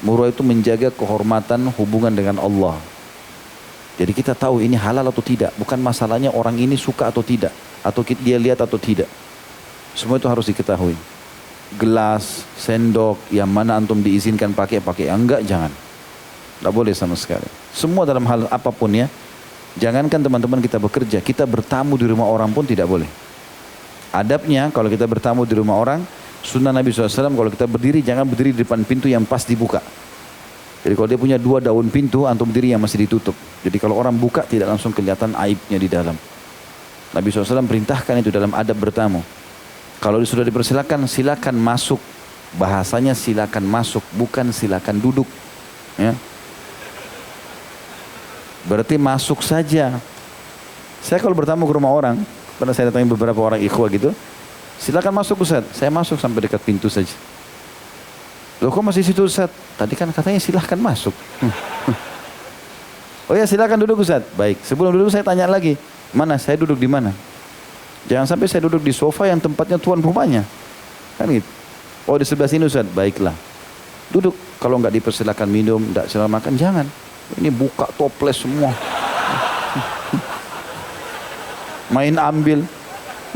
Murah 0.01 0.33
itu 0.33 0.41
menjaga 0.41 0.89
kehormatan 0.89 1.69
hubungan 1.77 2.13
dengan 2.13 2.41
Allah. 2.41 2.81
Jadi 4.01 4.17
kita 4.17 4.33
tahu 4.33 4.65
ini 4.65 4.81
halal 4.81 5.05
atau 5.05 5.21
tidak. 5.21 5.53
Bukan 5.61 5.77
masalahnya 5.77 6.33
orang 6.33 6.57
ini 6.57 6.73
suka 6.73 7.13
atau 7.13 7.21
tidak. 7.21 7.53
Atau 7.85 8.01
dia 8.05 8.41
lihat 8.41 8.65
atau 8.65 8.81
tidak. 8.81 9.09
Semua 9.93 10.17
itu 10.17 10.25
harus 10.25 10.49
diketahui. 10.49 10.97
Gelas, 11.77 12.49
sendok, 12.57 13.21
yang 13.29 13.53
mana 13.53 13.77
antum 13.77 14.01
diizinkan 14.01 14.57
pakai, 14.57 14.81
pakai. 14.81 15.13
Yang 15.13 15.21
enggak, 15.21 15.41
jangan. 15.45 15.73
Tidak 16.61 16.73
boleh 16.73 16.97
sama 16.97 17.13
sekali. 17.13 17.45
Semua 17.77 18.09
dalam 18.09 18.25
hal 18.25 18.49
apa 18.49 18.73
pun 18.73 18.89
ya. 18.89 19.05
Jangankan 19.77 20.19
teman-teman 20.19 20.59
kita 20.65 20.83
bekerja, 20.83 21.23
kita 21.23 21.47
bertamu 21.47 21.95
di 21.95 22.09
rumah 22.09 22.27
orang 22.27 22.51
pun 22.51 22.67
tidak 22.67 22.91
boleh. 22.91 23.07
Adabnya 24.11 24.67
kalau 24.75 24.91
kita 24.91 25.07
bertamu 25.07 25.47
di 25.47 25.55
rumah 25.55 25.79
orang, 25.79 26.03
Sunnah 26.41 26.73
Nabi 26.73 26.89
SAW 26.89 27.37
kalau 27.37 27.51
kita 27.53 27.69
berdiri 27.69 28.01
jangan 28.01 28.25
berdiri 28.25 28.57
di 28.57 28.65
depan 28.65 28.81
pintu 28.85 29.07
yang 29.07 29.29
pas 29.29 29.45
dibuka. 29.45 29.81
Jadi 30.81 30.97
kalau 30.97 31.09
dia 31.13 31.21
punya 31.21 31.37
dua 31.37 31.61
daun 31.61 31.93
pintu, 31.93 32.25
antum 32.25 32.49
berdiri 32.49 32.73
yang 32.73 32.81
masih 32.81 33.05
ditutup. 33.05 33.37
Jadi 33.61 33.77
kalau 33.77 34.01
orang 34.01 34.17
buka 34.17 34.49
tidak 34.49 34.73
langsung 34.73 34.97
kelihatan 34.97 35.37
aibnya 35.37 35.77
di 35.77 35.89
dalam. 35.93 36.17
Nabi 37.11 37.27
SAW 37.29 37.69
perintahkan 37.69 38.25
itu 38.25 38.33
dalam 38.33 38.57
adab 38.57 38.81
bertamu. 38.81 39.21
Kalau 40.01 40.17
sudah 40.25 40.47
dipersilakan, 40.47 41.05
silakan 41.05 41.61
masuk. 41.61 42.01
Bahasanya 42.57 43.13
silakan 43.13 43.69
masuk, 43.69 44.03
bukan 44.17 44.49
silakan 44.57 44.97
duduk. 44.97 45.29
Ya. 46.01 46.17
Berarti 48.65 48.97
masuk 48.97 49.45
saja. 49.45 50.01
Saya 51.05 51.19
kalau 51.21 51.37
bertamu 51.37 51.69
ke 51.69 51.73
rumah 51.77 51.93
orang, 51.93 52.17
pernah 52.57 52.73
saya 52.73 52.89
datangi 52.89 53.09
beberapa 53.13 53.41
orang 53.41 53.61
ikhwah 53.61 53.89
gitu, 53.93 54.11
Silakan 54.81 55.13
masuk 55.13 55.45
Ustaz. 55.45 55.61
Saya 55.77 55.93
masuk 55.93 56.17
sampai 56.17 56.49
dekat 56.49 56.65
pintu 56.65 56.89
saja. 56.89 57.13
Loh 58.65 58.73
kok 58.73 58.81
masih 58.81 59.05
situ 59.05 59.29
Ustaz? 59.29 59.53
Tadi 59.77 59.93
kan 59.93 60.09
katanya 60.09 60.41
silahkan 60.41 60.81
masuk. 60.81 61.13
oh 63.29 63.37
ya 63.37 63.45
silakan 63.45 63.85
duduk 63.85 64.01
Ustaz. 64.01 64.25
Baik, 64.33 64.57
sebelum 64.65 64.97
duduk 64.97 65.13
saya 65.13 65.21
tanya 65.21 65.45
lagi. 65.45 65.77
Mana? 66.17 66.41
Saya 66.41 66.57
duduk 66.57 66.81
di 66.81 66.89
mana? 66.89 67.13
Jangan 68.09 68.25
sampai 68.25 68.49
saya 68.49 68.65
duduk 68.65 68.81
di 68.81 68.97
sofa 68.97 69.29
yang 69.29 69.37
tempatnya 69.37 69.77
tuan 69.77 70.01
rumahnya. 70.01 70.49
Kan 71.21 71.29
gitu. 71.29 71.49
Oh 72.09 72.17
di 72.17 72.25
sebelah 72.25 72.49
sini 72.49 72.65
Ustaz. 72.65 72.89
Baiklah. 72.89 73.37
Duduk. 74.09 74.33
Kalau 74.57 74.81
nggak 74.81 74.97
dipersilakan 74.97 75.49
minum, 75.49 75.81
nggak 75.93 76.09
silakan 76.09 76.41
makan, 76.41 76.53
jangan. 76.57 76.87
Ini 77.37 77.53
buka 77.53 77.85
toples 78.01 78.45
semua. 78.45 78.73
main 81.95 82.17
ambil. 82.17 82.65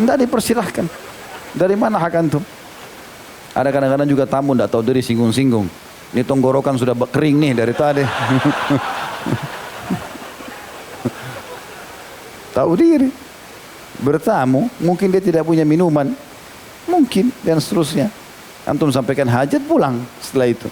Tidak 0.00 0.16
dipersilahkan. 0.24 1.03
Dari 1.54 1.78
mana 1.78 2.02
hak 2.02 2.14
antum? 2.18 2.42
Ada 3.54 3.70
kadang-kadang 3.70 4.10
juga 4.10 4.26
tamu 4.26 4.58
tidak 4.58 4.74
tahu 4.74 4.82
diri 4.82 4.98
singgung-singgung. 4.98 5.70
Ini 6.10 6.26
tenggorokan 6.26 6.74
sudah 6.74 6.94
kering 6.94 7.38
nih 7.38 7.54
dari 7.54 7.70
tadi. 7.70 8.02
tahu 12.58 12.74
diri. 12.74 13.10
Bertamu, 14.02 14.66
mungkin 14.82 15.14
dia 15.14 15.22
tidak 15.22 15.46
punya 15.46 15.62
minuman. 15.62 16.10
Mungkin, 16.90 17.30
dan 17.46 17.62
seterusnya. 17.62 18.10
Antum 18.66 18.90
sampaikan 18.90 19.30
hajat 19.30 19.62
pulang 19.62 20.02
setelah 20.18 20.50
itu. 20.50 20.66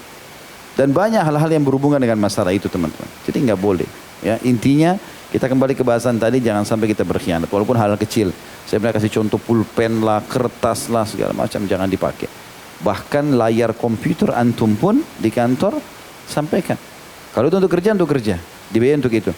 Dan 0.74 0.90
banyak 0.90 1.22
hal-hal 1.22 1.50
yang 1.52 1.62
berhubungan 1.62 2.02
dengan 2.02 2.18
masalah 2.18 2.50
itu 2.50 2.66
teman-teman. 2.66 3.06
Jadi 3.22 3.38
nggak 3.46 3.60
boleh. 3.60 3.86
Ya 4.24 4.38
intinya 4.42 4.98
kita 5.30 5.46
kembali 5.50 5.74
ke 5.78 5.84
bahasan 5.84 6.18
tadi 6.18 6.40
jangan 6.42 6.64
sampai 6.64 6.90
kita 6.90 7.04
berkhianat 7.06 7.50
walaupun 7.50 7.76
hal, 7.78 7.94
-hal 7.94 8.00
kecil. 8.00 8.34
Saya 8.72 8.88
pernah 8.88 8.96
kasih 8.96 9.12
contoh 9.20 9.36
pulpen 9.36 10.00
lah, 10.00 10.24
kertas 10.24 10.88
lah 10.88 11.04
segala 11.04 11.36
macam 11.36 11.60
jangan 11.68 11.84
dipakai. 11.84 12.24
Bahkan 12.80 13.36
layar 13.36 13.76
komputer 13.76 14.32
antum 14.32 14.72
pun 14.80 15.04
di 15.20 15.28
kantor 15.28 15.76
sampaikan. 16.24 16.80
Kalau 17.36 17.52
itu 17.52 17.60
untuk 17.60 17.68
kerja 17.68 17.92
untuk 17.92 18.08
kerja, 18.08 18.40
dibayar 18.72 18.96
untuk 18.96 19.12
itu. 19.12 19.28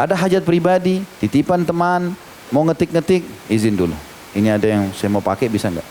Ada 0.00 0.16
hajat 0.16 0.40
pribadi, 0.40 1.04
titipan 1.20 1.68
teman, 1.68 2.16
mau 2.48 2.64
ngetik-ngetik, 2.64 3.28
izin 3.52 3.76
dulu. 3.76 3.92
Ini 4.32 4.56
ada 4.56 4.64
yang 4.64 4.88
saya 4.96 5.12
mau 5.12 5.20
pakai 5.20 5.52
bisa 5.52 5.68
nggak? 5.68 5.84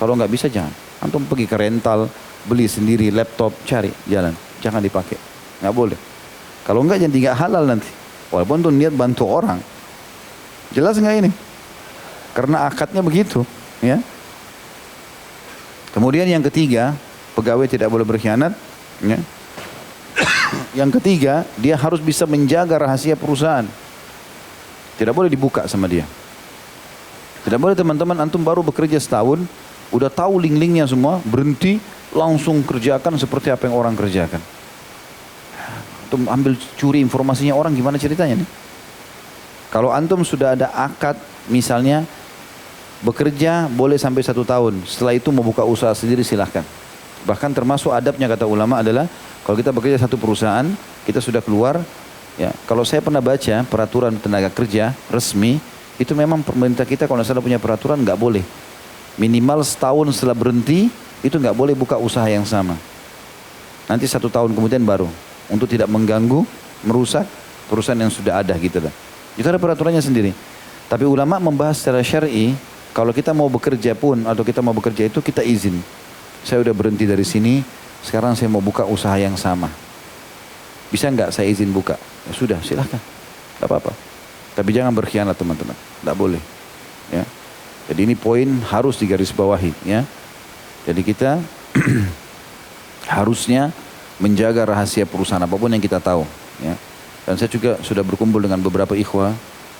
Kalau 0.00 0.16
nggak 0.16 0.32
bisa 0.32 0.48
jangan. 0.48 0.72
Antum 1.04 1.28
pergi 1.28 1.44
ke 1.44 1.60
rental, 1.60 2.08
beli 2.48 2.64
sendiri 2.64 3.12
laptop, 3.12 3.52
cari 3.68 3.92
jalan. 4.08 4.32
Jangan 4.64 4.80
dipakai. 4.80 5.20
Nggak 5.60 5.74
boleh. 5.76 5.98
Kalau 6.64 6.80
enggak 6.88 7.04
jadi 7.04 7.12
nggak 7.12 7.36
halal 7.36 7.68
nanti. 7.68 7.92
Walaupun 8.32 8.64
tuh 8.64 8.72
niat 8.72 8.96
bantu 8.96 9.28
orang. 9.28 9.60
Jelas 10.72 10.96
nggak 10.96 11.20
ini? 11.20 11.49
Karena 12.32 12.66
akadnya 12.66 13.02
begitu. 13.02 13.42
ya. 13.82 13.98
Kemudian 15.90 16.26
yang 16.30 16.44
ketiga, 16.46 16.94
pegawai 17.34 17.66
tidak 17.66 17.90
boleh 17.90 18.06
berkhianat. 18.06 18.54
Ya. 19.02 19.18
yang 20.78 20.90
ketiga, 20.94 21.42
dia 21.58 21.74
harus 21.74 21.98
bisa 21.98 22.26
menjaga 22.26 22.78
rahasia 22.78 23.18
perusahaan. 23.18 23.66
Tidak 25.00 25.14
boleh 25.16 25.32
dibuka 25.32 25.66
sama 25.66 25.90
dia. 25.90 26.06
Tidak 27.40 27.56
boleh 27.56 27.72
teman-teman 27.72 28.20
antum 28.20 28.44
baru 28.44 28.60
bekerja 28.60 29.00
setahun, 29.00 29.40
udah 29.90 30.12
tahu 30.12 30.36
link-linknya 30.38 30.84
semua, 30.84 31.24
berhenti, 31.24 31.80
langsung 32.12 32.60
kerjakan 32.60 33.16
seperti 33.16 33.48
apa 33.48 33.64
yang 33.66 33.74
orang 33.80 33.94
kerjakan. 33.96 34.42
Antum 36.06 36.26
ambil 36.28 36.52
curi 36.76 37.00
informasinya 37.00 37.56
orang 37.56 37.72
gimana 37.72 37.96
ceritanya 37.96 38.42
nih? 38.44 38.48
Kalau 39.70 39.94
antum 39.94 40.26
sudah 40.26 40.58
ada 40.58 40.68
akad 40.74 41.14
misalnya 41.46 42.02
bekerja 43.00 43.68
boleh 43.72 43.96
sampai 43.96 44.24
satu 44.24 44.44
tahun. 44.44 44.84
Setelah 44.84 45.16
itu 45.16 45.28
mau 45.32 45.44
buka 45.44 45.64
usaha 45.64 45.92
sendiri 45.92 46.24
silahkan. 46.24 46.64
Bahkan 47.24 47.52
termasuk 47.52 47.92
adabnya 47.92 48.28
kata 48.28 48.48
ulama 48.48 48.80
adalah 48.80 49.04
kalau 49.44 49.56
kita 49.56 49.72
bekerja 49.72 50.00
satu 50.00 50.16
perusahaan 50.16 50.64
kita 51.04 51.20
sudah 51.20 51.44
keluar 51.44 51.80
ya 52.40 52.52
kalau 52.64 52.84
saya 52.84 53.04
pernah 53.04 53.20
baca 53.20 53.60
peraturan 53.68 54.16
tenaga 54.16 54.48
kerja 54.48 54.96
resmi 55.12 55.60
itu 56.00 56.12
memang 56.16 56.40
pemerintah 56.40 56.88
kita 56.88 57.04
kalau 57.04 57.20
salah 57.20 57.44
punya 57.44 57.60
peraturan 57.60 58.00
nggak 58.00 58.16
boleh 58.16 58.44
minimal 59.20 59.60
setahun 59.60 60.16
setelah 60.16 60.32
berhenti 60.32 60.88
itu 61.20 61.36
nggak 61.36 61.52
boleh 61.52 61.76
buka 61.76 62.00
usaha 62.00 62.24
yang 62.24 62.48
sama. 62.48 62.76
Nanti 63.84 64.08
satu 64.08 64.32
tahun 64.32 64.56
kemudian 64.56 64.80
baru 64.80 65.10
untuk 65.52 65.68
tidak 65.68 65.90
mengganggu, 65.92 66.46
merusak 66.86 67.28
perusahaan 67.68 67.98
yang 67.98 68.12
sudah 68.12 68.40
ada 68.40 68.56
gitu 68.56 68.80
lah. 68.80 68.94
Itu 69.36 69.44
ada 69.44 69.60
peraturannya 69.60 70.00
sendiri. 70.00 70.32
Tapi 70.88 71.04
ulama 71.04 71.36
membahas 71.38 71.82
secara 71.82 72.00
syar'i 72.00 72.56
kalau 72.90 73.14
kita 73.14 73.30
mau 73.30 73.46
bekerja 73.46 73.94
pun 73.94 74.26
atau 74.26 74.42
kita 74.42 74.58
mau 74.60 74.74
bekerja 74.74 75.06
itu 75.06 75.22
kita 75.22 75.46
izin. 75.46 75.78
Saya 76.42 76.64
udah 76.64 76.74
berhenti 76.74 77.06
dari 77.06 77.22
sini, 77.22 77.62
sekarang 78.02 78.34
saya 78.34 78.50
mau 78.50 78.64
buka 78.64 78.82
usaha 78.88 79.14
yang 79.20 79.36
sama. 79.38 79.70
Bisa 80.90 81.06
nggak 81.06 81.30
saya 81.30 81.46
izin 81.46 81.70
buka? 81.70 81.94
Ya 82.26 82.32
sudah, 82.34 82.58
silahkan. 82.64 82.98
Tidak 82.98 83.68
apa-apa. 83.68 83.94
Tapi 84.58 84.70
jangan 84.74 84.90
berkhianat 84.90 85.38
teman-teman. 85.38 85.76
Tidak 85.76 86.16
boleh. 86.18 86.42
Ya. 87.14 87.22
Jadi 87.86 88.10
ini 88.10 88.14
poin 88.18 88.48
harus 88.66 88.98
digarisbawahi. 88.98 89.86
Ya. 89.86 90.02
Jadi 90.88 91.00
kita 91.06 91.38
harusnya 93.20 93.70
menjaga 94.18 94.66
rahasia 94.66 95.06
perusahaan 95.06 95.42
apa 95.42 95.54
pun 95.54 95.70
yang 95.70 95.82
kita 95.82 96.02
tahu. 96.02 96.26
Ya. 96.58 96.74
Dan 97.28 97.38
saya 97.38 97.46
juga 97.52 97.78
sudah 97.86 98.02
berkumpul 98.02 98.42
dengan 98.42 98.58
beberapa 98.58 98.98
ikhwah 98.98 99.36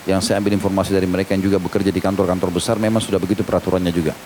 yang 0.08 0.24
saya 0.24 0.40
ambil 0.40 0.56
informasi 0.56 0.96
dari 0.96 1.04
mereka 1.04 1.36
yang 1.36 1.44
juga 1.44 1.60
bekerja 1.60 1.92
di 1.92 2.00
kantor-kantor 2.00 2.48
besar 2.54 2.80
memang 2.80 3.04
sudah 3.04 3.20
begitu 3.20 3.44
peraturannya 3.44 3.92
juga. 3.92 4.16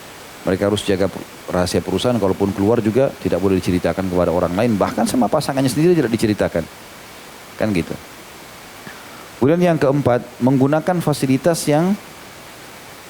Mereka 0.44 0.68
harus 0.68 0.84
jaga 0.84 1.08
rahasia 1.48 1.80
perusahaan, 1.80 2.20
kalaupun 2.20 2.52
keluar 2.52 2.84
juga 2.84 3.08
tidak 3.24 3.40
boleh 3.40 3.56
diceritakan 3.58 4.12
kepada 4.12 4.28
orang 4.28 4.52
lain, 4.52 4.76
bahkan 4.76 5.08
sama 5.08 5.24
pasangannya 5.24 5.72
sendiri 5.72 5.96
tidak 5.96 6.12
diceritakan. 6.12 6.62
Kan 7.56 7.72
gitu. 7.72 7.96
Kemudian 9.40 9.72
yang 9.72 9.78
keempat, 9.80 10.20
menggunakan 10.44 11.00
fasilitas 11.00 11.64
yang 11.64 11.96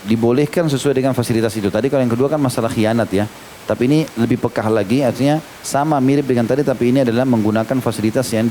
dibolehkan 0.06 0.70
sesuai 0.70 0.94
dengan 0.94 1.10
fasilitas 1.10 1.50
itu. 1.58 1.74
Tadi 1.74 1.90
kalau 1.90 2.06
yang 2.06 2.12
kedua 2.12 2.30
kan 2.30 2.38
masalah 2.38 2.70
khianat 2.70 3.10
ya. 3.10 3.26
Tapi 3.64 3.82
ini 3.88 3.98
lebih 4.20 4.38
pekah 4.44 4.68
lagi, 4.68 5.00
artinya 5.00 5.40
sama 5.64 5.96
mirip 5.98 6.28
dengan 6.28 6.44
tadi, 6.44 6.60
tapi 6.60 6.92
ini 6.92 7.00
adalah 7.00 7.24
menggunakan 7.24 7.80
fasilitas 7.80 8.28
yang 8.36 8.44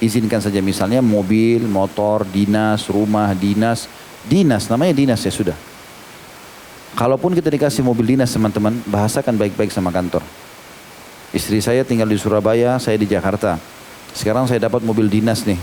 diizinkan 0.00 0.40
saja. 0.40 0.58
Misalnya 0.64 1.04
mobil, 1.04 1.62
motor, 1.68 2.24
dinas, 2.24 2.88
rumah, 2.88 3.30
dinas. 3.36 3.86
Dinas, 4.24 4.66
namanya 4.72 4.96
dinas 4.96 5.20
ya 5.20 5.32
sudah. 5.32 5.56
Kalaupun 6.96 7.36
kita 7.36 7.52
dikasih 7.52 7.84
mobil 7.84 8.16
dinas 8.16 8.32
teman-teman, 8.32 8.80
bahasakan 8.88 9.36
baik-baik 9.36 9.70
sama 9.70 9.92
kantor. 9.92 10.24
Istri 11.30 11.62
saya 11.62 11.86
tinggal 11.86 12.10
di 12.10 12.18
Surabaya, 12.18 12.80
saya 12.82 12.98
di 12.98 13.06
Jakarta. 13.06 13.60
Sekarang 14.10 14.50
saya 14.50 14.66
dapat 14.66 14.82
mobil 14.82 15.06
dinas 15.06 15.46
nih. 15.46 15.60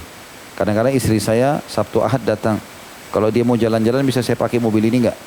Kadang-kadang 0.56 0.96
istri 0.96 1.20
saya 1.20 1.60
Sabtu 1.68 2.00
Ahad 2.00 2.24
datang. 2.24 2.58
Kalau 3.12 3.28
dia 3.28 3.44
mau 3.44 3.60
jalan-jalan 3.60 4.02
bisa 4.08 4.24
saya 4.24 4.40
pakai 4.40 4.58
mobil 4.58 4.88
ini 4.88 5.06
enggak? 5.06 5.18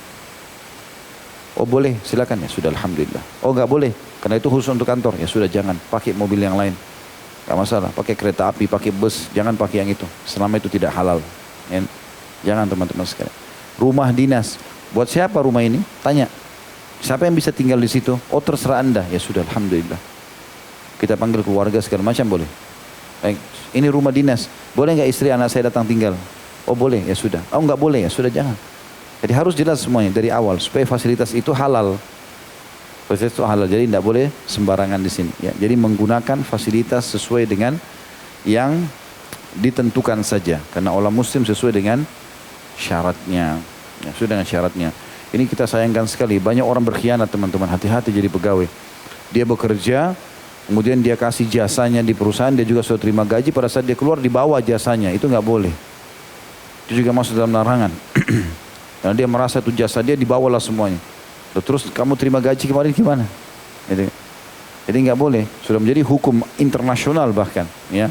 Oh 1.61 1.69
boleh, 1.69 2.01
silakan 2.01 2.41
ya 2.41 2.49
sudah 2.49 2.73
alhamdulillah. 2.73 3.21
Oh 3.45 3.53
nggak 3.53 3.69
boleh, 3.69 3.93
karena 4.25 4.41
itu 4.41 4.49
khusus 4.49 4.73
untuk 4.73 4.89
kantor 4.89 5.21
ya 5.21 5.29
sudah 5.29 5.45
jangan 5.45 5.77
pakai 5.93 6.17
mobil 6.17 6.41
yang 6.41 6.57
lain. 6.57 6.73
Gak 7.49 7.57
masalah, 7.59 7.91
pakai 7.95 8.15
kereta 8.15 8.51
api, 8.53 8.71
pakai 8.71 8.91
bus, 8.95 9.27
jangan 9.35 9.57
pakai 9.57 9.83
yang 9.83 9.91
itu. 9.91 10.07
Selama 10.25 10.61
itu 10.61 10.71
tidak 10.71 10.95
halal. 10.95 11.19
Jangan 12.47 12.65
teman-teman 12.69 13.05
sekalian. 13.05 13.35
Rumah 13.77 14.11
dinas, 14.15 14.61
buat 14.95 15.09
siapa 15.11 15.41
rumah 15.43 15.61
ini? 15.61 15.83
Tanya. 16.01 16.31
Siapa 17.01 17.25
yang 17.25 17.33
bisa 17.33 17.49
tinggal 17.49 17.81
di 17.81 17.89
situ? 17.89 18.13
Oh 18.29 18.45
terserah 18.45 18.85
anda. 18.85 19.03
Ya 19.09 19.17
sudah, 19.17 19.41
alhamdulillah. 19.45 19.97
Kita 21.01 21.17
panggil 21.17 21.41
keluarga 21.41 21.81
segala 21.81 22.05
macam 22.05 22.29
boleh. 22.29 22.49
Baik, 23.25 23.41
ini 23.73 23.89
rumah 23.89 24.13
dinas. 24.13 24.53
Boleh 24.77 25.01
nggak 25.01 25.09
istri 25.09 25.33
anak 25.33 25.49
saya 25.49 25.73
datang 25.73 25.89
tinggal? 25.89 26.13
Oh 26.69 26.77
boleh, 26.77 27.01
ya 27.09 27.17
sudah. 27.17 27.41
Oh 27.51 27.61
nggak 27.65 27.81
boleh, 27.81 28.05
ya 28.05 28.11
sudah 28.13 28.29
jangan. 28.29 28.53
Jadi 29.21 29.33
harus 29.33 29.53
jelas 29.57 29.81
semuanya 29.81 30.13
dari 30.13 30.29
awal 30.29 30.61
supaya 30.61 30.85
fasilitas 30.85 31.33
itu 31.33 31.53
halal. 31.57 31.97
Fasilitas 33.11 33.35
itu 33.35 33.43
halal. 33.43 33.67
Jadi 33.67 33.91
tidak 33.91 34.07
boleh 34.07 34.31
sembarangan 34.47 35.03
di 35.03 35.11
sini. 35.11 35.35
Ya, 35.43 35.51
jadi 35.59 35.75
menggunakan 35.75 36.47
fasilitas 36.47 37.11
sesuai 37.11 37.43
dengan 37.43 37.75
yang 38.47 38.87
ditentukan 39.59 40.23
saja. 40.23 40.63
Karena 40.71 40.95
orang 40.95 41.11
muslim 41.11 41.43
sesuai 41.43 41.75
dengan 41.75 42.07
syaratnya. 42.79 43.59
Ya, 44.07 44.11
sesuai 44.15 44.31
dengan 44.31 44.47
syaratnya. 44.47 44.89
Ini 45.35 45.43
kita 45.51 45.67
sayangkan 45.67 46.07
sekali. 46.07 46.39
Banyak 46.39 46.63
orang 46.63 46.87
berkhianat 46.87 47.27
teman-teman. 47.27 47.67
Hati-hati 47.67 48.15
jadi 48.15 48.31
pegawai. 48.31 48.71
Dia 49.35 49.43
bekerja, 49.43 50.15
kemudian 50.71 51.03
dia 51.03 51.19
kasih 51.19 51.51
jasanya 51.51 52.07
di 52.07 52.15
perusahaan, 52.15 52.55
dia 52.55 52.63
juga 52.63 52.87
sudah 52.87 53.03
terima 53.03 53.27
gaji. 53.27 53.51
Pada 53.51 53.67
saat 53.67 53.91
dia 53.91 53.99
keluar 53.99 54.23
dibawa 54.23 54.63
jasanya. 54.63 55.11
Itu 55.11 55.27
nggak 55.27 55.43
boleh. 55.43 55.75
Itu 56.87 57.03
juga 57.03 57.11
masuk 57.11 57.35
dalam 57.35 57.59
larangan. 57.59 57.91
Karena 59.03 59.15
dia 59.19 59.27
merasa 59.27 59.59
itu 59.59 59.75
jasa 59.75 59.99
dia 59.99 60.15
dibawalah 60.15 60.63
semuanya. 60.63 61.03
Terus 61.51 61.91
kamu 61.91 62.15
terima 62.15 62.39
gaji 62.39 62.63
kemarin 62.63 62.95
gimana? 62.95 63.27
Jadi, 63.91 64.07
jadi 64.87 64.97
nggak 65.11 65.19
boleh. 65.19 65.45
Sudah 65.67 65.83
menjadi 65.83 66.07
hukum 66.07 66.47
internasional 66.63 67.35
bahkan. 67.35 67.67
Ya, 67.91 68.11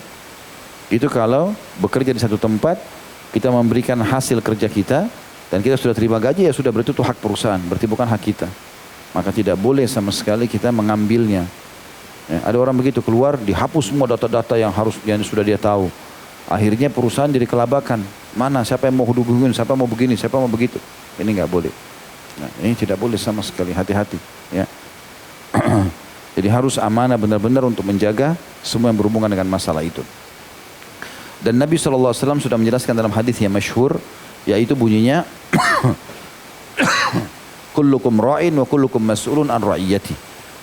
itu 0.90 1.06
kalau 1.08 1.56
bekerja 1.80 2.12
di 2.12 2.20
satu 2.20 2.36
tempat 2.36 2.82
kita 3.30 3.54
memberikan 3.54 3.96
hasil 4.02 4.42
kerja 4.42 4.66
kita 4.66 5.06
dan 5.54 5.60
kita 5.62 5.78
sudah 5.78 5.94
terima 5.94 6.18
gaji 6.18 6.50
ya 6.50 6.54
sudah 6.54 6.74
berarti 6.74 6.92
itu 6.92 7.06
hak 7.06 7.18
perusahaan, 7.22 7.62
berarti 7.62 7.86
bukan 7.86 8.10
hak 8.10 8.22
kita. 8.22 8.50
Maka 9.14 9.30
tidak 9.34 9.58
boleh 9.58 9.86
sama 9.86 10.10
sekali 10.10 10.46
kita 10.46 10.70
mengambilnya. 10.74 11.46
Ya, 12.30 12.40
ada 12.46 12.58
orang 12.62 12.78
begitu 12.78 13.02
keluar 13.02 13.38
dihapus 13.42 13.90
semua 13.90 14.06
data-data 14.06 14.54
yang 14.58 14.70
harus 14.70 15.00
yang 15.08 15.18
sudah 15.22 15.42
dia 15.42 15.58
tahu. 15.58 15.90
Akhirnya 16.50 16.90
perusahaan 16.90 17.30
jadi 17.30 17.46
kelabakan. 17.46 18.02
Mana 18.34 18.62
siapa 18.62 18.90
yang 18.90 19.02
mau 19.02 19.06
hubungin, 19.10 19.54
siapa 19.54 19.74
mau 19.74 19.90
begini, 19.90 20.14
siapa 20.18 20.38
mau 20.38 20.50
begitu. 20.50 20.78
Ini 21.18 21.30
nggak 21.42 21.50
boleh. 21.50 21.74
Nah, 22.40 22.50
ini 22.64 22.74
tidak 22.74 22.96
boleh 22.96 23.20
sama 23.20 23.44
sekali. 23.44 23.76
Hati-hati. 23.76 24.16
Ya. 24.56 24.66
jadi 26.40 26.48
harus 26.48 26.80
amanah 26.80 27.20
benar-benar 27.20 27.68
untuk 27.68 27.84
menjaga 27.84 28.40
semua 28.64 28.90
yang 28.90 29.00
berhubungan 29.00 29.28
dengan 29.28 29.48
masalah 29.52 29.84
itu. 29.84 30.02
Dan 31.40 31.56
Nabi 31.56 31.80
SAW 31.80 32.12
sudah 32.16 32.58
menjelaskan 32.60 32.96
dalam 32.96 33.12
hadis 33.16 33.40
yang 33.40 33.52
masyhur 33.52 33.96
yaitu 34.44 34.76
bunyinya 34.76 35.24
Kullukum 37.76 38.20
ra'in 38.20 38.52
wa 38.60 38.66
kullukum 38.68 39.00
mas'ulun 39.00 39.48
an 39.48 39.64
ra'iyati. 39.64 40.12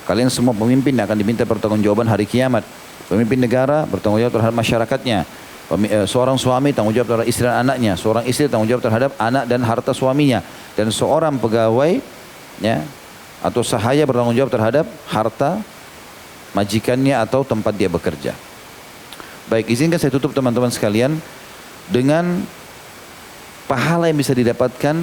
Kalian 0.05 0.29
semua 0.29 0.53
pemimpin 0.53 0.93
akan 1.01 1.17
diminta 1.17 1.43
pertanggungjawaban 1.49 2.05
hari 2.05 2.29
kiamat. 2.29 2.61
Pemimpin 3.07 3.41
negara 3.41 3.87
bertanggung 3.87 4.21
jawab 4.21 4.37
terhadap 4.37 4.55
masyarakatnya. 4.55 5.25
Eh, 5.67 6.05
seorang 6.07 6.37
suami 6.39 6.71
tanggung 6.71 6.93
jawab 6.93 7.07
terhadap 7.09 7.27
istri 7.27 7.47
dan 7.47 7.63
anaknya. 7.65 7.95
Seorang 7.97 8.23
istri 8.27 8.45
tanggung 8.51 8.69
jawab 8.69 8.83
terhadap 8.83 9.15
anak 9.17 9.49
dan 9.49 9.63
harta 9.65 9.91
suaminya. 9.97 10.43
Dan 10.77 10.93
seorang 10.93 11.41
pegawai 11.41 11.97
ya, 12.61 12.85
atau 13.41 13.65
sahaya 13.65 14.05
bertanggung 14.05 14.37
jawab 14.37 14.53
terhadap 14.53 14.85
harta 15.09 15.57
majikannya 16.53 17.17
atau 17.17 17.41
tempat 17.41 17.73
dia 17.73 17.89
bekerja. 17.89 18.37
Baik, 19.49 19.73
izinkan 19.73 19.97
saya 19.97 20.13
tutup 20.13 20.37
teman-teman 20.37 20.69
sekalian 20.69 21.17
dengan 21.89 22.45
pahala 23.65 24.11
yang 24.11 24.19
bisa 24.19 24.37
didapatkan 24.37 24.95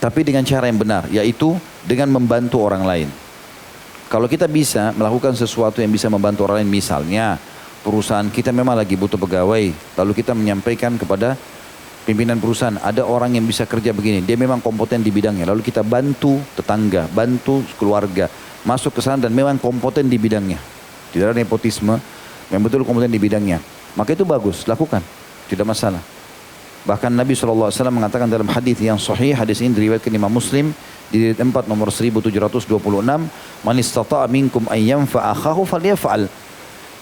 tapi 0.00 0.20
dengan 0.24 0.42
cara 0.42 0.66
yang 0.66 0.80
benar, 0.80 1.04
yaitu 1.12 1.54
dengan 1.84 2.08
membantu 2.08 2.64
orang 2.64 2.82
lain. 2.88 3.08
Kalau 4.08 4.26
kita 4.26 4.48
bisa 4.48 4.90
melakukan 4.96 5.36
sesuatu 5.36 5.78
yang 5.84 5.92
bisa 5.92 6.08
membantu 6.08 6.48
orang 6.48 6.64
lain, 6.64 6.72
misalnya 6.72 7.36
perusahaan 7.84 8.26
kita 8.26 8.50
memang 8.50 8.74
lagi 8.74 8.96
butuh 8.96 9.20
pegawai, 9.20 9.70
lalu 10.00 10.12
kita 10.16 10.32
menyampaikan 10.32 10.96
kepada 10.96 11.36
pimpinan 12.10 12.42
perusahaan, 12.42 12.74
ada 12.82 13.06
orang 13.06 13.38
yang 13.38 13.46
bisa 13.46 13.62
kerja 13.70 13.94
begini, 13.94 14.26
dia 14.26 14.34
memang 14.34 14.58
kompeten 14.58 14.98
di 14.98 15.14
bidangnya, 15.14 15.46
lalu 15.46 15.62
kita 15.62 15.86
bantu 15.86 16.42
tetangga, 16.58 17.06
bantu 17.14 17.62
keluarga, 17.78 18.26
masuk 18.66 18.98
ke 18.98 19.00
sana 19.00 19.22
dan 19.22 19.30
memang 19.30 19.54
kompeten 19.62 20.10
di 20.10 20.18
bidangnya. 20.18 20.58
Tidak 21.14 21.30
ada 21.30 21.38
nepotisme, 21.38 21.94
yang 22.50 22.60
betul 22.66 22.82
kompeten 22.82 23.14
di 23.14 23.22
bidangnya. 23.22 23.62
Maka 23.94 24.18
itu 24.18 24.26
bagus, 24.26 24.66
lakukan, 24.66 24.98
tidak 25.46 25.70
masalah. 25.70 26.02
Bahkan 26.82 27.14
Nabi 27.14 27.38
SAW 27.38 27.70
mengatakan 27.94 28.26
dalam 28.26 28.50
hadis 28.50 28.82
yang 28.82 28.98
sahih, 28.98 29.38
hadis 29.38 29.62
ini 29.62 29.70
diriwayatkan 29.70 30.10
Imam 30.10 30.34
Muslim 30.34 30.74
di 31.14 31.30
4 31.30 31.70
nomor 31.70 31.94
1726, 31.94 33.30
"Man 33.62 33.76
istata'a 33.78 34.26
minkum 34.26 34.66
an 34.66 34.80
yanfa'a 34.82 35.30
akhahu 35.30 35.62
falyaf'al." 35.62 36.26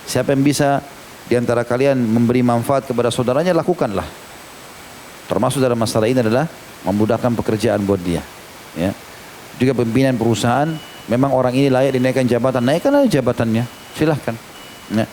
Siapa 0.05 0.37
yang 0.37 0.45
bisa 0.45 0.85
di 1.31 1.39
antara 1.39 1.65
kalian 1.65 1.97
memberi 1.97 2.45
manfaat 2.45 2.85
kepada 2.85 3.09
saudaranya, 3.09 3.57
lakukanlah. 3.57 4.28
Termasuk 5.29 5.61
dalam 5.61 5.77
masalah 5.77 6.09
ini 6.09 6.25
adalah 6.25 6.49
memudahkan 6.89 7.37
pekerjaan 7.37 7.85
buat 7.85 8.01
dia. 8.01 8.25
Ya. 8.73 8.97
Juga 9.61 9.77
pimpinan 9.77 10.17
perusahaan, 10.17 10.73
memang 11.07 11.31
orang 11.37 11.53
ini 11.53 11.69
layak 11.69 12.01
dinaikkan 12.01 12.25
jabatan, 12.25 12.65
naikkanlah 12.65 13.05
jabatannya, 13.05 13.69
silahkan. 13.93 14.35
Ya. 14.89 15.05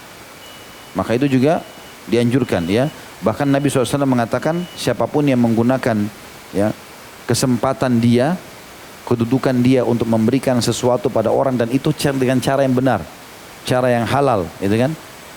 Maka 0.95 1.19
itu 1.19 1.27
juga 1.27 1.59
dianjurkan 2.07 2.63
ya. 2.71 2.87
Bahkan 3.19 3.51
Nabi 3.51 3.67
SAW 3.67 4.07
mengatakan 4.07 4.63
siapa 4.79 5.03
pun 5.09 5.27
yang 5.27 5.41
menggunakan 5.43 6.07
ya 6.55 6.71
kesempatan 7.27 7.99
dia, 7.99 8.39
kedudukan 9.03 9.55
dia 9.59 9.83
untuk 9.83 10.07
memberikan 10.07 10.61
sesuatu 10.63 11.11
pada 11.11 11.33
orang 11.33 11.59
dan 11.59 11.67
itu 11.73 11.91
dengan 12.15 12.39
cara 12.39 12.63
yang 12.63 12.71
benar, 12.77 13.01
cara 13.67 13.91
yang 13.91 14.05
halal, 14.07 14.47
itu 14.61 14.75
kan? 14.77 14.93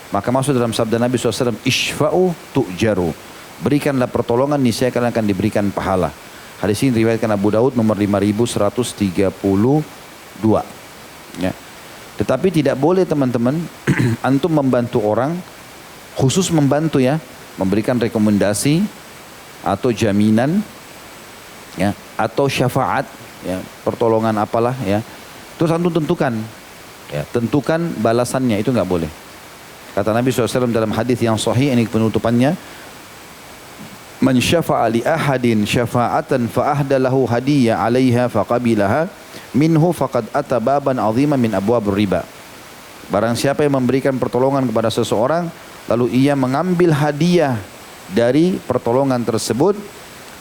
Maka 0.09 0.29
masuk 0.33 0.57
dalam 0.57 0.73
sabda 0.73 0.97
Nabi 0.97 1.21
SAW, 1.21 1.53
Ishfa'u 1.65 2.33
tu'jaru. 2.57 3.13
Berikanlah 3.59 4.07
pertolongan, 4.07 4.63
niscaya 4.63 4.95
kalian 4.95 5.11
akan 5.11 5.27
diberikan 5.27 5.67
pahala. 5.75 6.15
Hadis 6.59 6.83
ini 6.83 6.95
diriwayatkan 6.95 7.31
Abu 7.31 7.55
Daud 7.55 7.79
nomor 7.79 7.95
5132. 7.95 9.31
Ya. 11.39 11.53
Tetapi 12.19 12.49
tidak 12.51 12.75
boleh 12.79 13.07
teman-teman 13.07 13.63
antum 14.27 14.51
membantu 14.51 14.99
orang 15.07 15.39
khusus 16.19 16.51
membantu 16.51 16.99
ya 16.99 17.23
memberikan 17.55 17.95
rekomendasi 17.95 18.83
atau 19.63 19.95
jaminan 19.95 20.63
ya 21.79 21.95
atau 22.19 22.51
syafaat 22.51 23.07
ya 23.47 23.63
pertolongan 23.87 24.35
apalah 24.43 24.75
ya 24.83 24.99
terus 25.55 25.71
antum 25.71 25.95
tentukan 25.95 26.35
ya 27.11 27.23
tentukan 27.31 27.79
balasannya 28.03 28.59
itu 28.59 28.75
nggak 28.75 28.89
boleh 28.91 29.11
kata 29.95 30.11
Nabi 30.11 30.35
SAW 30.35 30.75
dalam 30.75 30.91
hadis 30.91 31.23
yang 31.23 31.39
sahih 31.39 31.71
ini 31.71 31.87
penutupannya 31.87 32.59
man 34.19 34.37
syafa'a 34.39 34.87
li 34.91 35.01
ahadin 35.07 35.63
syafa'atan 35.63 36.51
fa 36.51 36.75
ahda 36.75 36.99
lahu 36.99 37.23
hadiyya 37.27 37.79
'alaiha 37.79 38.27
faqabilaha 38.27 39.07
minhu 39.55 39.95
faqad 39.95 40.27
ata 40.35 40.59
baban 40.59 40.99
'azima 40.99 41.39
min 41.39 41.55
abwab 41.55 41.87
riba. 41.91 42.27
Barang 43.09 43.33
siapa 43.39 43.65
yang 43.65 43.79
memberikan 43.79 44.15
pertolongan 44.21 44.67
kepada 44.69 44.93
seseorang 44.93 45.49
lalu 45.89 46.13
ia 46.13 46.37
mengambil 46.37 46.93
hadiah 46.93 47.57
dari 48.13 48.61
pertolongan 48.69 49.25
tersebut 49.25 49.79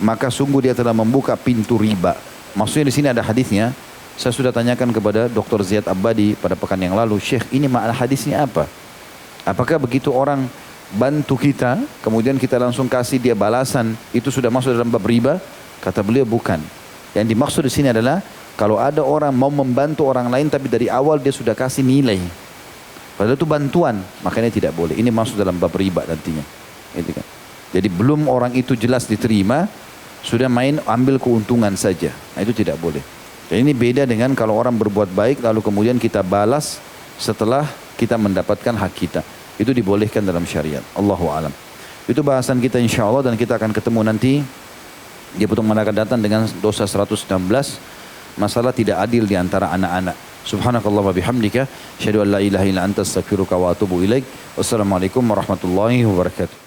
maka 0.03 0.29
sungguh 0.29 0.69
dia 0.69 0.73
telah 0.75 0.93
membuka 0.93 1.33
pintu 1.39 1.79
riba. 1.79 2.17
Maksudnya 2.57 2.89
di 2.89 2.93
sini 2.93 3.07
ada 3.09 3.21
hadisnya. 3.21 3.73
Saya 4.17 4.33
sudah 4.33 4.49
tanyakan 4.49 4.89
kepada 4.89 5.29
Dr. 5.29 5.61
Ziyad 5.61 5.85
Abadi 5.85 6.33
pada 6.33 6.57
pekan 6.57 6.81
yang 6.81 6.97
lalu 6.97 7.21
Syekh 7.21 7.45
ini 7.53 7.69
makna 7.69 7.93
hadisnya 7.93 8.49
apa? 8.49 8.65
Apakah 9.45 9.77
begitu 9.77 10.09
orang 10.09 10.49
bantu 10.95 11.35
kita 11.35 11.83
kemudian 11.99 12.39
kita 12.39 12.55
langsung 12.55 12.87
kasih 12.87 13.19
dia 13.19 13.35
balasan 13.35 13.97
itu 14.15 14.31
sudah 14.31 14.47
masuk 14.47 14.71
dalam 14.71 14.87
bab 14.87 15.03
riba 15.03 15.41
kata 15.83 15.99
beliau 15.99 16.23
bukan 16.23 16.63
yang 17.11 17.27
dimaksud 17.27 17.65
di 17.65 17.71
sini 17.73 17.91
adalah 17.91 18.23
kalau 18.55 18.79
ada 18.79 19.03
orang 19.03 19.35
mau 19.35 19.51
membantu 19.51 20.07
orang 20.07 20.31
lain 20.31 20.47
tapi 20.47 20.71
dari 20.71 20.87
awal 20.87 21.19
dia 21.19 21.35
sudah 21.35 21.51
kasih 21.51 21.83
nilai 21.83 22.47
Padahal 23.17 23.33
itu 23.33 23.49
bantuan, 23.49 23.97
makanya 24.21 24.53
tidak 24.53 24.77
boleh. 24.77 24.93
Ini 24.93 25.09
masuk 25.09 25.41
dalam 25.41 25.57
bab 25.57 25.73
riba 25.73 26.05
nantinya. 26.05 26.45
Gitu 26.93 27.17
kan. 27.17 27.25
Jadi 27.73 27.89
belum 27.89 28.29
orang 28.29 28.53
itu 28.53 28.77
jelas 28.77 29.09
diterima, 29.09 29.65
sudah 30.21 30.45
main 30.45 30.77
ambil 30.85 31.17
keuntungan 31.17 31.73
saja. 31.73 32.13
Nah, 32.37 32.45
itu 32.45 32.53
tidak 32.53 32.77
boleh. 32.77 33.01
Dan 33.49 33.65
ini 33.65 33.73
beda 33.73 34.05
dengan 34.05 34.37
kalau 34.37 34.53
orang 34.53 34.77
berbuat 34.77 35.09
baik 35.17 35.41
lalu 35.41 35.65
kemudian 35.65 35.97
kita 35.97 36.21
balas 36.21 36.77
setelah 37.17 37.65
kita 37.97 38.21
mendapatkan 38.21 38.77
hak 38.77 38.93
kita. 38.93 39.25
Itu 39.57 39.73
dibolehkan 39.73 40.21
dalam 40.21 40.45
syariat. 40.45 40.85
Allahu 40.93 41.27
alam. 41.33 41.53
Itu 42.07 42.23
bahasan 42.23 42.63
kita 42.63 42.79
insya 42.79 43.09
Allah 43.09 43.27
dan 43.27 43.35
kita 43.35 43.59
akan 43.59 43.73
ketemu 43.75 43.99
nanti 44.05 44.39
di 45.35 45.43
pertemuan 45.43 45.75
akan 45.75 45.95
datang 46.07 46.19
dengan 46.23 46.47
dosa 46.63 46.87
116 46.87 47.27
masalah 48.39 48.71
tidak 48.71 49.01
adil 49.01 49.25
di 49.25 49.35
antara 49.35 49.73
anak-anak. 49.73 50.15
Subhanakallah 50.47 51.03
wa 51.03 51.11
bihamdika. 51.11 51.67
Asyhadu 51.99 52.23
an 52.23 52.37
la 52.37 52.39
ilaha 52.39 52.63
illa 52.63 52.87
anta 52.87 53.03
astaghfiruka 53.03 53.59
wa 53.59 53.75
atubu 53.75 53.99
ilaik. 54.05 54.23
Wassalamualaikum 54.55 55.19
warahmatullahi 55.25 56.07
wabarakatuh. 56.07 56.66